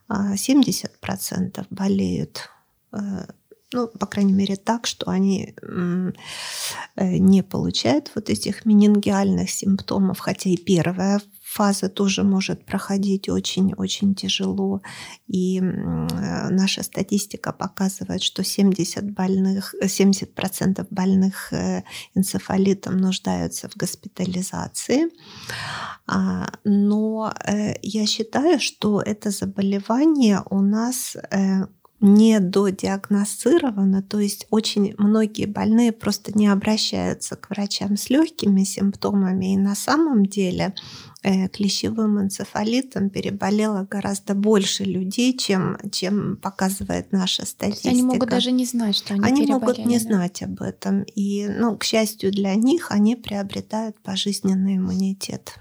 70% 0.09 1.51
а 1.57 1.65
болеют 1.69 2.49
э, 2.91 3.25
ну, 3.73 3.87
по 3.87 4.05
крайней 4.05 4.33
мере, 4.33 4.55
так, 4.55 4.87
что 4.87 5.09
они 5.09 5.53
э, 5.61 6.11
не 6.97 7.43
получают 7.43 8.11
вот 8.15 8.29
этих 8.29 8.65
менингиальных 8.65 9.49
симптомов, 9.49 10.19
хотя 10.19 10.49
и 10.49 10.57
первая 10.57 11.21
фаза 11.55 11.89
тоже 11.89 12.23
может 12.23 12.65
проходить 12.65 13.29
очень-очень 13.29 14.13
тяжело. 14.13 14.81
И 15.27 15.61
наша 15.61 16.83
статистика 16.83 17.53
показывает, 17.53 18.21
что 18.23 18.43
70, 18.43 19.13
больных, 19.13 19.73
70% 19.81 20.87
больных 20.89 21.53
э, 21.53 21.83
энцефалитом 22.15 22.97
нуждаются 22.97 23.69
в 23.69 23.77
госпитализации. 23.77 25.05
А, 26.07 26.47
но 26.65 27.33
э, 27.45 27.75
я 27.81 28.05
считаю, 28.05 28.59
что 28.59 29.01
это 29.01 29.31
заболевание 29.31 30.41
у 30.49 30.59
нас 30.61 31.15
не 32.01 32.39
додиагностировано, 32.39 34.03
то 34.03 34.19
есть 34.19 34.47
очень 34.49 34.93
многие 34.97 35.45
больные 35.45 35.91
просто 35.91 36.37
не 36.37 36.47
обращаются 36.47 37.35
к 37.35 37.49
врачам 37.49 37.95
с 37.95 38.09
легкими 38.09 38.63
симптомами, 38.63 39.53
и 39.53 39.57
на 39.57 39.75
самом 39.75 40.25
деле 40.25 40.75
э, 41.23 41.47
клещевым 41.47 42.21
энцефалитом 42.21 43.09
переболело 43.09 43.87
гораздо 43.89 44.35
больше 44.35 44.83
людей, 44.83 45.37
чем, 45.37 45.77
чем 45.91 46.37
показывает 46.37 47.11
наша 47.11 47.45
статистика. 47.45 47.89
Они 47.89 48.03
могут 48.03 48.29
даже 48.29 48.51
не 48.51 48.65
знать, 48.65 48.97
что 48.97 49.13
они 49.13 49.23
Они 49.23 49.45
могут 49.45 49.77
не 49.79 49.97
да? 49.97 50.03
знать 50.03 50.43
об 50.43 50.61
этом. 50.61 51.03
И, 51.03 51.47
ну, 51.47 51.77
к 51.77 51.83
счастью 51.85 52.31
для 52.31 52.55
них, 52.55 52.91
они 52.91 53.15
приобретают 53.15 53.99
пожизненный 54.01 54.77
иммунитет 54.77 55.55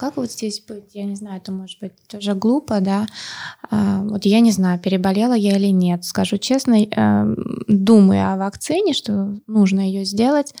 как 0.00 0.16
вот 0.16 0.32
здесь 0.32 0.62
быть? 0.66 0.94
Я 0.94 1.04
не 1.04 1.14
знаю, 1.14 1.36
это 1.36 1.52
может 1.52 1.78
быть 1.78 1.92
тоже 2.08 2.34
глупо, 2.34 2.80
да. 2.80 3.06
А, 3.70 4.02
вот 4.02 4.24
я 4.24 4.40
не 4.40 4.50
знаю, 4.50 4.80
переболела 4.80 5.34
я 5.34 5.58
или 5.58 5.66
нет. 5.66 6.04
Скажу 6.06 6.38
честно, 6.38 6.82
э, 6.82 7.34
думаю 7.68 8.32
о 8.32 8.38
вакцине, 8.38 8.94
что 8.94 9.36
нужно 9.46 9.80
ее 9.80 10.06
сделать. 10.06 10.54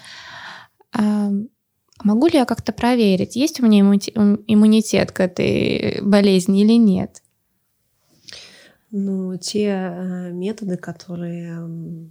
А, 0.92 1.30
могу 2.04 2.26
ли 2.26 2.34
я 2.34 2.44
как-то 2.44 2.74
проверить, 2.74 3.34
есть 3.34 3.60
у 3.60 3.64
меня 3.64 3.80
иммунитет 3.80 5.10
к 5.10 5.20
этой 5.20 6.02
болезни 6.02 6.60
или 6.60 6.74
нет? 6.74 7.22
Ну, 8.90 9.38
те 9.38 9.68
э, 9.68 10.32
методы, 10.32 10.76
которые 10.76 12.10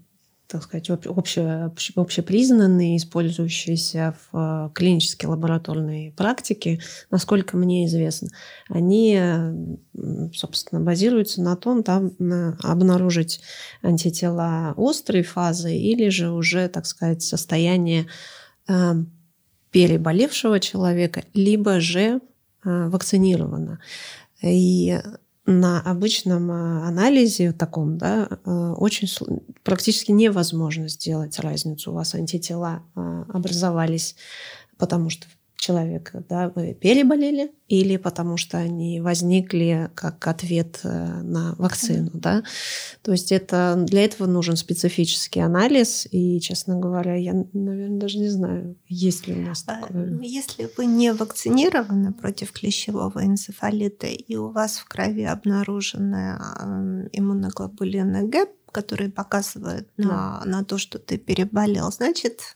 так 0.49 0.63
сказать, 0.63 0.89
обще, 0.89 1.71
общепризнанные, 1.95 2.97
использующиеся 2.97 4.15
в 4.31 4.37
э, 4.37 4.69
клинической 4.73 5.29
лабораторной 5.29 6.11
практике, 6.17 6.79
насколько 7.11 7.55
мне 7.55 7.85
известно, 7.85 8.29
они, 8.67 9.19
собственно, 10.33 10.81
базируются 10.81 11.43
на 11.43 11.55
том, 11.55 11.83
там 11.83 12.13
обнаружить 12.63 13.41
антитела 13.83 14.73
острой 14.75 15.21
фазы 15.21 15.75
или 15.75 16.09
же 16.09 16.31
уже, 16.31 16.67
так 16.67 16.87
сказать, 16.87 17.21
состояние 17.21 18.07
э, 18.67 18.93
переболевшего 19.69 20.59
человека, 20.59 21.25
либо 21.35 21.79
же 21.79 22.01
э, 22.01 22.19
вакцинировано. 22.63 23.79
И 24.41 24.99
на 25.49 25.81
обычном 25.81 26.51
э, 26.51 26.87
анализе 26.87 27.51
таком, 27.51 27.97
да, 27.97 28.27
э, 28.29 28.73
очень 28.77 29.07
практически 29.63 30.11
невозможно 30.11 30.87
сделать 30.87 31.39
разницу. 31.39 31.91
У 31.91 31.95
вас 31.95 32.13
антитела 32.13 32.83
э, 32.95 33.23
образовались, 33.29 34.15
потому 34.77 35.09
что 35.09 35.25
человек, 35.59 36.11
да, 36.29 36.51
вы 36.55 36.73
переболели, 36.73 37.51
или 37.67 37.97
потому 37.97 38.37
что 38.37 38.57
они 38.57 39.01
возникли 39.01 39.91
как 39.93 40.25
ответ 40.25 40.79
э, 40.83 41.21
на 41.21 41.53
вакцину, 41.57 42.11
да. 42.13 42.43
То 43.01 43.11
есть 43.11 43.31
это, 43.31 43.75
для 43.77 44.05
этого 44.05 44.25
нужен 44.25 44.55
специфический 44.55 45.41
анализ, 45.41 46.07
и, 46.11 46.39
честно 46.39 46.77
говоря, 46.77 47.15
я, 47.15 47.33
наверное, 47.53 47.99
даже 47.99 48.19
не 48.19 48.29
знаю, 48.29 48.77
есть 48.87 49.27
ли 49.27 49.33
у 49.35 49.41
нас 49.41 49.63
а, 49.67 49.81
такое. 49.81 50.05
Ну, 50.05 50.21
если 50.21 50.69
вы 50.77 50.85
не 50.85 51.11
вакцинированы 51.13 52.13
против 52.13 52.53
клещевого 52.53 53.25
энцефалита, 53.25 54.07
и 54.07 54.35
у 54.37 54.51
вас 54.51 54.77
в 54.77 54.85
крови 54.85 55.23
обнаружены 55.23 56.39
иммуноглобулины 57.11 58.27
Г, 58.29 58.47
которые 58.71 59.11
показывают 59.11 59.89
да. 59.97 60.07
на, 60.07 60.43
на 60.45 60.63
то, 60.63 60.77
что 60.77 60.99
ты 60.99 61.17
переболел, 61.17 61.91
значит, 61.91 62.55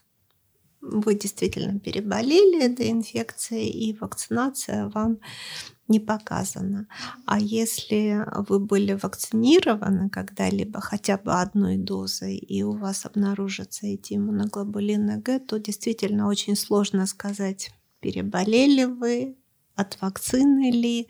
вы 0.84 1.14
действительно 1.14 1.78
переболели 1.78 2.62
этой 2.62 2.90
инфекцией, 2.90 3.68
и 3.68 3.96
вакцинация 3.96 4.88
вам 4.88 5.18
не 5.88 6.00
показана. 6.00 6.86
А 7.26 7.38
если 7.38 8.24
вы 8.48 8.58
были 8.58 8.94
вакцинированы 8.94 10.08
когда-либо 10.08 10.80
хотя 10.80 11.18
бы 11.18 11.32
одной 11.32 11.76
дозой, 11.76 12.36
и 12.36 12.62
у 12.62 12.72
вас 12.72 13.04
обнаружатся 13.06 13.86
эти 13.86 14.14
иммуноглобулины 14.14 15.18
Г, 15.18 15.40
то 15.40 15.58
действительно 15.58 16.28
очень 16.28 16.56
сложно 16.56 17.06
сказать, 17.06 17.70
переболели 18.00 18.84
вы, 18.84 19.36
от 19.76 20.00
вакцины 20.00 20.70
ли. 20.70 21.08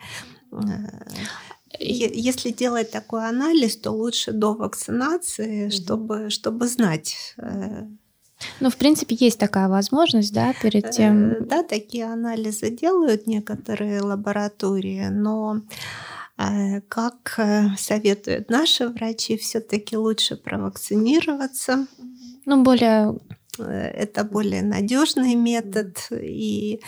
Если 1.79 2.51
делать 2.51 2.93
такой 2.93 3.29
анализ, 3.29 3.77
то 3.77 3.91
лучше 3.91 4.33
до 4.33 4.55
вакцинации, 4.55 5.71
чтобы, 5.71 6.31
чтобы 6.31 6.69
знать, 6.69 7.35
э, 7.37 7.89
ну, 8.61 8.71
в 8.71 8.77
принципе, 8.77 9.17
есть 9.19 9.39
такая 9.39 9.69
возможность, 9.69 10.33
да, 10.33 10.53
перед 10.61 10.91
тем... 10.91 11.31
Э, 11.31 11.41
да, 11.41 11.63
такие 11.63 12.07
анализы 12.07 12.71
делают 12.71 13.27
некоторые 13.27 14.01
лаборатории, 14.01 15.09
но 15.09 15.61
э, 16.39 16.81
как 16.83 17.35
э, 17.39 17.69
советуют 17.77 18.51
наши 18.51 18.89
врачи, 18.89 19.37
все-таки 19.37 19.97
лучше 19.97 20.37
провакцинироваться. 20.37 21.87
Ну, 22.47 22.63
более 22.63 23.19
это 23.57 24.25
более 24.25 24.63
надежный 24.63 25.37
метод, 25.37 25.97
и 26.11 26.81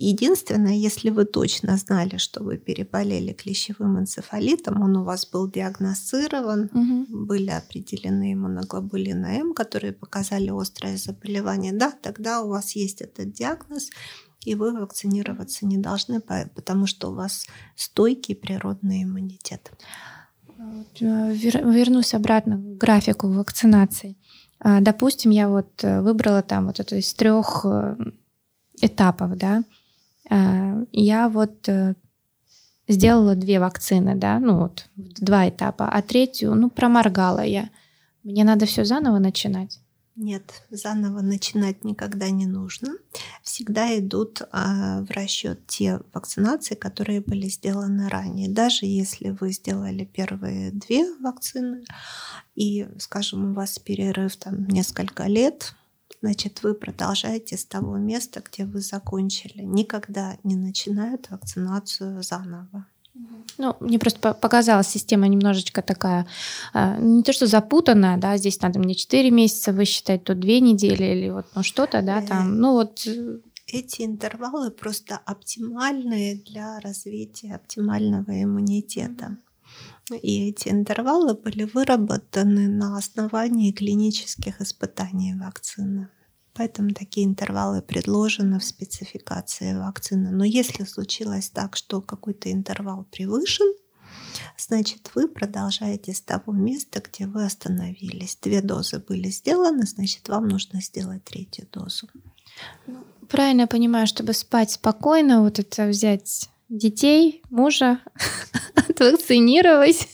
Единственное, 0.00 0.74
если 0.74 1.10
вы 1.10 1.24
точно 1.24 1.76
знали, 1.76 2.18
что 2.18 2.44
вы 2.44 2.56
переболели 2.56 3.32
клещевым 3.32 3.98
энцефалитом, 3.98 4.80
он 4.80 4.96
у 4.96 5.04
вас 5.04 5.28
был 5.28 5.50
диагностирован, 5.50 6.70
угу. 6.72 7.26
были 7.26 7.50
определены 7.50 8.32
иммуноглобулины 8.34 9.40
М, 9.40 9.54
которые 9.54 9.92
показали 9.92 10.50
острое 10.50 10.96
заболевание, 10.96 11.72
да, 11.72 11.90
тогда 11.90 12.42
у 12.42 12.48
вас 12.48 12.76
есть 12.76 13.00
этот 13.00 13.32
диагноз, 13.32 13.90
и 14.44 14.54
вы 14.54 14.72
вакцинироваться 14.72 15.66
не 15.66 15.78
должны, 15.78 16.20
потому 16.20 16.86
что 16.86 17.10
у 17.10 17.14
вас 17.14 17.46
стойкий 17.74 18.36
природный 18.36 19.02
иммунитет. 19.02 19.72
Э, 21.00 21.34
вернусь 21.34 22.14
обратно 22.14 22.56
к 22.56 22.76
графику 22.76 23.28
вакцинации. 23.28 24.16
А, 24.60 24.80
допустим, 24.80 25.32
я 25.32 25.48
вот 25.48 25.82
э, 25.82 26.00
выбрала 26.02 26.42
там 26.42 26.66
вот 26.66 26.78
это 26.78 26.94
из 26.94 27.12
трех 27.14 27.64
э, 27.64 27.96
этапов, 28.80 29.36
да, 29.36 29.64
я 30.30 31.28
вот 31.28 31.68
э, 31.68 31.94
сделала 32.88 33.34
две 33.34 33.60
вакцины, 33.60 34.14
да, 34.14 34.38
ну 34.38 34.58
вот 34.58 34.86
два 34.96 35.48
этапа, 35.48 35.88
а 35.88 36.02
третью, 36.02 36.54
ну, 36.54 36.70
проморгала 36.70 37.44
я. 37.44 37.70
Мне 38.24 38.44
надо 38.44 38.66
все 38.66 38.84
заново 38.84 39.18
начинать. 39.18 39.78
Нет, 40.20 40.64
заново 40.68 41.20
начинать 41.20 41.84
никогда 41.84 42.28
не 42.30 42.44
нужно. 42.44 42.96
Всегда 43.44 43.96
идут 43.96 44.42
а, 44.50 45.02
в 45.02 45.10
расчет 45.12 45.64
те 45.68 46.00
вакцинации, 46.12 46.74
которые 46.74 47.20
были 47.20 47.46
сделаны 47.46 48.08
ранее. 48.08 48.48
Даже 48.48 48.84
если 48.84 49.30
вы 49.30 49.52
сделали 49.52 50.04
первые 50.04 50.72
две 50.72 51.04
вакцины, 51.20 51.84
и, 52.56 52.88
скажем, 52.98 53.52
у 53.52 53.54
вас 53.54 53.78
перерыв 53.78 54.36
там 54.36 54.66
несколько 54.66 55.28
лет, 55.28 55.76
значит, 56.20 56.62
вы 56.62 56.74
продолжаете 56.74 57.56
с 57.56 57.64
того 57.64 57.96
места, 57.96 58.42
где 58.42 58.64
вы 58.64 58.80
закончили. 58.80 59.62
Никогда 59.62 60.36
не 60.44 60.56
начинают 60.56 61.30
вакцинацию 61.30 62.22
заново. 62.22 62.86
Ну, 63.56 63.76
мне 63.80 63.98
просто 63.98 64.34
показалась 64.34 64.86
система 64.86 65.26
немножечко 65.26 65.82
такая, 65.82 66.26
а, 66.72 66.96
не 66.98 67.22
то 67.24 67.32
что 67.32 67.46
запутанная, 67.46 68.16
да, 68.16 68.36
здесь 68.36 68.60
надо 68.60 68.78
мне 68.78 68.94
4 68.94 69.30
месяца 69.30 69.72
высчитать, 69.72 70.22
то 70.22 70.34
2 70.34 70.60
недели 70.60 71.04
или 71.04 71.30
вот 71.30 71.46
ну, 71.54 71.62
что-то, 71.64 72.02
да, 72.02 72.22
там, 72.22 72.52
э, 72.52 72.56
ну 72.56 72.72
вот 72.74 73.04
э, 73.06 73.40
эти 73.66 74.02
интервалы 74.02 74.70
просто 74.70 75.20
оптимальные 75.24 76.36
для 76.36 76.78
развития 76.80 77.56
оптимального 77.56 78.42
иммунитета. 78.42 79.36
И 80.14 80.48
эти 80.48 80.68
интервалы 80.68 81.34
были 81.34 81.64
выработаны 81.64 82.68
на 82.68 82.96
основании 82.96 83.72
клинических 83.72 84.60
испытаний 84.60 85.34
вакцины. 85.34 86.08
Поэтому 86.54 86.90
такие 86.90 87.26
интервалы 87.26 87.82
предложены 87.82 88.58
в 88.58 88.64
спецификации 88.64 89.78
вакцины. 89.78 90.30
Но 90.30 90.44
если 90.44 90.84
случилось 90.84 91.50
так, 91.50 91.76
что 91.76 92.00
какой-то 92.00 92.50
интервал 92.50 93.06
превышен, 93.12 93.72
значит, 94.56 95.10
вы 95.14 95.28
продолжаете 95.28 96.12
с 96.12 96.20
того 96.20 96.52
места, 96.52 97.00
где 97.00 97.26
вы 97.26 97.44
остановились. 97.44 98.36
Две 98.42 98.60
дозы 98.60 98.98
были 98.98 99.28
сделаны, 99.28 99.86
значит, 99.86 100.28
вам 100.28 100.48
нужно 100.48 100.80
сделать 100.80 101.24
третью 101.24 101.68
дозу. 101.72 102.08
Ну, 102.86 103.04
правильно 103.28 103.62
я 103.62 103.66
понимаю, 103.68 104.06
чтобы 104.06 104.32
спать 104.32 104.72
спокойно, 104.72 105.42
вот 105.42 105.60
это 105.60 105.86
взять 105.86 106.50
детей, 106.68 107.42
мужа, 107.50 108.00
отвакцинировать 108.88 110.08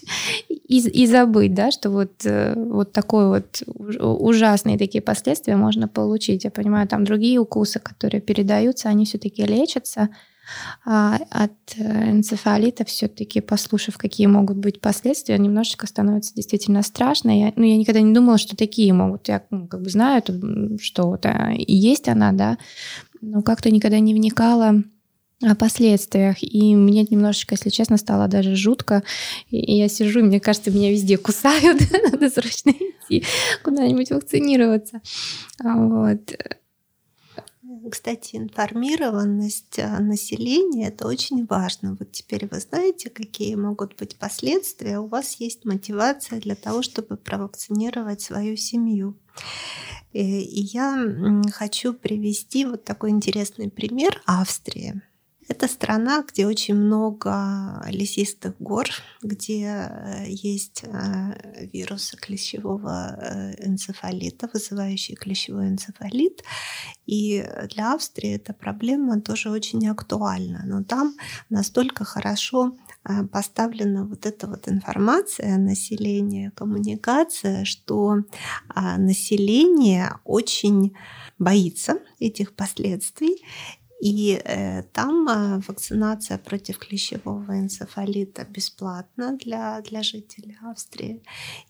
и, 0.48 0.78
и 0.78 1.06
забыть, 1.06 1.54
да, 1.54 1.70
что 1.70 1.90
вот, 1.90 2.24
э, 2.24 2.54
вот 2.56 2.92
такой 2.92 3.28
вот 3.28 3.62
ужасные 3.66 4.78
такие 4.78 5.02
последствия 5.02 5.56
можно 5.56 5.88
получить. 5.88 6.44
Я 6.44 6.50
понимаю, 6.50 6.88
там 6.88 7.04
другие 7.04 7.38
укусы, 7.38 7.80
которые 7.80 8.20
передаются, 8.20 8.88
они 8.88 9.04
все-таки 9.04 9.44
лечатся. 9.44 10.10
А 10.84 11.18
от 11.30 11.52
э, 11.76 12.10
энцефалита 12.10 12.84
все-таки, 12.84 13.40
послушав, 13.40 13.96
какие 13.96 14.26
могут 14.26 14.58
быть 14.58 14.80
последствия, 14.80 15.38
немножечко 15.38 15.86
становится 15.86 16.34
действительно 16.34 16.82
страшно. 16.82 17.30
Я, 17.30 17.52
ну, 17.56 17.64
я 17.64 17.76
никогда 17.78 18.02
не 18.02 18.12
думала, 18.12 18.36
что 18.36 18.54
такие 18.54 18.92
могут. 18.92 19.28
Я 19.28 19.42
ну, 19.50 19.66
как 19.66 19.80
бы 19.80 19.88
знаю, 19.88 20.22
что 20.80 21.04
вот, 21.04 21.24
и 21.26 21.74
есть 21.74 22.08
она, 22.08 22.32
да, 22.32 22.58
но 23.22 23.40
как-то 23.42 23.70
никогда 23.70 23.98
не 24.00 24.12
вникала 24.12 24.82
о 25.44 25.54
последствиях. 25.54 26.42
И 26.42 26.74
мне 26.74 27.02
немножечко, 27.04 27.54
если 27.54 27.70
честно, 27.70 27.96
стало 27.96 28.28
даже 28.28 28.56
жутко. 28.56 29.02
И 29.50 29.76
я 29.76 29.88
сижу, 29.88 30.20
и 30.20 30.22
мне 30.22 30.40
кажется, 30.40 30.70
меня 30.70 30.90
везде 30.90 31.16
кусают. 31.18 31.80
Надо 32.12 32.30
срочно 32.30 32.70
идти 32.70 33.24
куда-нибудь 33.62 34.10
вакцинироваться. 34.10 35.00
Вот. 35.62 36.36
Кстати, 37.90 38.36
информированность 38.36 39.78
э, 39.78 39.98
населения– 39.98 40.88
это 40.88 41.06
очень 41.06 41.44
важно. 41.44 41.96
Вот 41.98 42.12
теперь 42.12 42.46
вы 42.50 42.60
знаете, 42.60 43.10
какие 43.10 43.54
могут 43.56 43.96
быть 43.96 44.16
последствия. 44.16 44.98
У 44.98 45.06
вас 45.06 45.34
есть 45.34 45.64
мотивация 45.64 46.40
для 46.40 46.54
того, 46.54 46.82
чтобы 46.82 47.16
провакцинировать 47.16 48.22
свою 48.22 48.56
семью. 48.56 49.16
Э, 50.12 50.18
и 50.20 50.60
я 50.60 51.42
хочу 51.52 51.92
привести 51.92 52.64
вот 52.64 52.84
такой 52.84 53.10
интересный 53.10 53.70
пример 53.70 54.22
Австрии. 54.24 55.02
Это 55.46 55.68
страна, 55.68 56.24
где 56.26 56.46
очень 56.46 56.74
много 56.74 57.82
лесистых 57.88 58.54
гор, 58.58 58.86
где 59.22 59.64
э, 59.64 60.24
есть 60.28 60.84
э, 60.84 61.68
вирусы 61.72 62.16
клещевого 62.16 63.16
э, 63.18 63.66
энцефалита, 63.66 64.48
вызывающие 64.52 65.16
клещевой 65.16 65.68
энцефалит. 65.68 66.42
И 67.04 67.44
для 67.70 67.94
Австрии 67.94 68.34
эта 68.34 68.54
проблема 68.54 69.20
тоже 69.20 69.50
очень 69.50 69.86
актуальна. 69.86 70.62
Но 70.64 70.82
там 70.82 71.14
настолько 71.50 72.04
хорошо 72.04 72.74
поставлена 73.30 74.06
вот 74.06 74.24
эта 74.24 74.46
вот 74.46 74.66
информация 74.66 75.58
населения, 75.58 76.50
коммуникация, 76.56 77.66
что 77.66 78.22
а, 78.68 78.96
население 78.96 80.18
очень 80.24 80.96
боится 81.38 81.98
этих 82.18 82.54
последствий 82.54 83.44
и 84.00 84.40
э, 84.44 84.82
там 84.92 85.28
э, 85.28 85.60
вакцинация 85.66 86.38
против 86.38 86.78
клещевого 86.78 87.58
энцефалита 87.58 88.44
бесплатна 88.44 89.36
для, 89.36 89.80
для 89.82 90.02
жителей 90.02 90.56
Австрии. 90.62 91.22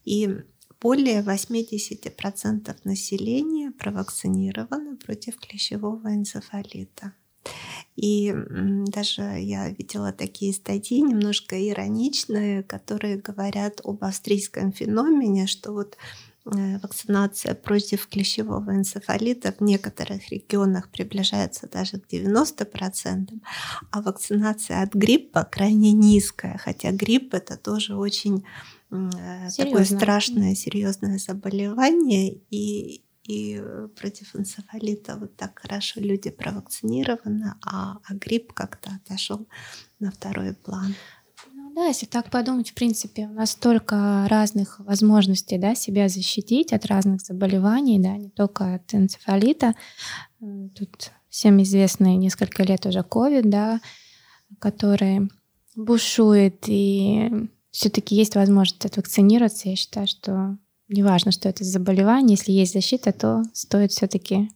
И 0.05 0.39
более 0.81 1.23
80% 1.23 2.77
населения 2.85 3.71
провакцинировано 3.71 4.97
против 4.97 5.39
клещевого 5.39 6.09
энцефалита. 6.09 7.13
И 7.97 8.35
даже 8.89 9.23
я 9.23 9.71
видела 9.71 10.13
такие 10.13 10.53
статьи, 10.53 11.01
немножко 11.01 11.57
ироничные, 11.57 12.63
которые 12.63 13.17
говорят 13.17 13.81
об 13.85 14.03
австрийском 14.03 14.73
феномене, 14.73 15.47
что 15.47 15.73
вот 15.73 15.97
вакцинация 16.45 17.55
против 17.55 18.07
клещевого 18.07 18.71
энцефалита 18.71 19.53
в 19.53 19.61
некоторых 19.63 20.29
регионах 20.31 20.91
приближается 20.91 21.69
даже 21.69 21.99
к 21.99 22.07
90%, 22.07 23.31
а 23.91 24.03
вакцинация 24.03 24.83
от 24.83 24.95
гриппа 24.95 25.45
крайне 25.45 25.93
низкая, 25.93 26.59
хотя 26.59 26.93
грипп 26.93 27.35
это 27.35 27.57
тоже 27.57 27.97
очень 27.97 28.45
э, 28.91 29.11
Серьезно? 29.51 29.65
такое 29.65 29.85
страшное, 29.85 30.55
серьезное 30.55 31.19
заболевание, 31.19 32.35
и, 32.51 33.05
и 33.27 33.63
против 33.99 34.37
энцефалита 34.37 35.17
вот 35.17 35.37
так 35.37 35.59
хорошо 35.59 36.01
люди 36.01 36.31
провакцинированы, 36.31 37.55
а, 37.65 37.99
а 38.05 38.15
грипп 38.15 38.53
как-то 38.53 38.91
отошел 39.03 39.49
на 39.99 40.11
второй 40.11 40.55
план. 40.55 40.95
Да, 41.75 41.87
если 41.87 42.07
так 42.07 42.31
подумать, 42.31 42.71
в 42.71 42.75
принципе, 42.75 43.27
у 43.27 43.33
нас 43.33 43.51
столько 43.51 44.29
разных 44.29 44.79
возможностей 44.79 45.59
да, 45.59 45.75
себя 45.75 46.09
защитить 46.09 46.73
от 46.73 46.87
разных 46.87 47.21
заболеваний, 47.21 47.99
да, 47.99 48.17
не 48.17 48.31
только 48.31 48.75
от 48.75 48.95
энцефалита. 48.95 49.75
Тут 50.39 51.11
всем 51.29 51.61
известный 51.63 52.15
несколько 52.15 52.63
лет 52.63 52.87
уже 52.87 53.01
COVID, 53.01 53.43
да, 53.47 53.81
который 54.61 55.29
бушует, 55.75 56.63
и 56.69 57.49
все-таки 57.73 58.15
есть 58.15 58.37
возможность 58.37 58.87
отвакцинироваться. 58.87 59.69
Я 59.69 59.75
считаю, 59.75 60.07
что 60.07 60.57
неважно, 60.87 61.33
что 61.33 61.49
это 61.49 61.65
заболевание, 61.65 62.37
если 62.39 62.53
есть 62.53 62.75
защита, 62.75 63.11
то 63.13 63.43
стоит 63.53 63.91
все-таки 63.91 64.49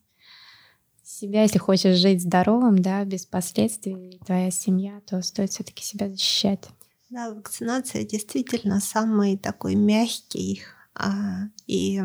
себя, 1.03 1.43
если 1.43 1.59
хочешь 1.59 1.97
жить 1.97 2.23
здоровым, 2.23 2.79
да, 2.79 3.05
без 3.05 3.27
последствий, 3.27 4.21
твоя 4.25 4.53
семья, 4.53 5.01
то 5.05 5.21
стоит 5.21 5.51
все-таки 5.51 5.83
себя 5.83 6.09
защищать. 6.09 6.69
Да, 7.11 7.31
вакцинация 7.35 8.05
действительно 8.05 8.81
самый 8.81 9.39
такой 9.39 9.75
мягкий 9.75 10.63
а, 10.95 11.45
и 11.67 12.03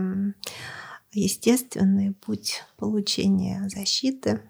естественный 1.12 2.14
путь 2.14 2.64
получения 2.78 3.68
защиты 3.68 4.42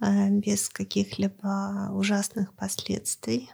а, 0.00 0.28
без 0.28 0.68
каких-либо 0.68 1.90
ужасных 1.92 2.52
последствий 2.54 3.48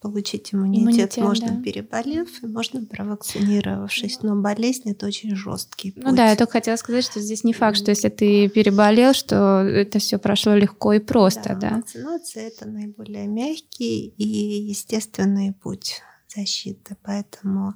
получить 0.00 0.54
иммунитет, 0.54 0.82
иммунитет 0.82 1.16
можно 1.16 1.48
да. 1.48 1.62
переболев, 1.62 2.42
и 2.42 2.46
можно 2.46 2.84
провакцинировавшись, 2.84 4.22
но 4.22 4.36
болезнь 4.36 4.90
это 4.90 5.06
очень 5.06 5.34
жесткий 5.34 5.92
путь. 5.92 6.02
Ну 6.04 6.14
да, 6.14 6.30
я 6.30 6.36
только 6.36 6.52
хотела 6.52 6.76
сказать, 6.76 7.04
что 7.04 7.20
здесь 7.20 7.44
не 7.44 7.52
факт, 7.52 7.76
что 7.76 7.90
если 7.90 8.08
ты 8.08 8.48
переболел, 8.48 9.14
что 9.14 9.62
это 9.62 9.98
все 9.98 10.18
прошло 10.18 10.54
легко 10.54 10.92
и 10.92 10.98
просто, 10.98 11.56
да. 11.60 11.70
да? 11.70 11.76
Вакцинация 11.76 12.48
это 12.48 12.68
наиболее 12.68 13.26
мягкий 13.26 14.08
и 14.08 14.26
естественный 14.68 15.52
путь 15.52 16.02
защиты, 16.34 16.96
поэтому 17.02 17.74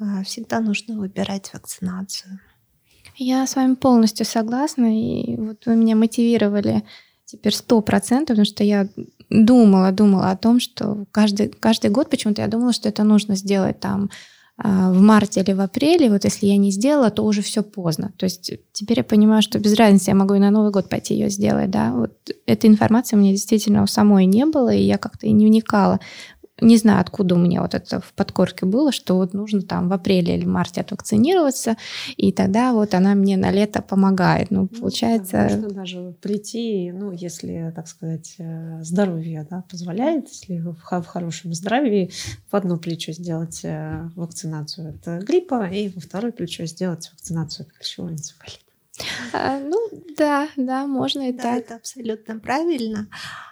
а, 0.00 0.22
всегда 0.22 0.60
нужно 0.60 0.98
выбирать 0.98 1.52
вакцинацию. 1.52 2.40
Я 3.16 3.46
с 3.46 3.56
вами 3.56 3.74
полностью 3.74 4.24
согласна, 4.24 4.96
и 4.96 5.36
вот 5.36 5.66
вы 5.66 5.74
меня 5.74 5.96
мотивировали 5.96 6.84
теперь 7.28 7.54
сто 7.54 7.80
процентов, 7.82 8.36
потому 8.36 8.46
что 8.46 8.64
я 8.64 8.88
думала, 9.30 9.92
думала 9.92 10.30
о 10.30 10.36
том, 10.36 10.60
что 10.60 11.04
каждый, 11.12 11.48
каждый 11.48 11.90
год 11.90 12.08
почему-то 12.08 12.40
я 12.40 12.48
думала, 12.48 12.72
что 12.72 12.88
это 12.88 13.04
нужно 13.04 13.36
сделать 13.36 13.78
там 13.80 14.08
а, 14.56 14.90
в 14.90 15.00
марте 15.00 15.40
или 15.40 15.52
в 15.52 15.60
апреле, 15.60 16.10
вот 16.10 16.24
если 16.24 16.46
я 16.46 16.56
не 16.56 16.70
сделала, 16.70 17.10
то 17.10 17.24
уже 17.24 17.42
все 17.42 17.62
поздно. 17.62 18.12
То 18.16 18.24
есть 18.24 18.50
теперь 18.72 18.98
я 18.98 19.04
понимаю, 19.04 19.42
что 19.42 19.58
без 19.58 19.74
разницы, 19.74 20.10
я 20.10 20.14
могу 20.14 20.34
и 20.34 20.38
на 20.38 20.50
Новый 20.50 20.72
год 20.72 20.88
пойти 20.88 21.14
ее 21.14 21.28
сделать, 21.28 21.70
да. 21.70 21.92
Вот 21.92 22.12
этой 22.46 22.70
информации 22.70 23.14
у 23.14 23.18
меня 23.18 23.32
действительно 23.32 23.82
у 23.82 23.86
самой 23.86 24.24
не 24.24 24.46
было, 24.46 24.74
и 24.74 24.82
я 24.82 24.96
как-то 24.96 25.26
и 25.26 25.32
не 25.32 25.46
вникала 25.46 26.00
не 26.60 26.76
знаю, 26.76 27.00
откуда 27.00 27.34
у 27.34 27.38
меня 27.38 27.62
вот 27.62 27.74
это 27.74 28.00
в 28.00 28.12
подкорке 28.12 28.66
было, 28.66 28.92
что 28.92 29.14
вот 29.14 29.34
нужно 29.34 29.62
там 29.62 29.88
в 29.88 29.92
апреле 29.92 30.36
или 30.36 30.44
марте 30.44 30.80
отвакцинироваться, 30.80 31.76
и 32.16 32.32
тогда 32.32 32.72
вот 32.72 32.94
она 32.94 33.14
мне 33.14 33.36
на 33.36 33.50
лето 33.50 33.82
помогает. 33.82 34.50
Ну, 34.50 34.62
ну 34.62 34.68
получается... 34.68 35.32
Да, 35.32 35.56
можно 35.56 35.68
даже 35.70 36.14
прийти, 36.20 36.92
ну, 36.92 37.12
если, 37.12 37.72
так 37.74 37.88
сказать, 37.88 38.34
э, 38.38 38.82
здоровье 38.82 39.46
да, 39.48 39.64
позволяет, 39.70 40.28
если 40.28 40.58
в, 40.58 40.74
в 40.74 41.06
хорошем 41.06 41.54
здравии, 41.54 42.10
в 42.50 42.54
одно 42.54 42.76
плечо 42.76 43.12
сделать 43.12 43.60
э, 43.64 44.08
вакцинацию 44.16 44.90
от 44.90 45.24
гриппа, 45.24 45.66
и 45.66 45.88
во 45.88 46.00
второе 46.00 46.32
плечо 46.32 46.64
сделать 46.66 47.10
вакцинацию 47.12 47.66
от 47.66 47.72
клещевого 47.72 48.12
энцефалита. 48.12 48.67
А, 49.32 49.58
ну, 49.58 49.76
да, 50.16 50.48
да, 50.56 50.86
можно 50.86 51.28
и 51.28 51.32
да, 51.32 51.42
так. 51.42 51.58
Это 51.58 51.76
абсолютно 51.76 52.38
правильно. 52.38 53.08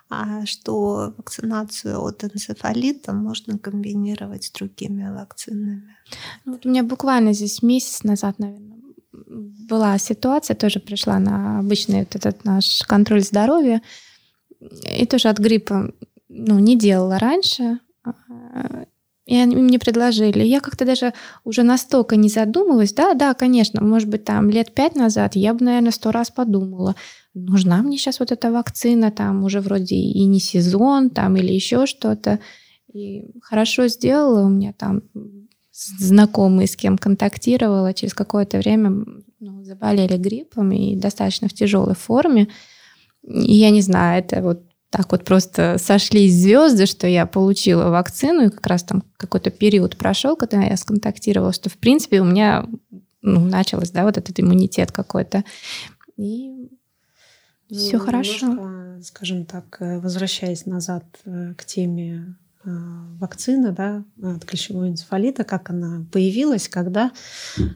А 0.08 0.46
что 0.46 1.14
вакцинацию 1.16 2.00
от 2.00 2.24
энцефалита 2.24 3.12
можно 3.12 3.58
комбинировать 3.58 4.44
с 4.44 4.50
другими 4.50 5.10
вакцинами. 5.10 5.96
Ну, 6.44 6.52
вот 6.52 6.66
у 6.66 6.68
меня 6.68 6.84
буквально 6.84 7.32
здесь 7.32 7.62
месяц 7.62 8.04
назад, 8.04 8.38
наверное, 8.38 8.76
была 9.12 9.98
ситуация, 9.98 10.54
тоже 10.54 10.78
пришла 10.78 11.18
на 11.18 11.58
обычный 11.58 12.00
вот 12.00 12.14
этот 12.14 12.44
наш 12.44 12.82
контроль 12.86 13.22
здоровья, 13.22 13.82
и 14.60 15.06
тоже 15.06 15.28
от 15.28 15.38
гриппа 15.38 15.92
ну, 16.28 16.58
не 16.58 16.76
делала 16.76 17.18
раньше. 17.18 17.80
И 19.26 19.36
они 19.36 19.56
мне 19.56 19.78
предложили. 19.78 20.44
Я 20.44 20.60
как-то 20.60 20.84
даже 20.84 21.12
уже 21.44 21.64
настолько 21.64 22.16
не 22.16 22.28
задумалась. 22.28 22.92
Да, 22.92 23.14
да, 23.14 23.34
конечно, 23.34 23.82
может 23.82 24.08
быть, 24.08 24.24
там 24.24 24.50
лет 24.50 24.72
пять 24.72 24.94
назад 24.94 25.34
я 25.34 25.52
бы, 25.52 25.64
наверное, 25.64 25.90
сто 25.90 26.12
раз 26.12 26.30
подумала 26.30 26.94
нужна 27.36 27.82
мне 27.82 27.98
сейчас 27.98 28.18
вот 28.18 28.32
эта 28.32 28.50
вакцина, 28.50 29.10
там 29.10 29.44
уже 29.44 29.60
вроде 29.60 29.94
и 29.94 30.24
не 30.24 30.40
сезон, 30.40 31.10
там 31.10 31.36
или 31.36 31.52
еще 31.52 31.86
что-то. 31.86 32.40
И 32.92 33.26
хорошо 33.42 33.88
сделала 33.88 34.46
у 34.46 34.48
меня 34.48 34.72
там 34.72 35.02
знакомые, 35.72 36.66
с 36.66 36.76
кем 36.76 36.96
контактировала, 36.96 37.92
через 37.92 38.14
какое-то 38.14 38.58
время 38.58 39.04
ну, 39.38 39.62
заболели 39.62 40.16
гриппом 40.16 40.72
и 40.72 40.96
достаточно 40.96 41.48
в 41.48 41.52
тяжелой 41.52 41.94
форме. 41.94 42.48
И 43.22 43.54
я 43.54 43.70
не 43.70 43.82
знаю, 43.82 44.20
это 44.20 44.40
вот 44.40 44.62
так 44.90 45.10
вот 45.12 45.24
просто 45.24 45.76
сошлись 45.78 46.34
звезды, 46.34 46.86
что 46.86 47.06
я 47.06 47.26
получила 47.26 47.90
вакцину, 47.90 48.46
и 48.46 48.50
как 48.50 48.66
раз 48.66 48.82
там 48.84 49.02
какой-то 49.16 49.50
период 49.50 49.96
прошел, 49.96 50.36
когда 50.36 50.62
я 50.62 50.76
сконтактировала, 50.76 51.52
что 51.52 51.68
в 51.68 51.76
принципе 51.76 52.20
у 52.20 52.24
меня 52.24 52.66
ну, 53.22 53.40
началось, 53.40 53.90
да, 53.90 54.04
вот 54.04 54.16
этот 54.16 54.38
иммунитет 54.38 54.92
какой-то. 54.92 55.44
И 56.16 56.70
все 57.70 57.98
ну, 57.98 58.04
хорошо. 58.04 58.58
Скажем 59.02 59.44
так, 59.44 59.76
э, 59.80 59.98
возвращаясь 59.98 60.66
назад 60.66 61.04
э, 61.24 61.54
к 61.54 61.64
теме 61.64 62.36
э, 62.64 62.68
вакцины 63.18 63.72
да, 63.72 64.04
от 64.22 64.44
клещевого 64.44 64.88
энцефалита, 64.88 65.42
как 65.44 65.70
она 65.70 66.06
появилась, 66.12 66.68
когда, 66.68 67.10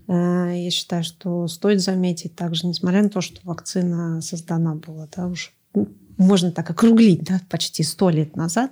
я 0.07 0.71
считаю, 0.71 1.03
что 1.03 1.49
стоит 1.49 1.81
заметить 1.81 2.37
также, 2.37 2.67
несмотря 2.67 3.03
на 3.03 3.11
то, 3.11 3.21
что 3.21 3.41
вакцина 3.43 4.21
создана 4.23 4.77
была 4.77 5.09
да, 5.15 5.27
уже 5.27 5.51
можно 6.21 6.53
так 6.53 6.71
округлить, 6.71 7.25
да, 7.25 7.41
почти 7.49 7.83
сто 7.83 8.11
лет 8.11 8.37
назад, 8.37 8.71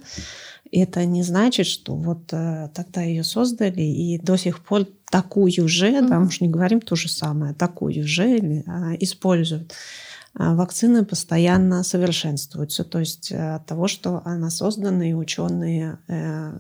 это 0.71 1.05
не 1.05 1.23
значит, 1.23 1.67
что 1.67 1.95
вот 1.95 2.33
э, 2.33 2.69
тогда 2.75 3.03
ее 3.03 3.25
создали 3.25 3.81
и 3.81 4.19
до 4.19 4.37
сих 4.37 4.63
пор 4.63 4.87
такую 5.11 5.69
же, 5.69 5.91
mm-hmm. 5.91 6.09
да, 6.09 6.19
мы 6.21 6.31
же 6.31 6.39
не 6.41 6.49
говорим 6.49 6.81
то 6.81 6.95
же 6.95 7.09
самое, 7.09 7.55
такую 7.55 8.07
же 8.07 8.39
э, 8.39 8.63
используют. 9.01 9.73
А 10.35 10.55
вакцины 10.55 11.05
постоянно 11.05 11.83
совершенствуются, 11.83 12.85
то 12.85 12.99
есть 12.99 13.33
э, 13.33 13.55
от 13.55 13.67
того, 13.67 13.89
что 13.89 14.23
она 14.25 14.51
создана, 14.51 15.09
и 15.09 15.15
ученые 15.15 15.99
э, 16.07 16.59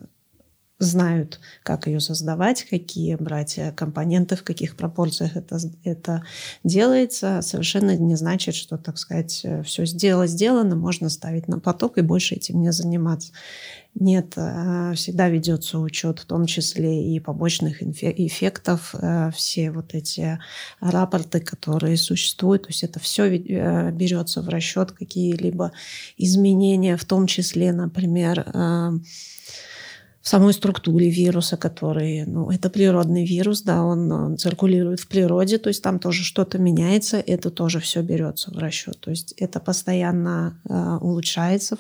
знают, 0.79 1.41
как 1.65 1.87
ее 1.87 1.99
создавать, 1.99 2.63
какие 2.65 3.17
брать 3.17 3.59
э, 3.59 3.73
компоненты, 3.73 4.37
в 4.37 4.45
каких 4.45 4.77
пропорциях 4.77 5.37
это, 5.37 5.59
это 5.83 6.23
делается, 6.63 7.41
совершенно 7.43 7.97
не 7.97 8.15
значит, 8.15 8.55
что, 8.55 8.79
так 8.79 8.97
сказать, 8.99 9.41
э, 9.43 9.63
все 9.65 9.85
сделано, 9.87 10.29
сделано, 10.29 10.77
можно 10.77 11.09
ставить 11.09 11.49
на 11.49 11.59
поток 11.59 11.99
и 11.99 12.03
больше 12.03 12.37
этим 12.37 12.61
не 12.61 12.71
заниматься. 12.71 13.33
Нет, 13.97 14.35
э, 14.37 14.93
всегда 14.95 15.29
ведется 15.29 15.81
учет, 15.81 16.21
в 16.21 16.27
том 16.27 16.47
числе 16.47 17.13
и 17.13 17.19
побочных 17.19 17.83
эффектов, 17.83 18.95
все 19.35 19.73
вот 19.73 19.95
эти 19.95 20.39
рапорты, 20.79 21.41
которые 21.41 21.97
существуют, 21.97 22.63
то 22.63 22.69
есть 22.69 22.85
это 22.85 23.01
все 23.01 23.37
берется 23.37 24.43
в 24.43 24.49
расчет, 24.49 24.93
какие-либо 24.93 25.73
изменения, 26.17 26.97
в 26.97 27.05
том 27.05 27.27
числе, 27.27 27.73
например, 27.73 28.45
в 30.21 30.29
самой 30.29 30.53
структуре 30.53 31.11
вируса, 31.11 31.57
который, 31.57 32.25
ну, 32.27 32.51
это 32.51 32.71
природный 32.71 33.25
вирус, 33.25 33.63
да, 33.63 33.83
он, 33.83 34.11
он 34.11 34.37
циркулирует 34.37 35.01
в 35.01 35.09
природе, 35.09 35.59
то 35.59 35.69
есть 35.69 35.83
там 35.83 35.99
тоже 35.99 36.25
что-то 36.25 36.59
меняется, 36.59 37.19
это 37.19 37.51
тоже 37.51 37.79
все 37.79 38.03
берется 38.03 38.51
в 38.51 38.59
расчет. 38.59 38.99
То 39.01 39.11
есть 39.11 39.33
это 39.37 39.61
постоянно 39.61 40.61
э, 40.69 40.99
улучшается 41.01 41.79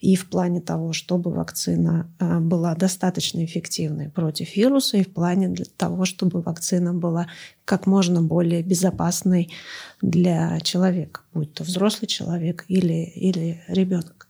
и 0.00 0.14
в 0.14 0.28
плане 0.28 0.60
того, 0.60 0.92
чтобы 0.92 1.32
вакцина 1.32 2.08
э, 2.20 2.38
была 2.38 2.74
достаточно 2.74 3.44
эффективной 3.44 4.08
против 4.08 4.56
вируса, 4.56 4.96
и 4.96 5.04
в 5.04 5.12
плане 5.12 5.48
для 5.48 5.66
того, 5.76 6.04
чтобы 6.04 6.42
вакцина 6.42 6.94
была 6.94 7.26
как 7.64 7.86
можно 7.86 8.22
более 8.22 8.62
безопасной 8.62 9.52
для 10.00 10.60
человека, 10.60 11.22
будь 11.34 11.52
то 11.54 11.64
взрослый 11.64 12.08
человек 12.08 12.64
или, 12.68 13.12
или 13.14 13.62
ребенок. 13.66 14.28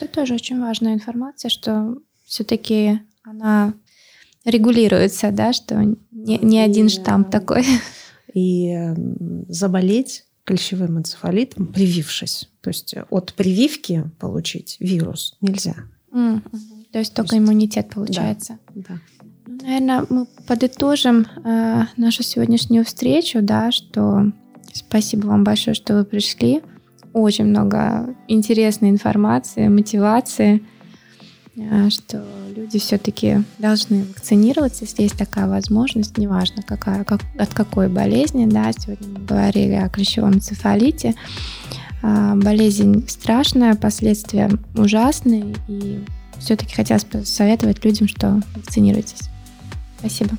Это 0.00 0.12
тоже 0.12 0.34
очень 0.34 0.60
важная 0.60 0.94
информация, 0.94 1.48
что 1.48 1.96
все-таки 2.26 3.00
она 3.22 3.74
регулируется, 4.44 5.30
да, 5.30 5.52
что 5.52 5.82
не, 6.10 6.38
не 6.38 6.60
один 6.60 6.88
штамм 6.88 7.24
такой. 7.24 7.64
И 8.34 8.76
заболеть 9.48 10.24
клещевым 10.44 10.98
энцефалитом, 10.98 11.66
привившись. 11.66 12.48
То 12.60 12.70
есть 12.70 12.94
от 13.10 13.34
прививки 13.34 14.04
получить 14.18 14.76
вирус 14.78 15.36
нельзя. 15.40 15.74
Mm-hmm. 16.12 16.86
То 16.92 16.98
есть 16.98 17.14
только 17.14 17.30
То 17.30 17.36
есть... 17.36 17.46
иммунитет 17.46 17.88
получается. 17.90 18.58
Да. 18.74 18.82
да. 18.88 19.00
Ну, 19.46 19.58
наверное, 19.62 20.06
мы 20.08 20.26
подытожим 20.46 21.26
э, 21.44 21.82
нашу 21.96 22.22
сегодняшнюю 22.22 22.84
встречу, 22.84 23.40
да, 23.42 23.72
что 23.72 24.32
спасибо 24.72 25.26
вам 25.26 25.44
большое, 25.44 25.74
что 25.74 25.94
вы 25.96 26.04
пришли. 26.04 26.62
Очень 27.12 27.46
много 27.46 28.14
интересной 28.28 28.90
информации, 28.90 29.68
мотивации. 29.68 30.62
А, 31.58 31.88
что 31.88 32.22
люди 32.54 32.78
все-таки 32.78 33.42
должны 33.58 34.04
вакцинироваться, 34.04 34.84
если 34.84 35.02
есть 35.02 35.16
такая 35.16 35.46
возможность, 35.46 36.18
неважно 36.18 36.62
какая, 36.62 37.04
как, 37.04 37.22
от 37.38 37.54
какой 37.54 37.88
болезни. 37.88 38.46
Да, 38.46 38.70
сегодня 38.72 39.08
мы 39.08 39.24
говорили 39.24 39.72
о 39.72 39.88
клещевом 39.88 40.34
энцефалите. 40.34 41.14
А, 42.02 42.36
болезнь 42.36 43.08
страшная, 43.08 43.74
последствия 43.74 44.50
ужасные, 44.74 45.54
и 45.66 46.04
все-таки 46.38 46.74
хотелось 46.74 47.04
посоветовать 47.04 47.84
людям, 47.84 48.06
что 48.06 48.42
вакцинируйтесь. 48.54 49.22
Спасибо. 49.98 50.36